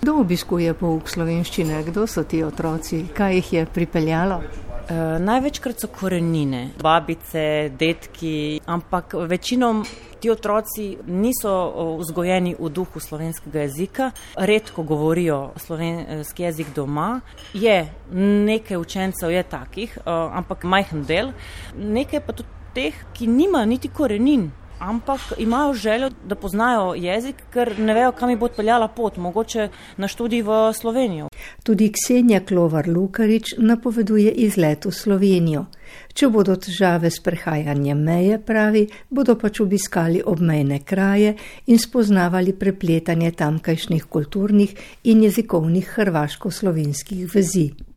Kdo 0.00 0.20
obiskuje 0.20 0.74
pouk 0.74 1.08
slovenščine, 1.08 1.82
kdo 1.88 2.06
so 2.06 2.24
ti 2.24 2.44
otroci, 2.44 3.06
kaj 3.16 3.34
jih 3.40 3.52
je 3.52 3.66
pripeljalo? 3.66 4.40
Uh, 4.86 5.16
največkrat 5.18 5.80
so 5.82 5.88
korenine, 5.90 6.68
babice, 6.78 7.72
detki, 7.74 8.60
ampak 8.70 9.16
večinom 9.26 9.80
ti 10.22 10.30
otroci 10.30 10.84
niso 11.10 11.54
vzgojeni 11.98 12.52
v 12.54 12.70
duhu 12.70 13.02
slovenskega 13.02 13.64
jezika, 13.64 14.12
redko 14.38 14.84
govorijo 14.86 15.50
slovenski 15.56 16.46
jezik 16.46 16.70
doma. 16.74 17.20
Je 17.50 17.80
nekaj 18.46 18.78
učencev, 18.78 19.34
je 19.34 19.42
takih, 19.42 19.98
ampak 20.06 20.62
majhen 20.62 21.02
del, 21.02 21.32
nekaj 21.74 22.22
pa 22.22 22.36
tudi 22.38 22.54
teh, 22.78 22.94
ki 23.10 23.26
nima 23.26 23.64
niti 23.66 23.90
korenin 23.90 24.52
ampak 24.78 25.20
imajo 25.38 25.74
željo, 25.74 26.10
da 26.24 26.34
poznajo 26.34 26.94
jezik, 26.94 27.36
ker 27.52 27.78
ne 27.78 27.94
vejo, 27.94 28.12
kam 28.12 28.30
jih 28.30 28.38
bo 28.38 28.46
odpeljala 28.46 28.88
pot, 28.88 29.16
mogoče 29.16 29.68
na 29.96 30.08
študij 30.08 30.42
v 30.42 30.72
Slovenijo. 30.72 31.28
Tudi 31.62 31.92
Ksenja 31.92 32.40
Klovar 32.40 32.88
Lukarič 32.88 33.54
napoveduje 33.58 34.30
izlet 34.30 34.84
v 34.84 34.92
Slovenijo. 34.92 35.66
Če 36.14 36.28
bodo 36.28 36.56
težave 36.56 37.10
s 37.10 37.20
prehajanjem 37.22 37.98
meje, 38.02 38.38
pravi, 38.38 38.86
bodo 39.10 39.36
pač 39.40 39.60
obiskali 39.60 40.22
obmejne 40.24 40.80
kraje 40.84 41.34
in 41.66 41.78
spoznavali 41.78 42.52
prepletanje 42.52 43.32
tamkajšnjih 43.32 44.08
kulturnih 44.08 44.74
in 45.04 45.22
jezikovnih 45.22 45.92
hrvaško-slovenskih 45.96 47.28
vezi. 47.34 47.95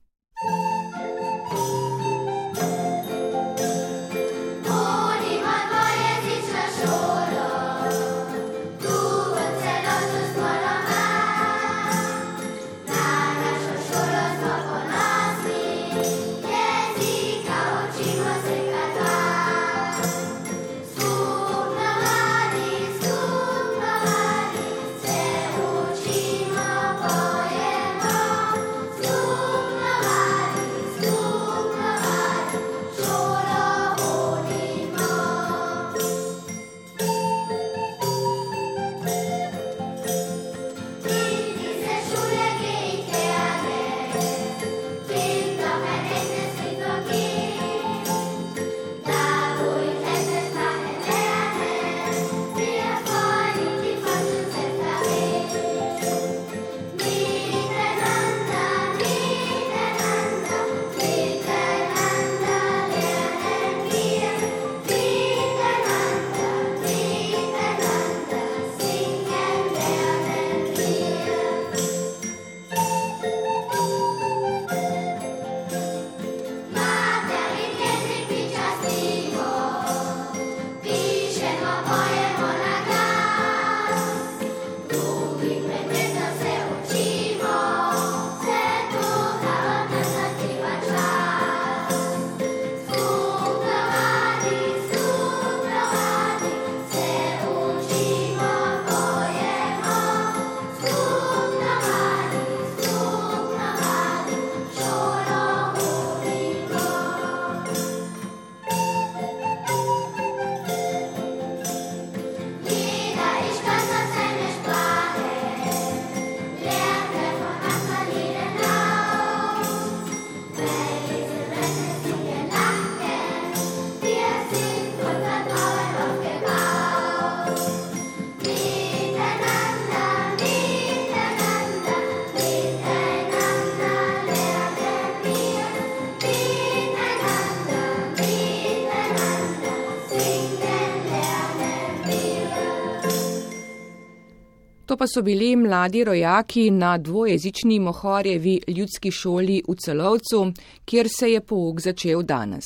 Pa 145.00 145.08
so 145.08 145.22
bili 145.22 145.56
mladi 145.56 146.04
rojaki 146.04 146.72
na 146.72 146.97
dvojezični 146.97 147.80
Mohorjevi 147.80 148.62
ljudski 148.68 149.12
šoli 149.12 149.62
v 149.68 149.76
Celovcu, 149.76 150.52
kjer 150.86 151.08
se 151.20 151.32
je 151.32 151.41
pouk 151.41 151.80
začel 151.80 152.22
danes. 152.24 152.66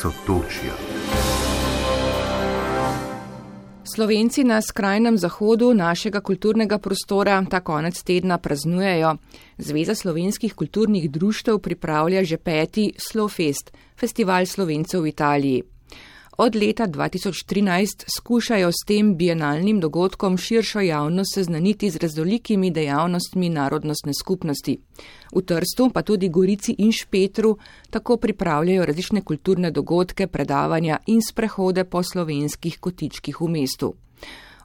Sotočja. 0.00 0.74
Slovenci 3.94 4.44
na 4.44 4.60
skrajnem 4.62 5.18
zahodu 5.18 5.74
našega 5.74 6.20
kulturnega 6.20 6.78
prostora 6.78 7.44
ta 7.50 7.60
konec 7.60 8.02
tedna 8.02 8.38
praznujejo. 8.38 9.16
Zveza 9.58 9.94
slovenskih 9.94 10.54
kulturnih 10.54 11.10
društev 11.10 11.58
pripravlja 11.58 12.24
že 12.24 12.36
peti 12.36 12.92
Slowfest, 12.96 13.74
festival 13.96 14.46
slovencev 14.46 15.02
v 15.02 15.08
Italiji. 15.08 15.71
Od 16.36 16.56
leta 16.56 16.86
2013 16.88 18.04
skušajo 18.16 18.72
s 18.72 18.86
tem 18.86 19.16
bienalnim 19.16 19.80
dogodkom 19.80 20.36
širšo 20.36 20.80
javnost 20.80 21.34
seznaniti 21.34 21.90
z 21.90 21.96
raznolikimi 21.96 22.70
dejavnostmi 22.70 23.48
narodnostne 23.48 24.12
skupnosti. 24.20 24.78
V 25.34 25.42
Trstu 25.42 25.90
pa 25.94 26.02
tudi 26.02 26.28
Gorici 26.28 26.74
in 26.78 26.92
Špetru 26.92 27.58
tako 27.90 28.16
pripravljajo 28.16 28.86
različne 28.86 29.20
kulturne 29.20 29.70
dogodke, 29.70 30.26
predavanja 30.26 30.98
in 31.06 31.20
sprehode 31.22 31.84
po 31.84 32.02
slovenskih 32.02 32.80
kotičkih 32.80 33.40
v 33.40 33.48
mestu. 33.48 33.94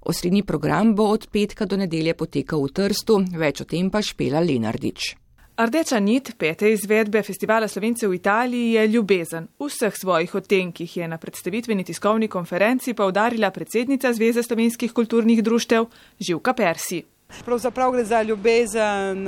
Osrednji 0.01 0.43
program 0.43 0.95
bo 0.95 1.03
od 1.03 1.27
petka 1.31 1.65
do 1.65 1.77
nedelje 1.77 2.13
potekal 2.13 2.63
v 2.63 2.71
Trstu, 2.71 3.23
več 3.35 3.61
o 3.61 3.65
tem 3.65 3.91
pa 3.91 4.01
špela 4.01 4.39
Lenardič. 4.39 5.26
Rdeča 5.57 5.97
nit 5.99 6.35
pete 6.37 6.69
izvedbe 6.69 7.23
festivala 7.25 7.67
Slovencev 7.67 8.11
v 8.11 8.15
Italiji 8.15 8.71
je 8.71 8.87
ljubezen. 8.87 9.47
Vseh 9.59 9.95
svojih 9.97 10.35
odtenkih 10.35 10.97
je 10.97 11.07
na 11.07 11.17
predstavitveni 11.17 11.83
tiskovni 11.83 12.27
konferenci 12.27 12.93
povdarila 12.93 13.49
predsednica 13.51 14.13
Zveze 14.13 14.43
slovenskih 14.43 14.93
kulturnih 14.93 15.41
društev 15.43 15.85
Živka 16.19 16.53
Persi. 16.53 17.01
Pravzaprav 17.45 17.91
gre 17.91 18.03
za 18.05 18.21
ljubezen. 18.21 19.27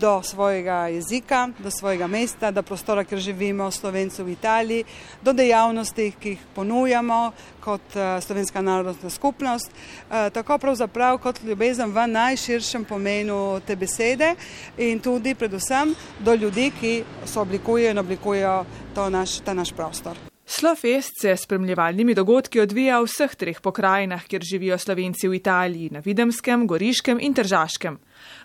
Do 0.00 0.22
svojega 0.22 0.88
jezika, 0.88 1.48
do 1.58 1.70
svojega 1.70 2.06
mesta, 2.06 2.50
do 2.50 2.62
prostora, 2.62 3.04
kjer 3.04 3.20
živimo, 3.20 3.70
slovencev 3.70 4.24
v 4.26 4.32
Italiji, 4.32 4.84
do 5.22 5.32
dejavnosti, 5.32 6.06
ki 6.20 6.28
jih 6.28 6.46
ponujamo 6.54 7.32
kot 7.60 7.96
eh, 7.96 8.20
slovenska 8.20 8.62
narodna 8.64 9.10
skupnost, 9.10 9.70
eh, 9.70 10.30
tako 10.30 10.58
pravzaprav 10.58 11.18
kot 11.18 11.42
ljubezen 11.44 11.92
v 11.92 12.06
najširšem 12.06 12.84
pomenu 12.84 13.60
te 13.66 13.76
besede 13.76 14.34
in 14.78 15.00
tudi 15.00 15.34
predvsem 15.34 15.94
do 16.18 16.34
ljudi, 16.34 16.70
ki 16.80 16.94
so 17.26 17.44
oblikujejo 17.44 17.90
in 17.90 17.98
oblikujejo 17.98 18.64
naš, 19.10 19.40
ta 19.44 19.54
naš 19.54 19.72
prostor. 19.72 20.16
Slofest 20.46 21.20
se 21.20 21.36
s 21.36 21.42
spremljevalnimi 21.42 22.14
dogodki 22.14 22.60
odvija 22.60 22.98
v 23.00 23.08
vseh 23.08 23.32
treh 23.34 23.60
pokrajinah, 23.60 24.26
kjer 24.28 24.42
živijo 24.44 24.78
slovenci 24.78 25.28
v 25.28 25.34
Italiji, 25.34 25.88
na 25.90 26.02
Videmskem, 26.04 26.66
Goriškem 26.66 27.20
in 27.20 27.34
Tržaškem. 27.34 27.96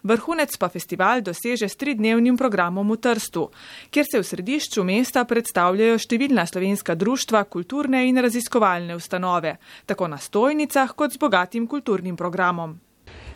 Vrhunec 0.04 0.58
pa 0.58 0.70
festival 0.70 1.22
doseže 1.22 1.70
s 1.70 1.76
tridnevnim 1.76 2.38
programom 2.38 2.92
v 2.92 2.98
Trstu, 2.98 3.50
kjer 3.90 4.06
se 4.12 4.20
v 4.20 4.28
središču 4.28 4.84
mesta 4.84 5.24
predstavljajo 5.26 5.98
številna 6.00 6.46
slovenska 6.48 6.96
društva, 6.96 7.44
kulturne 7.46 8.08
in 8.08 8.18
raziskovalne 8.18 8.96
ustanove, 8.96 9.58
tako 9.86 10.08
na 10.08 10.18
stojnicah 10.18 10.96
kot 10.96 11.14
z 11.14 11.22
bogatim 11.22 11.68
kulturnim 11.68 12.16
programom. 12.16 12.80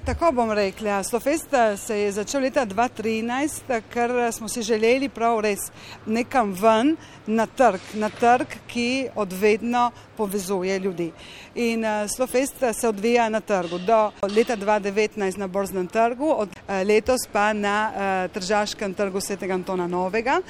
Tako 0.05 0.31
bom 0.31 0.51
rekla, 0.51 0.99
eh, 0.99 1.77
se 1.77 1.99
je 1.99 2.11
začel 2.11 2.41
leta 2.41 2.65
2013, 2.65 3.63
eh, 3.69 3.81
ker 3.93 4.31
smo 4.31 4.47
si 4.47 4.61
želeli 4.61 5.09
prav 5.09 5.39
res 5.39 5.59
nekam 6.05 6.51
ven 6.53 6.97
na 7.27 7.45
trg, 7.45 7.79
na 7.93 8.09
trg, 8.09 8.47
ki 8.67 9.07
odvedno 9.15 9.91
povezuje 10.17 10.79
ljudi. 10.79 11.11
In 11.55 11.85
uh, 11.85 12.09
Slofest 12.09 12.55
se 12.79 12.87
odvija 12.87 13.29
na 13.29 13.39
trgu 13.39 13.77
do 13.77 14.11
leta 14.35 14.57
2019 14.57 15.37
na 15.37 15.47
Borznem 15.47 15.87
trgu, 15.87 16.33
od 16.37 16.49
uh, 16.49 16.87
letos 16.87 17.21
pa 17.31 17.53
na 17.53 17.91
uh, 17.91 18.31
Tržaškem 18.33 18.93
trgu 18.93 19.21
Svetega 19.21 19.53
Antona 19.53 19.87
Novega. 19.87 20.41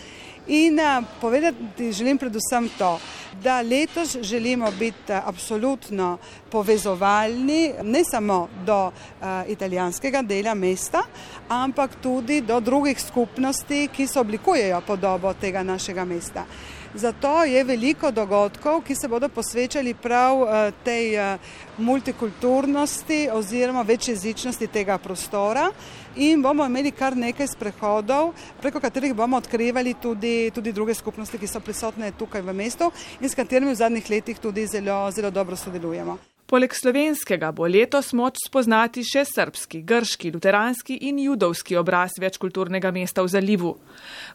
In 0.47 0.79
uh, 0.79 1.03
povedati 1.21 1.91
želim 1.91 2.17
predvsem 2.17 2.69
to, 2.77 2.99
da 3.43 3.61
letos 3.61 4.17
želimo 4.21 4.71
biti 4.71 5.13
absolutno 5.25 6.17
povezovalni 6.51 7.73
ne 7.83 8.03
samo 8.11 8.49
do 8.65 8.87
uh, 8.87 8.93
italijanskega 9.47 10.21
dela 10.21 10.53
mesta, 10.53 11.03
ampak 11.49 11.95
tudi 12.01 12.41
do 12.41 12.59
drugih 12.59 13.01
skupnosti, 13.01 13.87
ki 13.95 14.07
se 14.07 14.19
oblikujejo 14.19 14.81
podobo 14.81 15.33
tega 15.33 15.63
našega 15.63 16.05
mesta. 16.05 16.45
Zato 16.93 17.43
je 17.43 17.63
veliko 17.63 18.11
dogodkov, 18.11 18.81
ki 18.81 18.95
se 18.95 19.07
bodo 19.07 19.29
posvečali 19.29 19.93
prav 19.93 20.43
tej 20.83 21.17
multikulturnosti 21.77 23.29
oziroma 23.33 23.81
večjezičnosti 23.81 24.67
tega 24.67 24.97
prostora 24.97 25.71
in 26.15 26.41
bomo 26.41 26.65
imeli 26.65 26.91
kar 26.91 27.17
nekaj 27.17 27.47
sprehodov, 27.47 28.33
preko 28.61 28.79
katerih 28.79 29.13
bomo 29.13 29.37
odkrivali 29.37 29.93
tudi, 29.93 30.51
tudi 30.55 30.71
druge 30.71 30.93
skupnosti, 30.93 31.37
ki 31.37 31.47
so 31.47 31.59
prisotne 31.59 32.11
tukaj 32.11 32.41
v 32.41 32.53
mestu 32.53 32.91
in 33.21 33.29
s 33.29 33.35
katerimi 33.35 33.71
v 33.71 33.81
zadnjih 33.81 34.09
letih 34.09 34.39
tudi 34.39 34.67
zelo, 34.67 35.11
zelo 35.11 35.31
dobro 35.31 35.55
sodelujemo. 35.55 36.32
Poleg 36.45 36.73
slovenskega 36.75 37.53
bo 37.55 37.63
letos 37.71 38.11
moč 38.13 38.41
spoznati 38.45 39.01
še 39.07 39.23
srpski, 39.25 39.79
grški, 39.87 40.31
luteranski 40.35 40.97
in 41.07 41.21
judovski 41.23 41.77
obraz 41.79 42.17
večkulturnega 42.19 42.91
mesta 42.91 43.23
v 43.23 43.31
zalivu. 43.31 43.71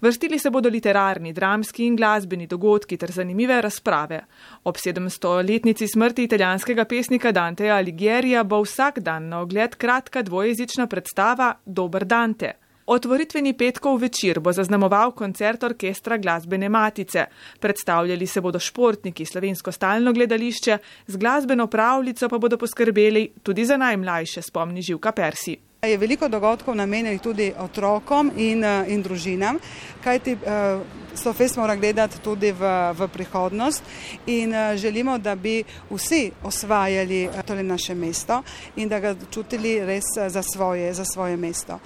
Vrstili 0.01 0.39
se 0.41 0.51
bodo 0.51 0.73
literarni, 0.73 1.35
dramski 1.37 1.85
in 1.85 1.99
glasbeni 2.01 2.49
dogodki 2.49 2.97
ter 2.97 3.13
zanimive 3.13 3.61
razprave. 3.61 4.23
Ob 4.65 4.81
700-letnici 4.81 5.89
smrti 5.93 6.25
italijanskega 6.25 6.89
pesnika 6.89 7.33
Danteja 7.33 7.77
Aligierija 7.77 8.45
bo 8.45 8.63
vsak 8.65 9.03
dan 9.05 9.29
na 9.29 9.43
ogled 9.45 9.77
kratka 9.77 10.23
dvojezična 10.23 10.87
predstava 10.87 11.53
Dober 11.67 12.09
Dante. 12.09 12.55
Otvoritveni 12.89 13.53
petkov 13.53 13.99
večer 14.01 14.39
bo 14.41 14.53
zaznamoval 14.53 15.11
koncert 15.12 15.64
orkestra 15.64 16.16
glasbene 16.16 16.68
matice. 16.68 17.26
Predstavljali 17.61 18.26
se 18.26 18.41
bodo 18.41 18.59
športniki, 18.59 19.26
slovensko 19.26 19.72
stalno 19.72 20.12
gledališče, 20.12 20.78
z 21.07 21.16
glasbeno 21.16 21.66
pravljico 21.66 22.28
pa 22.28 22.39
bodo 22.39 22.57
poskrbeli 22.57 23.28
tudi 23.43 23.64
za 23.64 23.76
najmlajše, 23.76 24.43
spomni 24.43 24.82
Živka 24.82 25.12
Persi. 25.12 25.68
Je 25.83 25.95
veliko 25.95 26.26
dogodkov 26.29 26.74
namenjenih 26.74 27.20
tudi 27.22 27.53
otrokom 27.59 28.33
in, 28.37 28.64
eh, 28.64 28.89
in 28.91 29.03
družinam, 29.03 29.61
kajti 30.03 30.33
uh, 30.35 30.81
Sofest 31.14 31.57
mora 31.57 31.76
gledati 31.76 32.18
tudi 32.18 32.51
v, 32.53 32.66
v 32.99 33.09
prihodnost 33.09 33.83
in 34.26 34.51
uh, 34.51 34.74
želimo, 34.74 35.18
da 35.18 35.37
bi 35.37 35.62
vsi 35.91 36.33
osvajali 36.43 37.29
tole 37.47 37.62
naše 37.62 37.95
mesto 37.95 38.43
in 38.76 38.89
da 38.89 38.99
ga 39.01 39.14
čutili 39.31 39.79
res 39.87 40.05
za, 40.26 40.43
svoje, 40.43 40.95
za 40.95 41.05
svoje 41.05 41.37
mesto. 41.37 41.79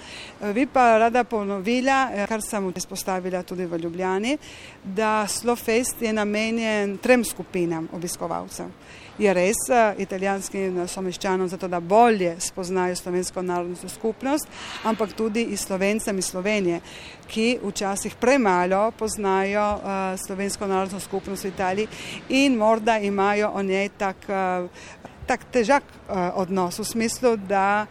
Bi 0.53 0.65
pa 0.65 0.97
rada 0.97 1.23
ponovila, 1.23 2.25
kar 2.27 2.41
sem 2.41 2.73
izpostavila 2.75 3.43
tudi 3.43 3.65
v 3.65 3.77
Ljubljani, 3.77 4.37
da 4.83 5.27
Slofest 5.27 6.01
je 6.01 6.13
namenjen 6.13 6.97
trem 6.97 7.23
skupinam 7.23 7.89
obiskovalcev 7.93 8.73
je 9.17 9.33
res 9.33 9.57
eh, 9.69 9.95
italijanskim 10.03 10.87
someščanom, 10.87 11.47
zato 11.49 11.67
da 11.67 11.79
bolje 11.79 12.35
spoznajo 12.39 12.95
slovensko 12.95 13.41
narodno 13.41 13.89
skupnost, 13.89 14.47
ampak 14.83 15.13
tudi 15.13 15.43
i 15.43 15.57
slovencem 15.57 16.17
iz 16.17 16.31
Slovenije, 16.31 16.79
ki 17.27 17.59
včasih 17.63 18.15
premalo 18.19 18.91
poznajo 18.97 19.63
uh, 19.73 20.19
slovensko 20.19 20.67
narodno 20.67 20.99
skupnost 20.99 21.43
v 21.43 21.53
Italiji 21.53 21.87
in 22.29 22.57
morda 22.57 22.97
imajo 22.97 23.51
o 23.53 23.63
njej 23.63 23.89
tak, 23.97 24.27
tak 25.27 25.45
težak 25.51 25.83
odnos 26.35 26.79
v 26.79 26.85
smislu, 26.85 27.35
da 27.37 27.85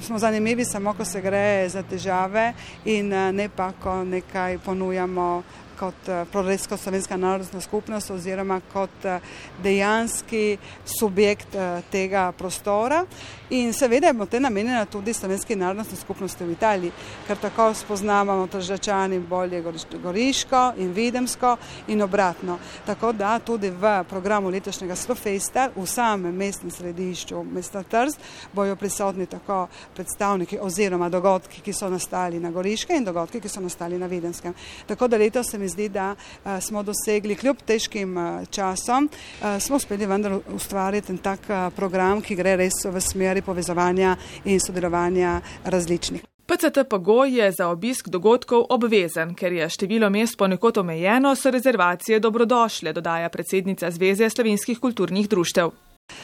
smo 0.00 0.18
zanimivi 0.18 0.64
samo, 0.64 0.94
ko 0.94 1.04
se 1.04 1.20
gre 1.20 1.68
za 1.68 1.82
težave 1.82 2.52
in 2.84 3.08
ne 3.08 3.48
pa, 3.48 3.72
ko 3.72 4.02
nekaj 4.04 4.58
ponujamo 4.64 5.42
kot 5.78 6.08
eh, 6.08 6.24
proresko 6.32 6.76
slovenska 6.76 7.16
narodna 7.16 7.60
skupnost 7.60 8.10
oziroma 8.10 8.60
kot 8.72 9.04
eh, 9.04 9.20
dejanski 9.62 10.58
subjekt 10.98 11.54
eh, 11.54 11.82
tega 11.90 12.32
prostora. 12.32 13.04
In 13.50 13.72
seveda 13.72 14.06
je 14.06 14.26
te 14.26 14.40
namenjena 14.40 14.84
tudi 14.84 15.14
slovenski 15.14 15.56
narodnostni 15.56 15.96
skupnosti 15.96 16.44
v 16.44 16.52
Italiji, 16.52 16.92
ker 17.26 17.36
tako 17.36 17.74
spoznavamo 17.74 18.46
tržačani 18.46 19.18
bolje 19.18 19.62
goriško 20.02 20.72
in 20.76 20.92
videmsko 20.92 21.56
in 21.88 22.02
obratno. 22.02 22.58
Tako 22.86 23.12
da 23.12 23.38
tudi 23.38 23.70
v 23.70 24.04
programu 24.08 24.50
letošnjega 24.50 24.96
Slofesta 24.96 25.70
v 25.76 25.86
samem 25.86 26.34
mestnem 26.34 26.70
središču 26.70 27.44
mesta 27.44 27.82
Trst 27.82 28.20
bojo 28.52 28.76
prisotni 28.76 29.26
tako 29.26 29.68
predstavniki 29.94 30.58
oziroma 30.60 31.08
dogodki, 31.08 31.60
ki 31.60 31.72
so 31.72 31.88
nastali 31.90 32.40
na 32.40 32.50
goriške 32.50 32.96
in 32.96 33.04
dogodki, 33.04 33.40
ki 33.40 33.48
so 33.48 33.60
nastali 33.60 33.98
na 33.98 34.06
videmskem. 34.06 34.54
Tako 34.86 35.08
da 35.08 35.16
letos 35.16 35.50
se 35.50 35.58
mi 35.58 35.68
zdi, 35.68 35.88
da 35.88 36.14
uh, 36.14 36.60
smo 36.60 36.82
dosegli 36.82 37.36
kljub 37.36 37.56
težkim 37.64 38.16
uh, 38.16 38.46
časom, 38.50 39.08
uh, 39.08 39.58
smo 39.60 39.76
uspeli 39.76 40.06
vendar 40.06 40.38
ustvariti 40.54 41.12
en 41.12 41.18
tak 41.18 41.40
program, 41.76 42.20
ki 42.20 42.36
gre 42.36 42.56
res 42.56 42.84
v 42.84 43.00
smeri 43.00 43.37
povezovanja 43.42 44.16
in 44.44 44.60
sodelovanja 44.60 45.40
različnih. 45.64 46.22
PCT 46.48 46.88
pogoj 46.88 47.38
je 47.38 47.52
za 47.52 47.68
obisk 47.68 48.08
dogodkov 48.08 48.62
obvezen, 48.70 49.34
ker 49.34 49.52
je 49.52 49.68
število 49.68 50.08
mest 50.10 50.38
ponekod 50.38 50.78
omejeno, 50.78 51.34
so 51.36 51.50
rezervacije 51.50 52.20
dobrodošle, 52.20 52.92
dodaja 52.92 53.28
predsednica 53.28 53.90
Zveze 53.90 54.30
slovenskih 54.30 54.80
kulturnih 54.80 55.28
društev. 55.28 55.70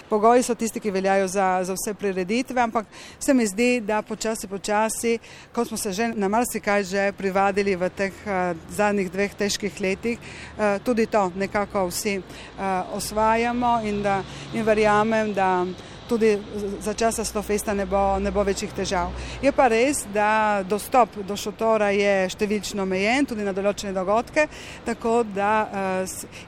Pogoji 0.09 0.43
so 0.43 0.55
tisti, 0.55 0.81
ki 0.81 0.91
veljajo 0.91 1.29
za, 1.29 1.61
za 1.65 1.75
vse 1.77 1.95
prireditve, 1.95 2.63
ampak 2.63 2.87
se 3.21 3.35
mi 3.35 3.47
zdi, 3.47 3.81
da 3.81 4.03
počasi, 4.03 4.49
počasi, 4.49 5.19
ko 5.53 5.65
smo 5.65 5.77
se 5.77 5.93
že 5.93 6.09
na 6.09 6.29
marsikaj 6.29 6.85
že 6.85 7.13
privadili 7.13 7.77
v 7.77 7.91
teh 7.91 8.13
uh, 8.25 8.57
zadnjih 8.71 9.13
dveh 9.13 9.35
težkih 9.35 9.81
letih, 9.81 10.19
uh, 10.19 10.81
tudi 10.85 11.07
to 11.07 11.31
nekako 11.37 11.87
vsi 11.93 12.19
uh, 12.19 12.97
osvajamo 12.97 13.81
in, 13.85 14.03
da, 14.03 14.23
in 14.55 14.65
verjamem, 14.65 15.35
da 15.35 15.67
tudi 16.09 16.39
za 16.81 16.95
časa 16.95 17.25
Slofesta 17.25 17.75
ne 17.75 17.87
bo, 17.87 18.19
ne 18.19 18.31
bo 18.31 18.43
večjih 18.43 18.73
težav. 18.73 19.13
Je 19.43 19.53
pa 19.53 19.69
res, 19.69 20.05
da 20.15 20.63
dostop 20.69 21.17
do 21.27 21.37
šotora 21.37 21.91
je 21.95 22.29
številčno 22.35 22.83
omejen 22.85 23.27
tudi 23.27 23.47
na 23.47 23.53
določene 23.57 23.95
dogodke, 23.97 24.47
tako 24.85 25.23
da 25.25 25.53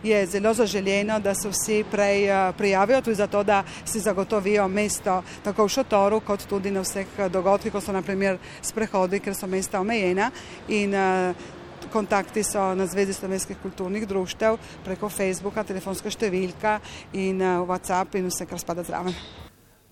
je 0.02 0.22
zelo 0.26 0.54
zaželjeno, 0.54 1.18
da 1.20 1.34
se 1.34 1.50
vsi 1.50 1.82
prej 1.90 2.28
prijavijo 2.58 3.00
tudi 3.00 3.16
zato, 3.16 3.42
da 3.42 3.62
si 3.84 4.00
zagotovijo 4.00 4.68
mesto 4.68 5.22
tako 5.44 5.66
v 5.66 5.76
šotoru, 5.78 6.20
kot 6.26 6.46
tudi 6.48 6.70
na 6.70 6.84
vseh 6.84 7.28
dogodkih, 7.32 7.72
ko 7.72 7.80
so 7.80 7.94
naprimer 7.96 8.40
sprehodi, 8.62 9.20
ker 9.20 9.34
so 9.34 9.48
mesta 9.50 9.80
omejena. 9.80 10.30
In, 10.68 10.96
Kontakti 11.92 12.42
so 12.42 12.74
na 12.74 12.86
Zvezi 12.86 13.14
slovenskih 13.14 13.56
kulturnih 13.62 14.08
društev 14.08 14.58
preko 14.84 15.08
Facebooka, 15.12 15.64
telefonska 15.64 16.10
številka 16.10 16.78
in 17.14 17.40
WhatsApp 17.40 18.18
in 18.18 18.30
vse, 18.32 18.48
kar 18.48 18.60
spada 18.62 18.84
zraven. 18.86 19.14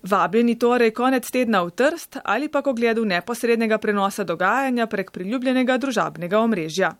Vabljeni 0.09 0.53
torej 0.59 0.91
konec 0.93 1.25
tedna 1.33 1.63
v 1.65 1.71
Trst 1.71 2.17
ali 2.23 2.47
pa 2.47 2.61
k 2.61 2.69
ogledu 2.69 3.05
neposrednega 3.05 3.77
prenosa 3.81 4.23
dogajanja 4.23 4.85
prek 4.87 5.09
priljubljenega 5.11 5.77
družabnega 5.81 6.39
omrežja. 6.39 6.93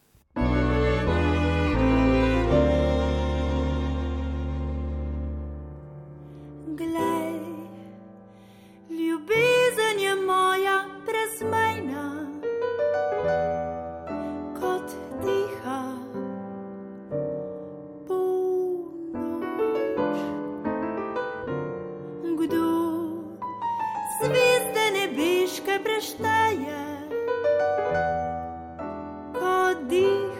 prešteje, 25.85 26.81
ko 29.37 29.57
dih. 29.89 30.34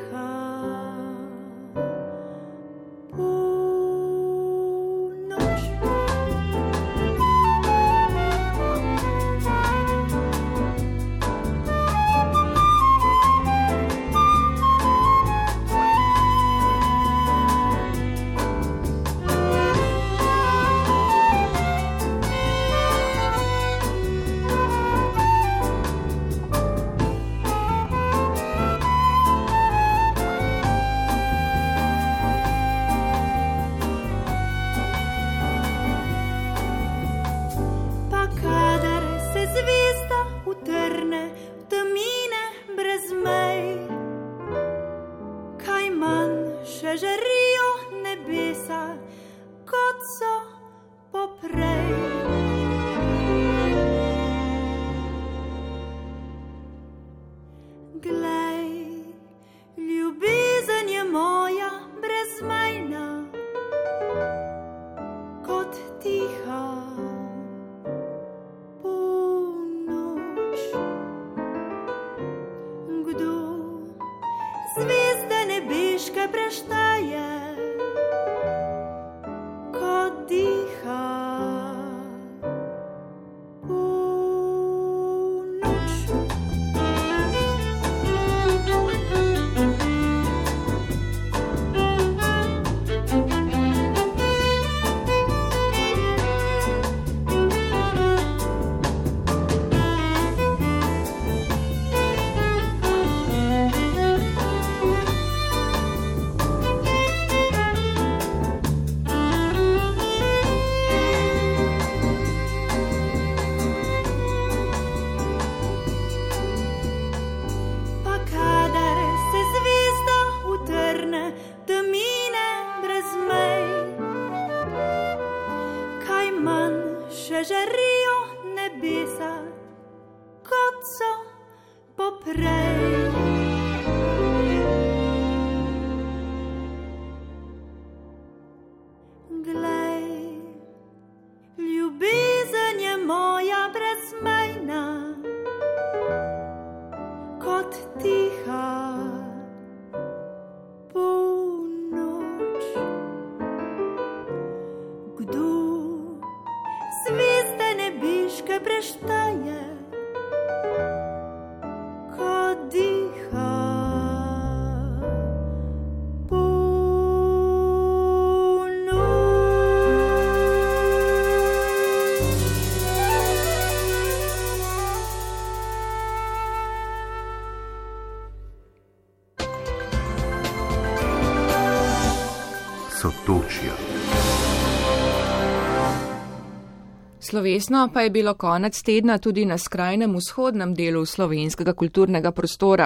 Slovesno 187.36 187.90
pa 187.94 188.02
je 188.02 188.10
bilo 188.10 188.34
konec 188.34 188.82
tedna 188.82 189.18
tudi 189.18 189.44
na 189.46 189.58
skrajnem 189.58 190.14
vzhodnem 190.16 190.74
delu 190.74 191.06
slovenskega 191.06 191.74
kulturnega 191.74 192.32
prostora. 192.32 192.86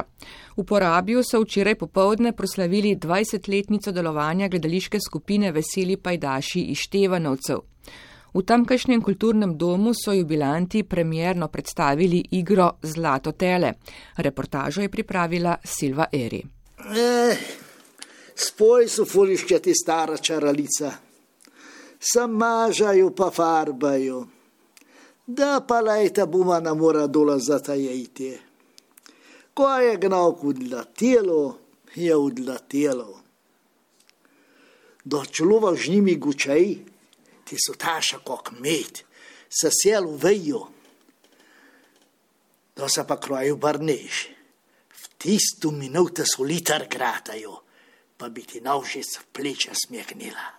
V 0.58 0.64
porabju 0.66 1.22
so 1.24 1.41
včeraj 1.43 1.76
popovdne 1.76 2.32
proslavili 2.34 2.95
20-letnico 2.95 3.91
delovanja 3.91 4.47
gledališke 4.47 4.97
skupine 5.08 5.52
Veseli 5.52 5.97
Pajdaši 5.97 6.64
iz 6.74 6.78
Števanovcev. 6.82 7.60
V 8.34 8.41
tamkajšnjem 8.41 9.04
kulturnem 9.06 9.54
domu 9.58 9.93
so 9.93 10.16
jubilanti 10.18 10.82
premjerno 10.84 11.47
predstavili 11.47 12.24
igro 12.32 12.72
Zlato 12.82 13.32
tele. 13.32 13.74
Reportažo 14.18 14.82
je 14.82 14.89
pripravila 14.89 15.58
Silva 15.64 16.08
Eri. 16.12 16.41
Eh, 16.97 17.38
spoj 18.36 18.88
so 18.88 19.06
foliščati 19.06 19.74
stara 19.76 20.18
čaralica 20.18 20.91
samažajo 22.00 23.12
pa 23.16 23.30
farbajo, 23.32 24.26
da 25.30 25.61
pa 25.61 25.82
lajta 25.82 26.25
buma 26.25 26.59
na 26.59 26.73
mora 26.73 27.07
dola 27.07 27.38
zatajajte. 27.39 28.39
Ko 29.53 29.69
je 29.77 29.97
gnavk 29.97 30.43
odletelo, 30.43 31.57
je 31.95 32.15
odletelo. 32.15 33.19
Do 35.05 35.21
človek 35.25 35.77
z 35.77 35.89
njimi 35.89 36.15
gučaj, 36.15 36.65
ti 37.45 37.57
so 37.61 37.77
taša 37.77 38.19
kot 38.25 38.51
med, 38.59 39.03
se 39.49 39.69
selu 39.69 40.15
vejo, 40.17 40.65
da 42.75 42.89
se 42.89 43.05
pa 43.07 43.19
kroju 43.19 43.57
barnež. 43.57 44.27
V 44.89 45.03
tistu 45.17 45.71
minuto 45.71 46.25
so 46.25 46.43
litar 46.43 46.88
gratajo, 46.89 47.61
pa 48.17 48.30
bi 48.30 48.43
ti 48.43 48.61
navžec 48.61 49.17
v 49.19 49.25
pleče 49.34 49.77
smehnila. 49.86 50.59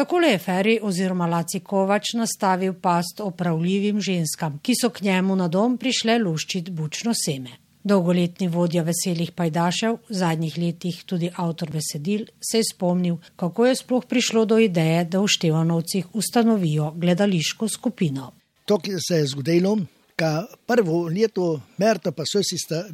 Takole 0.00 0.28
je 0.28 0.38
Feri 0.38 0.78
oziroma 0.82 1.26
Laci 1.28 1.58
Kovač 1.60 2.14
nastavil 2.16 2.72
past 2.72 3.18
opravljivim 3.20 3.98
ženskam, 4.00 4.56
ki 4.64 4.72
so 4.80 4.88
k 4.88 5.04
njemu 5.04 5.36
na 5.36 5.48
dom 5.48 5.74
prišle 5.76 6.14
luščiti 6.22 6.72
bučno 6.72 7.12
seme. 7.24 7.58
Dolgoletni 7.84 8.48
vodja 8.48 8.80
veselih 8.86 9.34
pajdašev, 9.36 9.98
v 10.08 10.18
zadnjih 10.22 10.56
letih 10.56 11.02
tudi 11.04 11.28
avtor 11.36 11.68
besedil, 11.76 12.24
se 12.40 12.62
je 12.62 12.70
spomnil, 12.70 13.20
kako 13.36 13.66
je 13.66 13.76
sploh 13.82 14.08
prišlo 14.08 14.46
do 14.48 14.56
ideje, 14.56 15.04
da 15.04 15.20
v 15.20 15.28
Števanovcih 15.36 16.16
ustanovijo 16.16 16.94
gledališko 16.96 17.68
skupino. 17.68 18.32
To, 18.64 18.80
ki 18.80 18.96
se 19.04 19.20
je 19.20 19.30
zgodilo, 19.36 19.76
ka 20.16 20.46
prvo 20.66 21.08
leto 21.12 21.58
Merta 21.76 22.16
pa 22.16 22.24
so 22.24 22.40
si 22.40 22.56
sta 22.56 22.86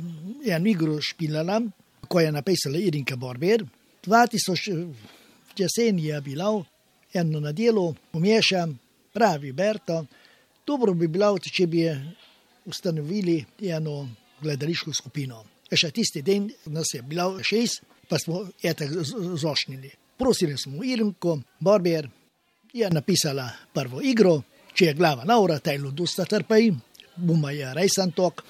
eno 0.42 0.74
igro 0.74 0.98
špilala, 0.98 1.62
ko 2.09 2.20
je 2.20 2.34
napisala 2.34 2.82
Irinka 2.82 3.14
Borber, 3.14 3.62
2000 4.02 4.88
jeseni 5.57 6.11
je 6.11 6.20
bila 6.20 6.50
eno 7.14 7.40
na 7.40 7.52
delu, 7.52 7.94
umeša, 8.12 8.66
pravi 9.12 9.52
Berto, 9.52 10.04
dobro 10.66 10.94
bi 10.94 11.09
bilo, 11.09 11.38
če 11.38 11.66
bi 11.66 11.84
ustanovili 12.66 13.44
eno 13.62 14.09
gledališko 14.42 14.92
skupino. 14.94 15.44
Še 15.72 15.90
tisti 15.90 16.22
dan 16.22 16.50
nas 16.70 16.92
je 16.94 17.02
bilo 17.02 17.42
šest, 17.42 17.82
pa 18.09 18.18
smo 18.18 18.44
etek 18.62 18.90
zošnili. 19.34 19.90
Prosili 20.16 20.59
smo 20.59 20.84
Irinko, 20.84 21.38
Borber 21.61 22.09
je 22.72 22.90
napisala 22.90 23.48
prvo 23.72 24.00
igro, 24.02 24.42
če 24.74 24.90
je 24.90 24.94
glava 24.94 25.24
na 25.24 25.38
ura, 25.40 25.59
taj 25.59 25.78
ludusta 25.80 26.24
trpej, 26.28 26.70
buma 27.16 27.50
je 27.50 27.72
rejsan 27.74 28.12
tok, 28.12 28.42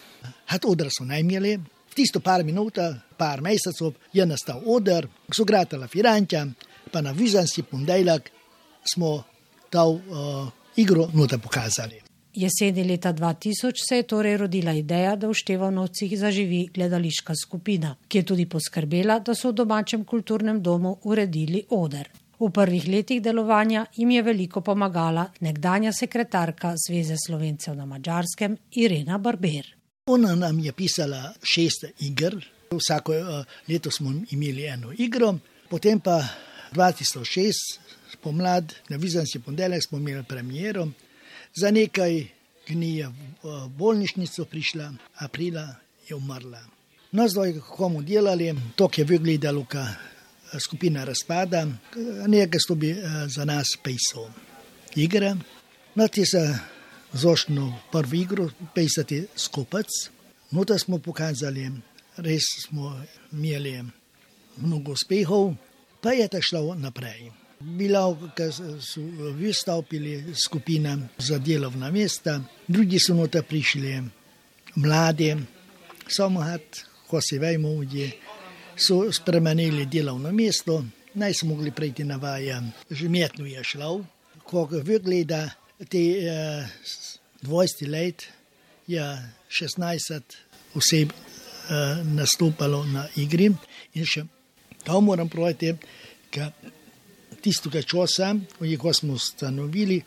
hat 0.50 0.64
odra 0.66 0.90
so 0.90 1.06
najmjeli. 1.06 1.56
V 1.90 1.94
tisto 1.96 2.20
par 2.20 2.44
minuta, 2.44 2.90
par 3.16 3.40
mesecev 3.40 3.94
je 4.12 4.26
nastal 4.26 4.62
odr, 4.66 5.08
so 5.32 5.46
gratala 5.48 5.88
Firanča, 5.88 6.44
pa 6.92 7.00
na 7.00 7.12
vizanski 7.16 7.62
pondeljak 7.62 8.30
smo 8.94 9.22
ta 9.70 9.84
uh, 9.84 10.48
igro 10.76 11.08
nota 11.14 11.38
pokazali. 11.38 12.00
Jeseni 12.36 12.84
leta 12.84 13.12
2000 13.12 13.72
se 13.88 13.96
je 13.96 14.02
torej 14.02 14.36
rodila 14.36 14.72
ideja, 14.72 15.14
da 15.16 15.28
v 15.28 15.34
Števanovcih 15.34 16.18
zaživi 16.18 16.66
gledališka 16.74 17.32
skupina, 17.34 17.94
ki 18.08 18.18
je 18.18 18.24
tudi 18.24 18.44
poskrbela, 18.46 19.18
da 19.24 19.34
so 19.34 19.50
v 19.50 19.56
domačem 19.62 20.04
kulturnem 20.04 20.60
domu 20.62 20.98
uredili 21.04 21.64
oder. 21.70 22.10
V 22.36 22.50
prvih 22.52 22.88
letih 22.92 23.22
delovanja 23.24 23.86
jim 23.96 24.10
je 24.10 24.22
veliko 24.22 24.60
pomagala 24.60 25.30
nekdanja 25.40 25.92
sekretarka 25.92 26.74
Zveze 26.76 27.16
slovencev 27.26 27.74
na 27.74 27.86
Mačarskem 27.86 28.58
Irena 28.76 29.18
Barber. 29.18 29.72
Ona 30.06 30.34
nam 30.34 30.58
je 30.60 30.72
pisala 30.72 31.32
šest 31.42 31.84
igr, 32.00 32.36
vsako 32.70 33.12
uh, 33.12 33.44
leto 33.68 33.90
smo 33.90 34.12
imeli 34.30 34.66
eno 34.66 34.92
igro, 34.98 35.38
potem 35.70 36.00
pa 36.00 36.20
2006 36.72 37.85
pomlad, 38.20 38.74
na 38.88 38.96
Vizanski 38.96 39.38
ponedeljek 39.38 39.82
smo 39.88 39.98
imeli 39.98 40.24
premiero, 40.28 40.88
za 41.54 41.70
nekaj 41.70 42.26
dni 42.68 42.96
je 42.96 43.08
v 43.42 43.68
bolnišnico 43.68 44.44
prišla, 44.44 44.92
aprila 45.14 45.74
je 46.08 46.16
umrla. 46.16 46.60
No, 47.12 47.28
zdaj, 47.28 47.52
kako 47.52 47.76
bomo 47.88 48.02
delali, 48.02 48.54
to 48.76 48.90
je 48.96 49.04
vyglídalo, 49.04 49.64
ka 49.64 49.86
skupina 50.60 51.04
razpada, 51.04 51.66
nekaj 52.26 52.60
sto 52.60 52.74
bi 52.74 52.96
za 53.26 53.44
nas 53.44 53.66
pisal. 53.82 54.30
Igra, 54.96 55.36
no, 55.94 56.08
ti 56.08 56.26
se 56.26 56.58
zošno 57.12 57.78
prvo 57.92 58.14
igro, 58.14 58.50
pisati 58.74 59.26
skupaj, 59.36 59.82
no, 60.50 60.64
da 60.64 60.78
smo 60.78 60.98
pokazali, 60.98 61.70
res 62.16 62.44
smo 62.66 63.02
imeli 63.32 63.82
mnogo 64.56 64.92
uspehov, 64.92 65.54
pa 66.00 66.12
je 66.12 66.28
to 66.28 66.42
šlo 66.42 66.74
naprej. 66.74 67.30
Bila, 67.60 68.04
ker 68.36 68.52
so 68.52 69.00
vystavili 69.32 70.34
skupina 70.34 70.98
za 71.18 71.38
delovna 71.38 71.90
mesta, 71.90 72.40
drugi 72.68 73.00
so 73.00 73.14
nota 73.14 73.42
prišli, 73.42 74.02
mladi, 74.76 75.36
samo 76.08 76.40
hat, 76.40 76.84
ko 77.08 77.20
se 77.20 77.38
vejmo, 77.38 77.68
ljudje 77.68 78.10
so 78.76 79.12
spremenili 79.12 79.86
delovno 79.86 80.32
mesto, 80.32 80.84
naj 81.14 81.34
so 81.34 81.46
mogli 81.46 81.70
prejti 81.70 82.04
na 82.04 82.16
vaja, 82.16 82.62
že 82.90 83.08
metno 83.08 83.46
je 83.46 83.64
šlo, 83.64 84.04
ko 84.44 84.68
vygleda 84.70 85.48
te 85.88 86.02
eh, 86.28 86.68
20 87.42 87.88
let, 87.88 88.26
je 88.86 89.02
16 89.48 90.20
oseb 90.74 91.10
eh, 91.10 92.04
nastopalo 92.04 92.84
na 92.84 93.08
igri. 93.16 93.50
In 93.94 94.04
še 94.04 94.26
to 94.84 95.00
moram 95.00 95.28
povedati, 95.28 95.72
ker 96.30 96.52
tistega 97.46 97.82
časa, 97.82 98.34
ko 98.58 98.92
smo 98.92 99.14
ustanovili, 99.14 100.00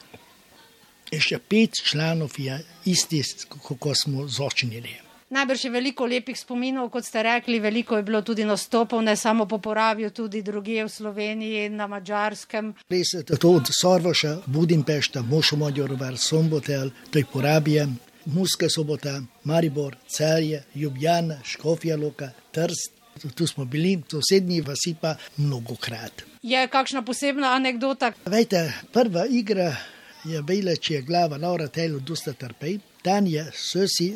je 1.09 1.19
še 1.23 1.39
pet 1.39 1.79
članov, 1.83 2.35
je 2.37 2.59
isti, 2.91 3.23
kot 3.47 3.95
smo 3.97 4.27
zočnili. 4.27 4.99
Najbrž 5.29 5.63
je 5.65 5.69
veliko 5.69 6.07
lepih 6.09 6.37
spominov, 6.37 6.87
kot 6.89 7.05
ste 7.05 7.21
rekli, 7.23 7.59
veliko 7.61 7.97
je 7.97 8.03
bilo 8.03 8.21
tudi 8.25 8.45
nastopov, 8.49 9.01
ne 9.05 9.13
samo 9.15 9.45
po 9.45 9.59
porabiu, 9.61 10.09
tudi 10.09 10.41
druge 10.41 10.81
v 10.83 10.89
Sloveniji, 10.89 11.69
na 11.69 11.85
Mačarskem. 11.87 12.73
Res 12.89 13.13
je 13.13 13.37
to 13.37 13.53
od 13.59 13.69
Sorvoša, 13.69 14.35
Budimpešta, 14.49 15.21
Mošomodjorovar, 15.21 16.17
Sombotel, 16.17 16.89
to 17.13 17.21
je 17.21 17.29
porabije, 17.29 17.85
Muska 18.25 18.69
sobota, 18.69 19.19
Maribor, 19.45 19.95
Celje, 20.09 20.63
Ljubljana, 20.75 21.43
Škofja 21.45 21.97
Loka, 21.97 22.33
Trst. 22.51 22.98
Tu 23.35 23.47
smo 23.47 23.65
bili, 23.65 23.95
v 23.95 24.03
sosednji 24.11 24.61
vasi 24.61 24.95
pa 25.01 25.15
mnogokrat. 25.37 26.23
Je 26.43 26.67
kakšna 26.67 27.01
posebna 27.01 27.53
anekdota? 27.55 28.11
Vejte, 28.25 28.73
prva 28.93 29.25
igra 29.27 29.75
je 30.25 30.41
bila, 30.43 30.75
če 30.75 30.93
je 30.93 31.01
glava 31.07 31.37
Laura 31.37 31.67
Taylor 31.67 31.99
dosta 31.99 32.33
trpej, 32.33 32.79
dan 33.03 33.27
je 33.27 33.45
sosi 33.55 34.13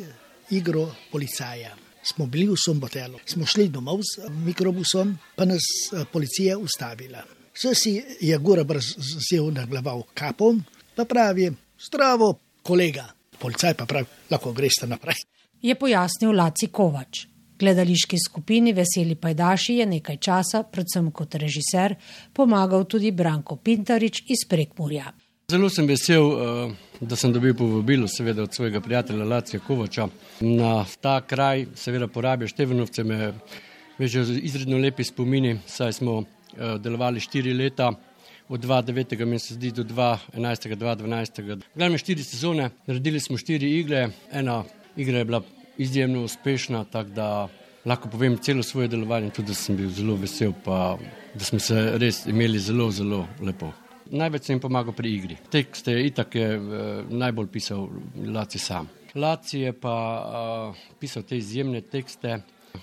igro 0.50 0.90
policaja. 1.12 1.72
Smo 2.04 2.26
bili 2.26 2.50
v 2.52 2.56
Sombotelu, 2.60 3.20
smo 3.24 3.46
šli 3.46 3.68
domov 3.72 4.02
z 4.04 4.28
mikrobusom, 4.44 5.14
pa 5.36 5.46
nas 5.48 5.64
policija 6.12 6.58
ustavila. 6.58 7.22
Sosi 7.54 7.94
je 8.20 8.38
gora 8.38 8.64
brzel 8.64 9.48
na 9.52 9.64
glavo 9.64 10.04
kapo, 10.14 10.54
pa 10.96 11.04
pravi, 11.04 11.48
zdravo, 11.86 12.34
kolega. 12.62 13.06
Policaj 13.38 13.74
pa 13.74 13.86
pravi, 13.86 14.06
lahko 14.30 14.52
greste 14.52 14.86
naprej. 14.86 15.16
Je 15.62 15.74
pojasnil 15.74 16.36
Laci 16.36 16.68
Kovač. 16.68 17.26
Gledališki 17.58 18.16
skupini 18.18 18.72
Veseli 18.72 19.14
Pajdaši 19.14 19.74
je 19.74 19.86
nekaj 19.86 20.16
časa, 20.16 20.62
predvsem 20.62 21.10
kot 21.14 21.34
režiser, 21.34 21.94
pomagal 22.32 22.84
tudi 22.84 23.12
Branko 23.12 23.56
Pintarič 23.56 24.24
iz 24.26 24.46
Prekmurja. 24.48 25.12
Zelo 25.50 25.68
sem 25.70 25.86
vesel, 25.86 26.24
da 27.00 27.16
sem 27.16 27.32
dobil 27.32 27.54
povabilo 27.54 28.08
seveda 28.08 28.42
od 28.42 28.54
svojega 28.54 28.80
prijatelja 28.80 29.24
Lacija 29.24 29.60
Kovača 29.60 30.08
na 30.40 30.86
ta 31.00 31.20
kraj, 31.20 31.66
seveda 31.74 32.08
porabijo 32.08 32.48
Števenovce, 32.48 33.04
me 33.04 33.32
veže 33.98 34.24
izredno 34.40 34.78
lepi 34.78 35.04
spomini, 35.04 35.58
saj 35.66 35.92
smo 36.00 36.22
delovali 36.80 37.20
štiri 37.20 37.52
leta, 37.54 37.92
od 38.48 38.64
2009. 38.64 39.24
mi 39.24 39.38
se 39.38 39.54
zdi 39.54 39.70
do 39.70 39.82
2011. 39.82 40.76
2012. 40.76 41.62
Glavne 41.74 41.98
štiri 41.98 42.22
sezone, 42.22 42.70
naredili 42.86 43.20
smo 43.20 43.38
štiri 43.38 43.78
igre, 43.78 44.08
ena 44.32 44.64
igra 44.96 45.18
je 45.18 45.24
bila 45.24 45.42
izjemno 45.78 46.24
uspešna, 46.24 46.84
tako 46.84 47.10
da 47.10 47.28
lahko 47.84 48.08
povem 48.08 48.36
celo 48.38 48.62
svoje 48.62 48.88
delovanje, 48.88 49.30
tudi 49.30 49.48
da 49.48 49.54
sem 49.54 49.76
bil 49.76 49.90
zelo 49.90 50.16
vesel, 50.16 50.52
pa 50.64 50.98
da 51.34 51.44
smo 51.44 51.58
se 51.58 51.90
res 51.98 52.26
imeli 52.26 52.58
zelo, 52.58 52.90
zelo 52.90 53.26
lepo. 53.42 53.72
Največ 54.10 54.50
sem 54.50 54.60
pomagal 54.60 54.92
pri 54.92 55.14
igri. 55.16 55.36
Tekste 55.50 55.92
je 55.92 56.06
itak 56.06 56.34
je 56.34 56.48
najbolj 57.08 57.48
pisal 57.52 57.88
Laci 58.26 58.58
sam. 58.58 58.88
Laci 59.14 59.60
je 59.60 59.72
pa 59.72 59.94
uh, 59.94 60.82
pisal 61.00 61.22
te 61.22 61.38
izjemne 61.38 61.80
tekste, 61.80 62.40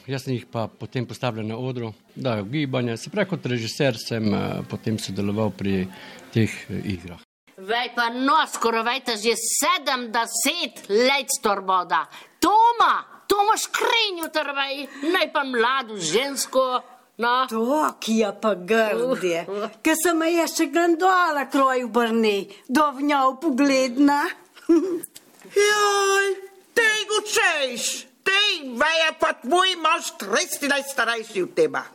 jaz 0.07 0.23
sem 0.23 0.37
jih 0.37 0.45
pa 0.51 0.67
potem 0.67 1.05
postavljal 1.05 1.47
na 1.47 1.57
odru, 1.57 1.93
da 2.15 2.37
je 2.39 2.45
gibanje. 2.51 2.97
Se 2.97 3.09
pravi, 3.09 3.29
kot 3.29 3.45
režiser 3.45 3.99
sem 3.99 4.31
uh, 4.33 4.61
potem 4.69 4.99
sodeloval 4.99 5.51
pri 5.51 5.85
teh 6.33 6.55
igrah. 6.83 7.30
Vej 7.61 7.91
pa 7.93 8.09
no, 8.09 8.41
skoraj 8.49 8.83
vejte 8.83 9.13
že 9.21 9.37
sedem, 9.37 10.09
deset 10.09 10.89
let 10.89 11.29
storboda. 11.29 12.07
Toma, 12.41 13.21
Toma 13.31 13.55
škrinju 13.57 14.27
trvaj, 14.33 14.87
naj 15.13 15.27
pa 15.33 15.43
mlado 15.43 15.95
žensko. 15.95 16.81
No. 17.17 17.47
To, 17.47 17.93
ki 17.99 18.17
je 18.17 18.31
pa 18.41 18.55
grdje, 18.55 19.45
uh, 19.47 19.63
uh. 19.63 19.69
ki 19.83 19.93
se 19.95 20.13
me 20.17 20.31
je 20.33 20.47
še 20.51 20.65
glandola 20.73 21.45
kroj 21.53 21.85
obrni, 21.85 22.49
do 22.67 22.87
v 22.97 23.07
njo 23.07 23.35
pogledna. 23.43 24.23
Joj, 25.67 26.27
tej 26.75 26.99
gučeš, 27.11 27.87
tej 28.25 28.73
veja 28.79 29.13
pa 29.19 29.35
tvoj 29.37 29.77
mož 29.79 30.15
tresti 30.19 30.71
najstarejši 30.71 31.45
od 31.45 31.53
teba. 31.55 31.85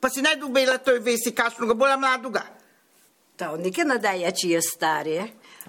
Pa 0.00 0.08
si 0.08 0.24
ne 0.24 0.32
dubela 0.40 0.78
to 0.80 0.96
vesi, 1.04 1.34
kakšno 1.36 1.68
ga 1.70 1.76
bolj 1.76 1.98
mladuga. 2.00 2.46
To 3.40 3.56
nekaj 3.56 3.84
nadaja, 3.84 4.30
či 4.30 4.50
je 4.52 4.60
starje. 4.62 5.22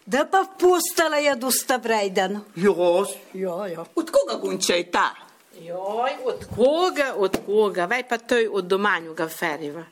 Da 0.06 0.26
pa 0.32 0.44
pustala 0.60 1.18
je 1.18 1.36
dosta 1.36 1.78
vreden. 1.78 2.40
Jos? 2.56 3.14
Ja, 3.34 3.68
ja. 3.68 3.86
Od 3.96 4.12
koga 4.12 4.36
gunča 4.42 4.76
je 4.76 4.92
ta? 4.92 5.16
Joj, 5.62 6.12
od 6.26 6.46
koga, 6.56 7.14
od 7.18 7.38
koga, 7.46 7.86
vaj 7.86 8.04
pa 8.10 8.18
to 8.18 8.36
je 8.38 8.50
od 8.50 8.66
domanjega 8.66 9.28
feriva. 9.28 9.84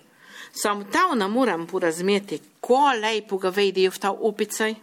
Sam 0.51 0.88
davno 0.91 1.27
moram 1.30 1.67
porazmeti, 1.67 2.41
ko 2.59 2.91
lepo 3.01 3.38
ga 3.38 3.49
vedijo 3.49 3.91
v 3.91 3.99
ta 3.99 4.11
opicaj. 4.11 4.75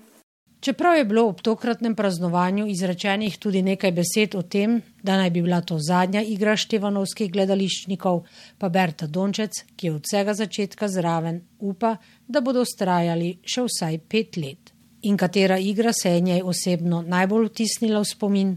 Čeprav 0.66 0.96
je 0.96 1.04
bilo 1.04 1.28
ob 1.28 1.40
tokratnem 1.40 1.94
praznovanju 1.94 2.66
izrečenih 2.66 3.38
tudi 3.38 3.60
nekaj 3.62 3.92
besed 3.92 4.32
o 4.34 4.40
tem, 4.42 4.80
da 5.02 5.14
naj 5.16 5.30
bi 5.30 5.42
bila 5.42 5.60
to 5.60 5.76
zadnja 5.78 6.24
igra 6.26 6.56
Števanovskih 6.58 7.30
gledališčnikov, 7.32 8.24
pa 8.58 8.68
Berta 8.68 9.06
Dončec, 9.06 9.60
ki 9.76 9.86
je 9.86 9.92
od 9.94 10.08
vsega 10.08 10.34
začetka 10.34 10.88
zraven, 10.88 11.38
upa, 11.58 11.92
da 12.26 12.42
bodo 12.42 12.66
ustrajali 12.66 13.30
še 13.46 13.62
vsaj 13.68 14.00
pet 14.10 14.40
let. 14.42 14.74
In 15.06 15.14
katera 15.16 15.60
igra 15.62 15.94
se 15.94 16.16
je 16.16 16.26
njej 16.32 16.42
osebno 16.42 17.04
najbolj 17.06 17.46
vtisnila 17.52 18.02
v 18.02 18.10
spomin? 18.10 18.52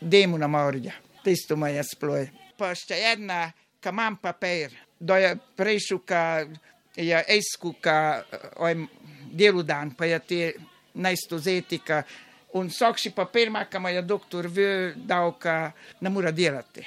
Demu 0.00 0.38
na 0.38 0.50
morje, 0.50 0.98
tisto 1.22 1.54
me 1.56 1.76
je 1.78 1.88
sploje. 1.94 2.28
Pa 2.58 2.74
še 2.74 2.98
ena, 3.14 3.52
ki 3.78 3.94
imam 3.94 4.18
papir, 4.18 4.74
da 4.98 5.22
je 5.22 5.34
prejšel, 5.54 6.02
ka 6.02 6.26
je 6.98 7.24
esku, 7.38 7.76
ka 7.78 8.24
oj, 8.58 8.88
delu 9.30 9.62
dan, 9.62 9.94
pa 9.94 10.10
je 10.10 10.24
te 10.26 10.54
najstozetika. 10.94 12.02
In 12.54 12.70
vsak 12.70 12.98
še 13.02 13.10
papir 13.10 13.50
ki 13.50 13.76
ima 13.76 13.90
je 13.90 14.02
doktor 14.02 14.46
v 14.46 14.94
davka, 14.96 15.72
ne 16.00 16.10
mora 16.10 16.30
delati. 16.30 16.84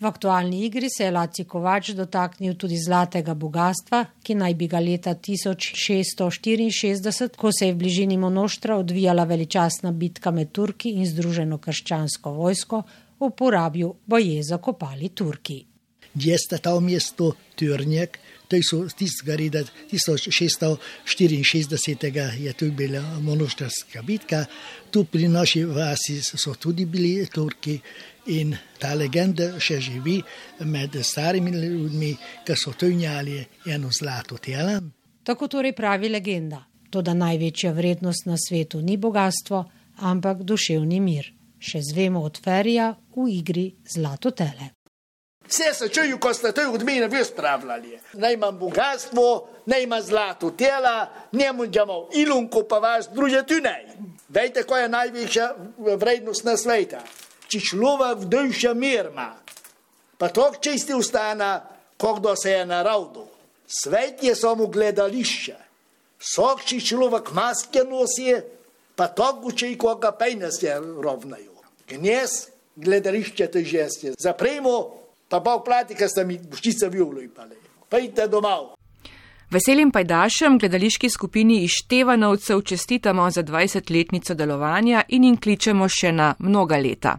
V 0.00 0.06
aktualni 0.06 0.64
igri 0.64 0.88
se 0.88 1.04
je 1.04 1.10
Laci 1.12 1.44
Kovač 1.44 1.90
dotaknil 1.92 2.56
tudi 2.56 2.78
zlatega 2.80 3.34
bogatstva, 3.36 4.04
ki 4.24 4.34
naj 4.34 4.54
bi 4.56 4.66
ga 4.66 4.80
leta 4.80 5.12
1664, 5.12 7.36
ko 7.36 7.52
se 7.52 7.66
je 7.66 7.72
v 7.74 7.76
bližini 7.76 8.16
Monoštra 8.16 8.76
odvijala 8.80 9.24
veličastna 9.28 9.92
bitka 9.92 10.30
med 10.32 10.52
Turki 10.56 10.96
in 10.96 11.04
Združeno 11.06 11.58
krščansko 11.60 12.32
vojsko, 12.32 12.82
uporabil 13.20 13.92
boje 14.06 14.42
zakopali 14.42 15.08
Turki. 15.12 15.66
Jeste 16.14 16.58
ta 16.58 16.74
v 16.74 16.80
mestu 16.80 17.34
Turnjek, 17.54 18.18
to 18.50 18.56
je 18.56 18.62
tistega 18.96 19.36
reda 19.36 19.62
1664. 19.92 22.38
je 22.38 22.52
tu 22.52 22.72
bila 22.72 23.18
monoštarska 23.20 24.02
bitka, 24.02 24.44
tu 24.90 25.04
pri 25.04 25.28
naši 25.28 25.64
vasi 25.64 26.22
so 26.22 26.54
tudi 26.54 26.84
bili 26.84 27.26
Turki 27.26 27.80
in 28.26 28.56
ta 28.78 28.94
legenda 28.94 29.60
še 29.60 29.80
živi 29.80 30.22
med 30.60 30.96
starimi 31.02 31.50
ljudmi, 31.50 32.16
ki 32.46 32.56
so 32.56 32.72
tunjali 32.72 33.46
eno 33.66 33.90
zlato 33.92 34.36
telo. 34.36 34.80
Tako 35.22 35.48
torej 35.48 35.72
pravi 35.72 36.08
legenda. 36.08 36.64
To, 36.90 37.02
da 37.02 37.14
največja 37.14 37.72
vrednost 37.72 38.26
na 38.26 38.34
svetu 38.48 38.80
ni 38.82 38.96
bogatstvo, 38.96 39.64
ampak 39.96 40.42
duševni 40.42 41.00
mir. 41.00 41.32
Še 41.60 41.82
zvemo 41.86 42.20
od 42.26 42.40
Ferija 42.42 42.96
v 43.14 43.28
igri 43.30 43.74
Zlato 43.94 44.30
tele. 44.30 44.79
Vse 45.50 45.74
se 45.74 45.88
čuju, 45.88 46.18
ko 46.18 46.34
ste 46.34 46.52
to 46.52 46.70
od 46.72 46.84
mene 46.84 47.08
vi 47.08 47.24
spravljali. 47.24 47.98
Naj 48.12 48.34
imam 48.34 48.58
bogatstvo, 48.58 49.48
naj 49.66 49.82
imam 49.82 50.02
zlato 50.02 50.50
tela, 50.50 51.08
njemu 51.32 51.66
džamo 51.66 52.08
ilunko 52.12 52.62
pa 52.62 52.78
vas 52.78 53.08
druže 53.12 53.46
tu 53.46 53.54
ne. 53.54 53.96
Vejte, 54.28 54.62
koja 54.62 54.82
je 54.82 54.88
največja 54.88 55.54
vrednost 55.78 56.44
na 56.44 56.56
sveta? 56.56 57.00
Če 57.48 57.60
človek 57.60 58.18
duša 58.30 58.74
mir 58.74 59.10
ima, 59.10 59.34
pa 60.18 60.28
to 60.28 60.52
čisti 60.60 60.94
ustana, 60.94 61.66
kogdo 61.98 62.36
se 62.36 62.50
je 62.50 62.66
narodil. 62.66 63.26
Svet 63.66 64.22
je 64.22 64.34
samo 64.34 64.66
gledališče. 64.66 65.56
Sok, 66.20 66.62
če 66.64 66.78
človek 66.80 67.32
maske 67.32 67.82
nosi, 67.88 68.36
pa 68.94 69.08
to 69.08 69.32
guče 69.42 69.72
i 69.72 69.78
koga 69.78 70.12
pejne 70.12 70.52
se 70.52 70.78
rovnajo. 70.78 71.58
Gnjes, 71.88 72.48
gledališče 72.76 73.50
to 73.50 73.58
žestje. 73.58 74.14
Zapremo, 74.18 74.99
pa 75.30 75.40
Bog 75.40 75.64
plati, 75.64 75.94
ker 75.94 76.10
ste 76.10 76.24
mi 76.26 76.38
buščice 76.38 76.90
vjulujpali. 76.90 77.56
Pejte 77.90 78.26
domov. 78.28 78.74
Veselim 79.50 79.90
pajdašem 79.90 80.58
gledališki 80.58 81.10
skupini 81.10 81.62
iz 81.64 81.74
Števanovcev 81.80 82.60
čestitamo 82.62 83.30
za 83.30 83.42
20-letnico 83.42 84.34
delovanja 84.34 85.02
in 85.08 85.24
jim 85.24 85.36
kličemo 85.36 85.88
še 85.88 86.12
na 86.12 86.34
mnoga 86.38 86.78
leta. 86.78 87.16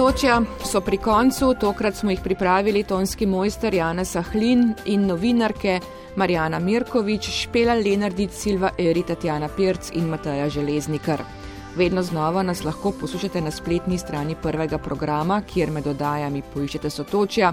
Sotočja 0.00 0.38
so 0.64 0.80
pri 0.80 0.96
koncu, 0.96 1.50
tokrat 1.60 1.94
smo 1.94 2.10
jih 2.10 2.20
pripravili 2.24 2.82
tonski 2.88 3.26
mojster 3.26 3.74
Jana 3.74 4.04
Sahlin 4.04 4.62
in 4.84 5.02
novinarke 5.06 5.74
Marjana 6.16 6.58
Mirkovič, 6.58 7.28
Špela 7.28 7.74
Lenardic, 7.74 8.32
Silva 8.32 8.70
Eri, 8.78 9.02
Tatjana 9.02 9.48
Pirc 9.56 9.90
in 9.92 10.06
Mataja 10.08 10.48
Železnikar. 10.48 11.20
Vedno 11.76 12.02
znova 12.02 12.42
nas 12.42 12.64
lahko 12.64 12.92
poslušate 13.00 13.40
na 13.40 13.50
spletni 13.50 13.98
strani 13.98 14.36
prvega 14.42 14.78
programa, 14.78 15.42
kjer 15.42 15.70
med 15.70 15.86
oddajami 15.86 16.42
poiščete 16.54 16.90
Sotočja, 16.90 17.52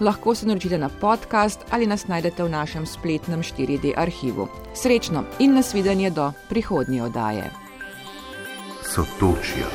lahko 0.00 0.34
se 0.34 0.46
naročite 0.46 0.78
na 0.78 0.88
podcast 1.00 1.66
ali 1.70 1.86
nas 1.86 2.06
najdete 2.06 2.44
v 2.44 2.48
našem 2.48 2.86
spletnem 2.86 3.42
4D 3.42 3.96
arhivu. 3.96 4.46
Srečno 4.74 5.24
in 5.38 5.58
nasvidenje 5.58 6.10
do 6.10 6.30
prihodnje 6.48 7.02
oddaje. 7.02 7.50
Sotočja. 8.86 9.66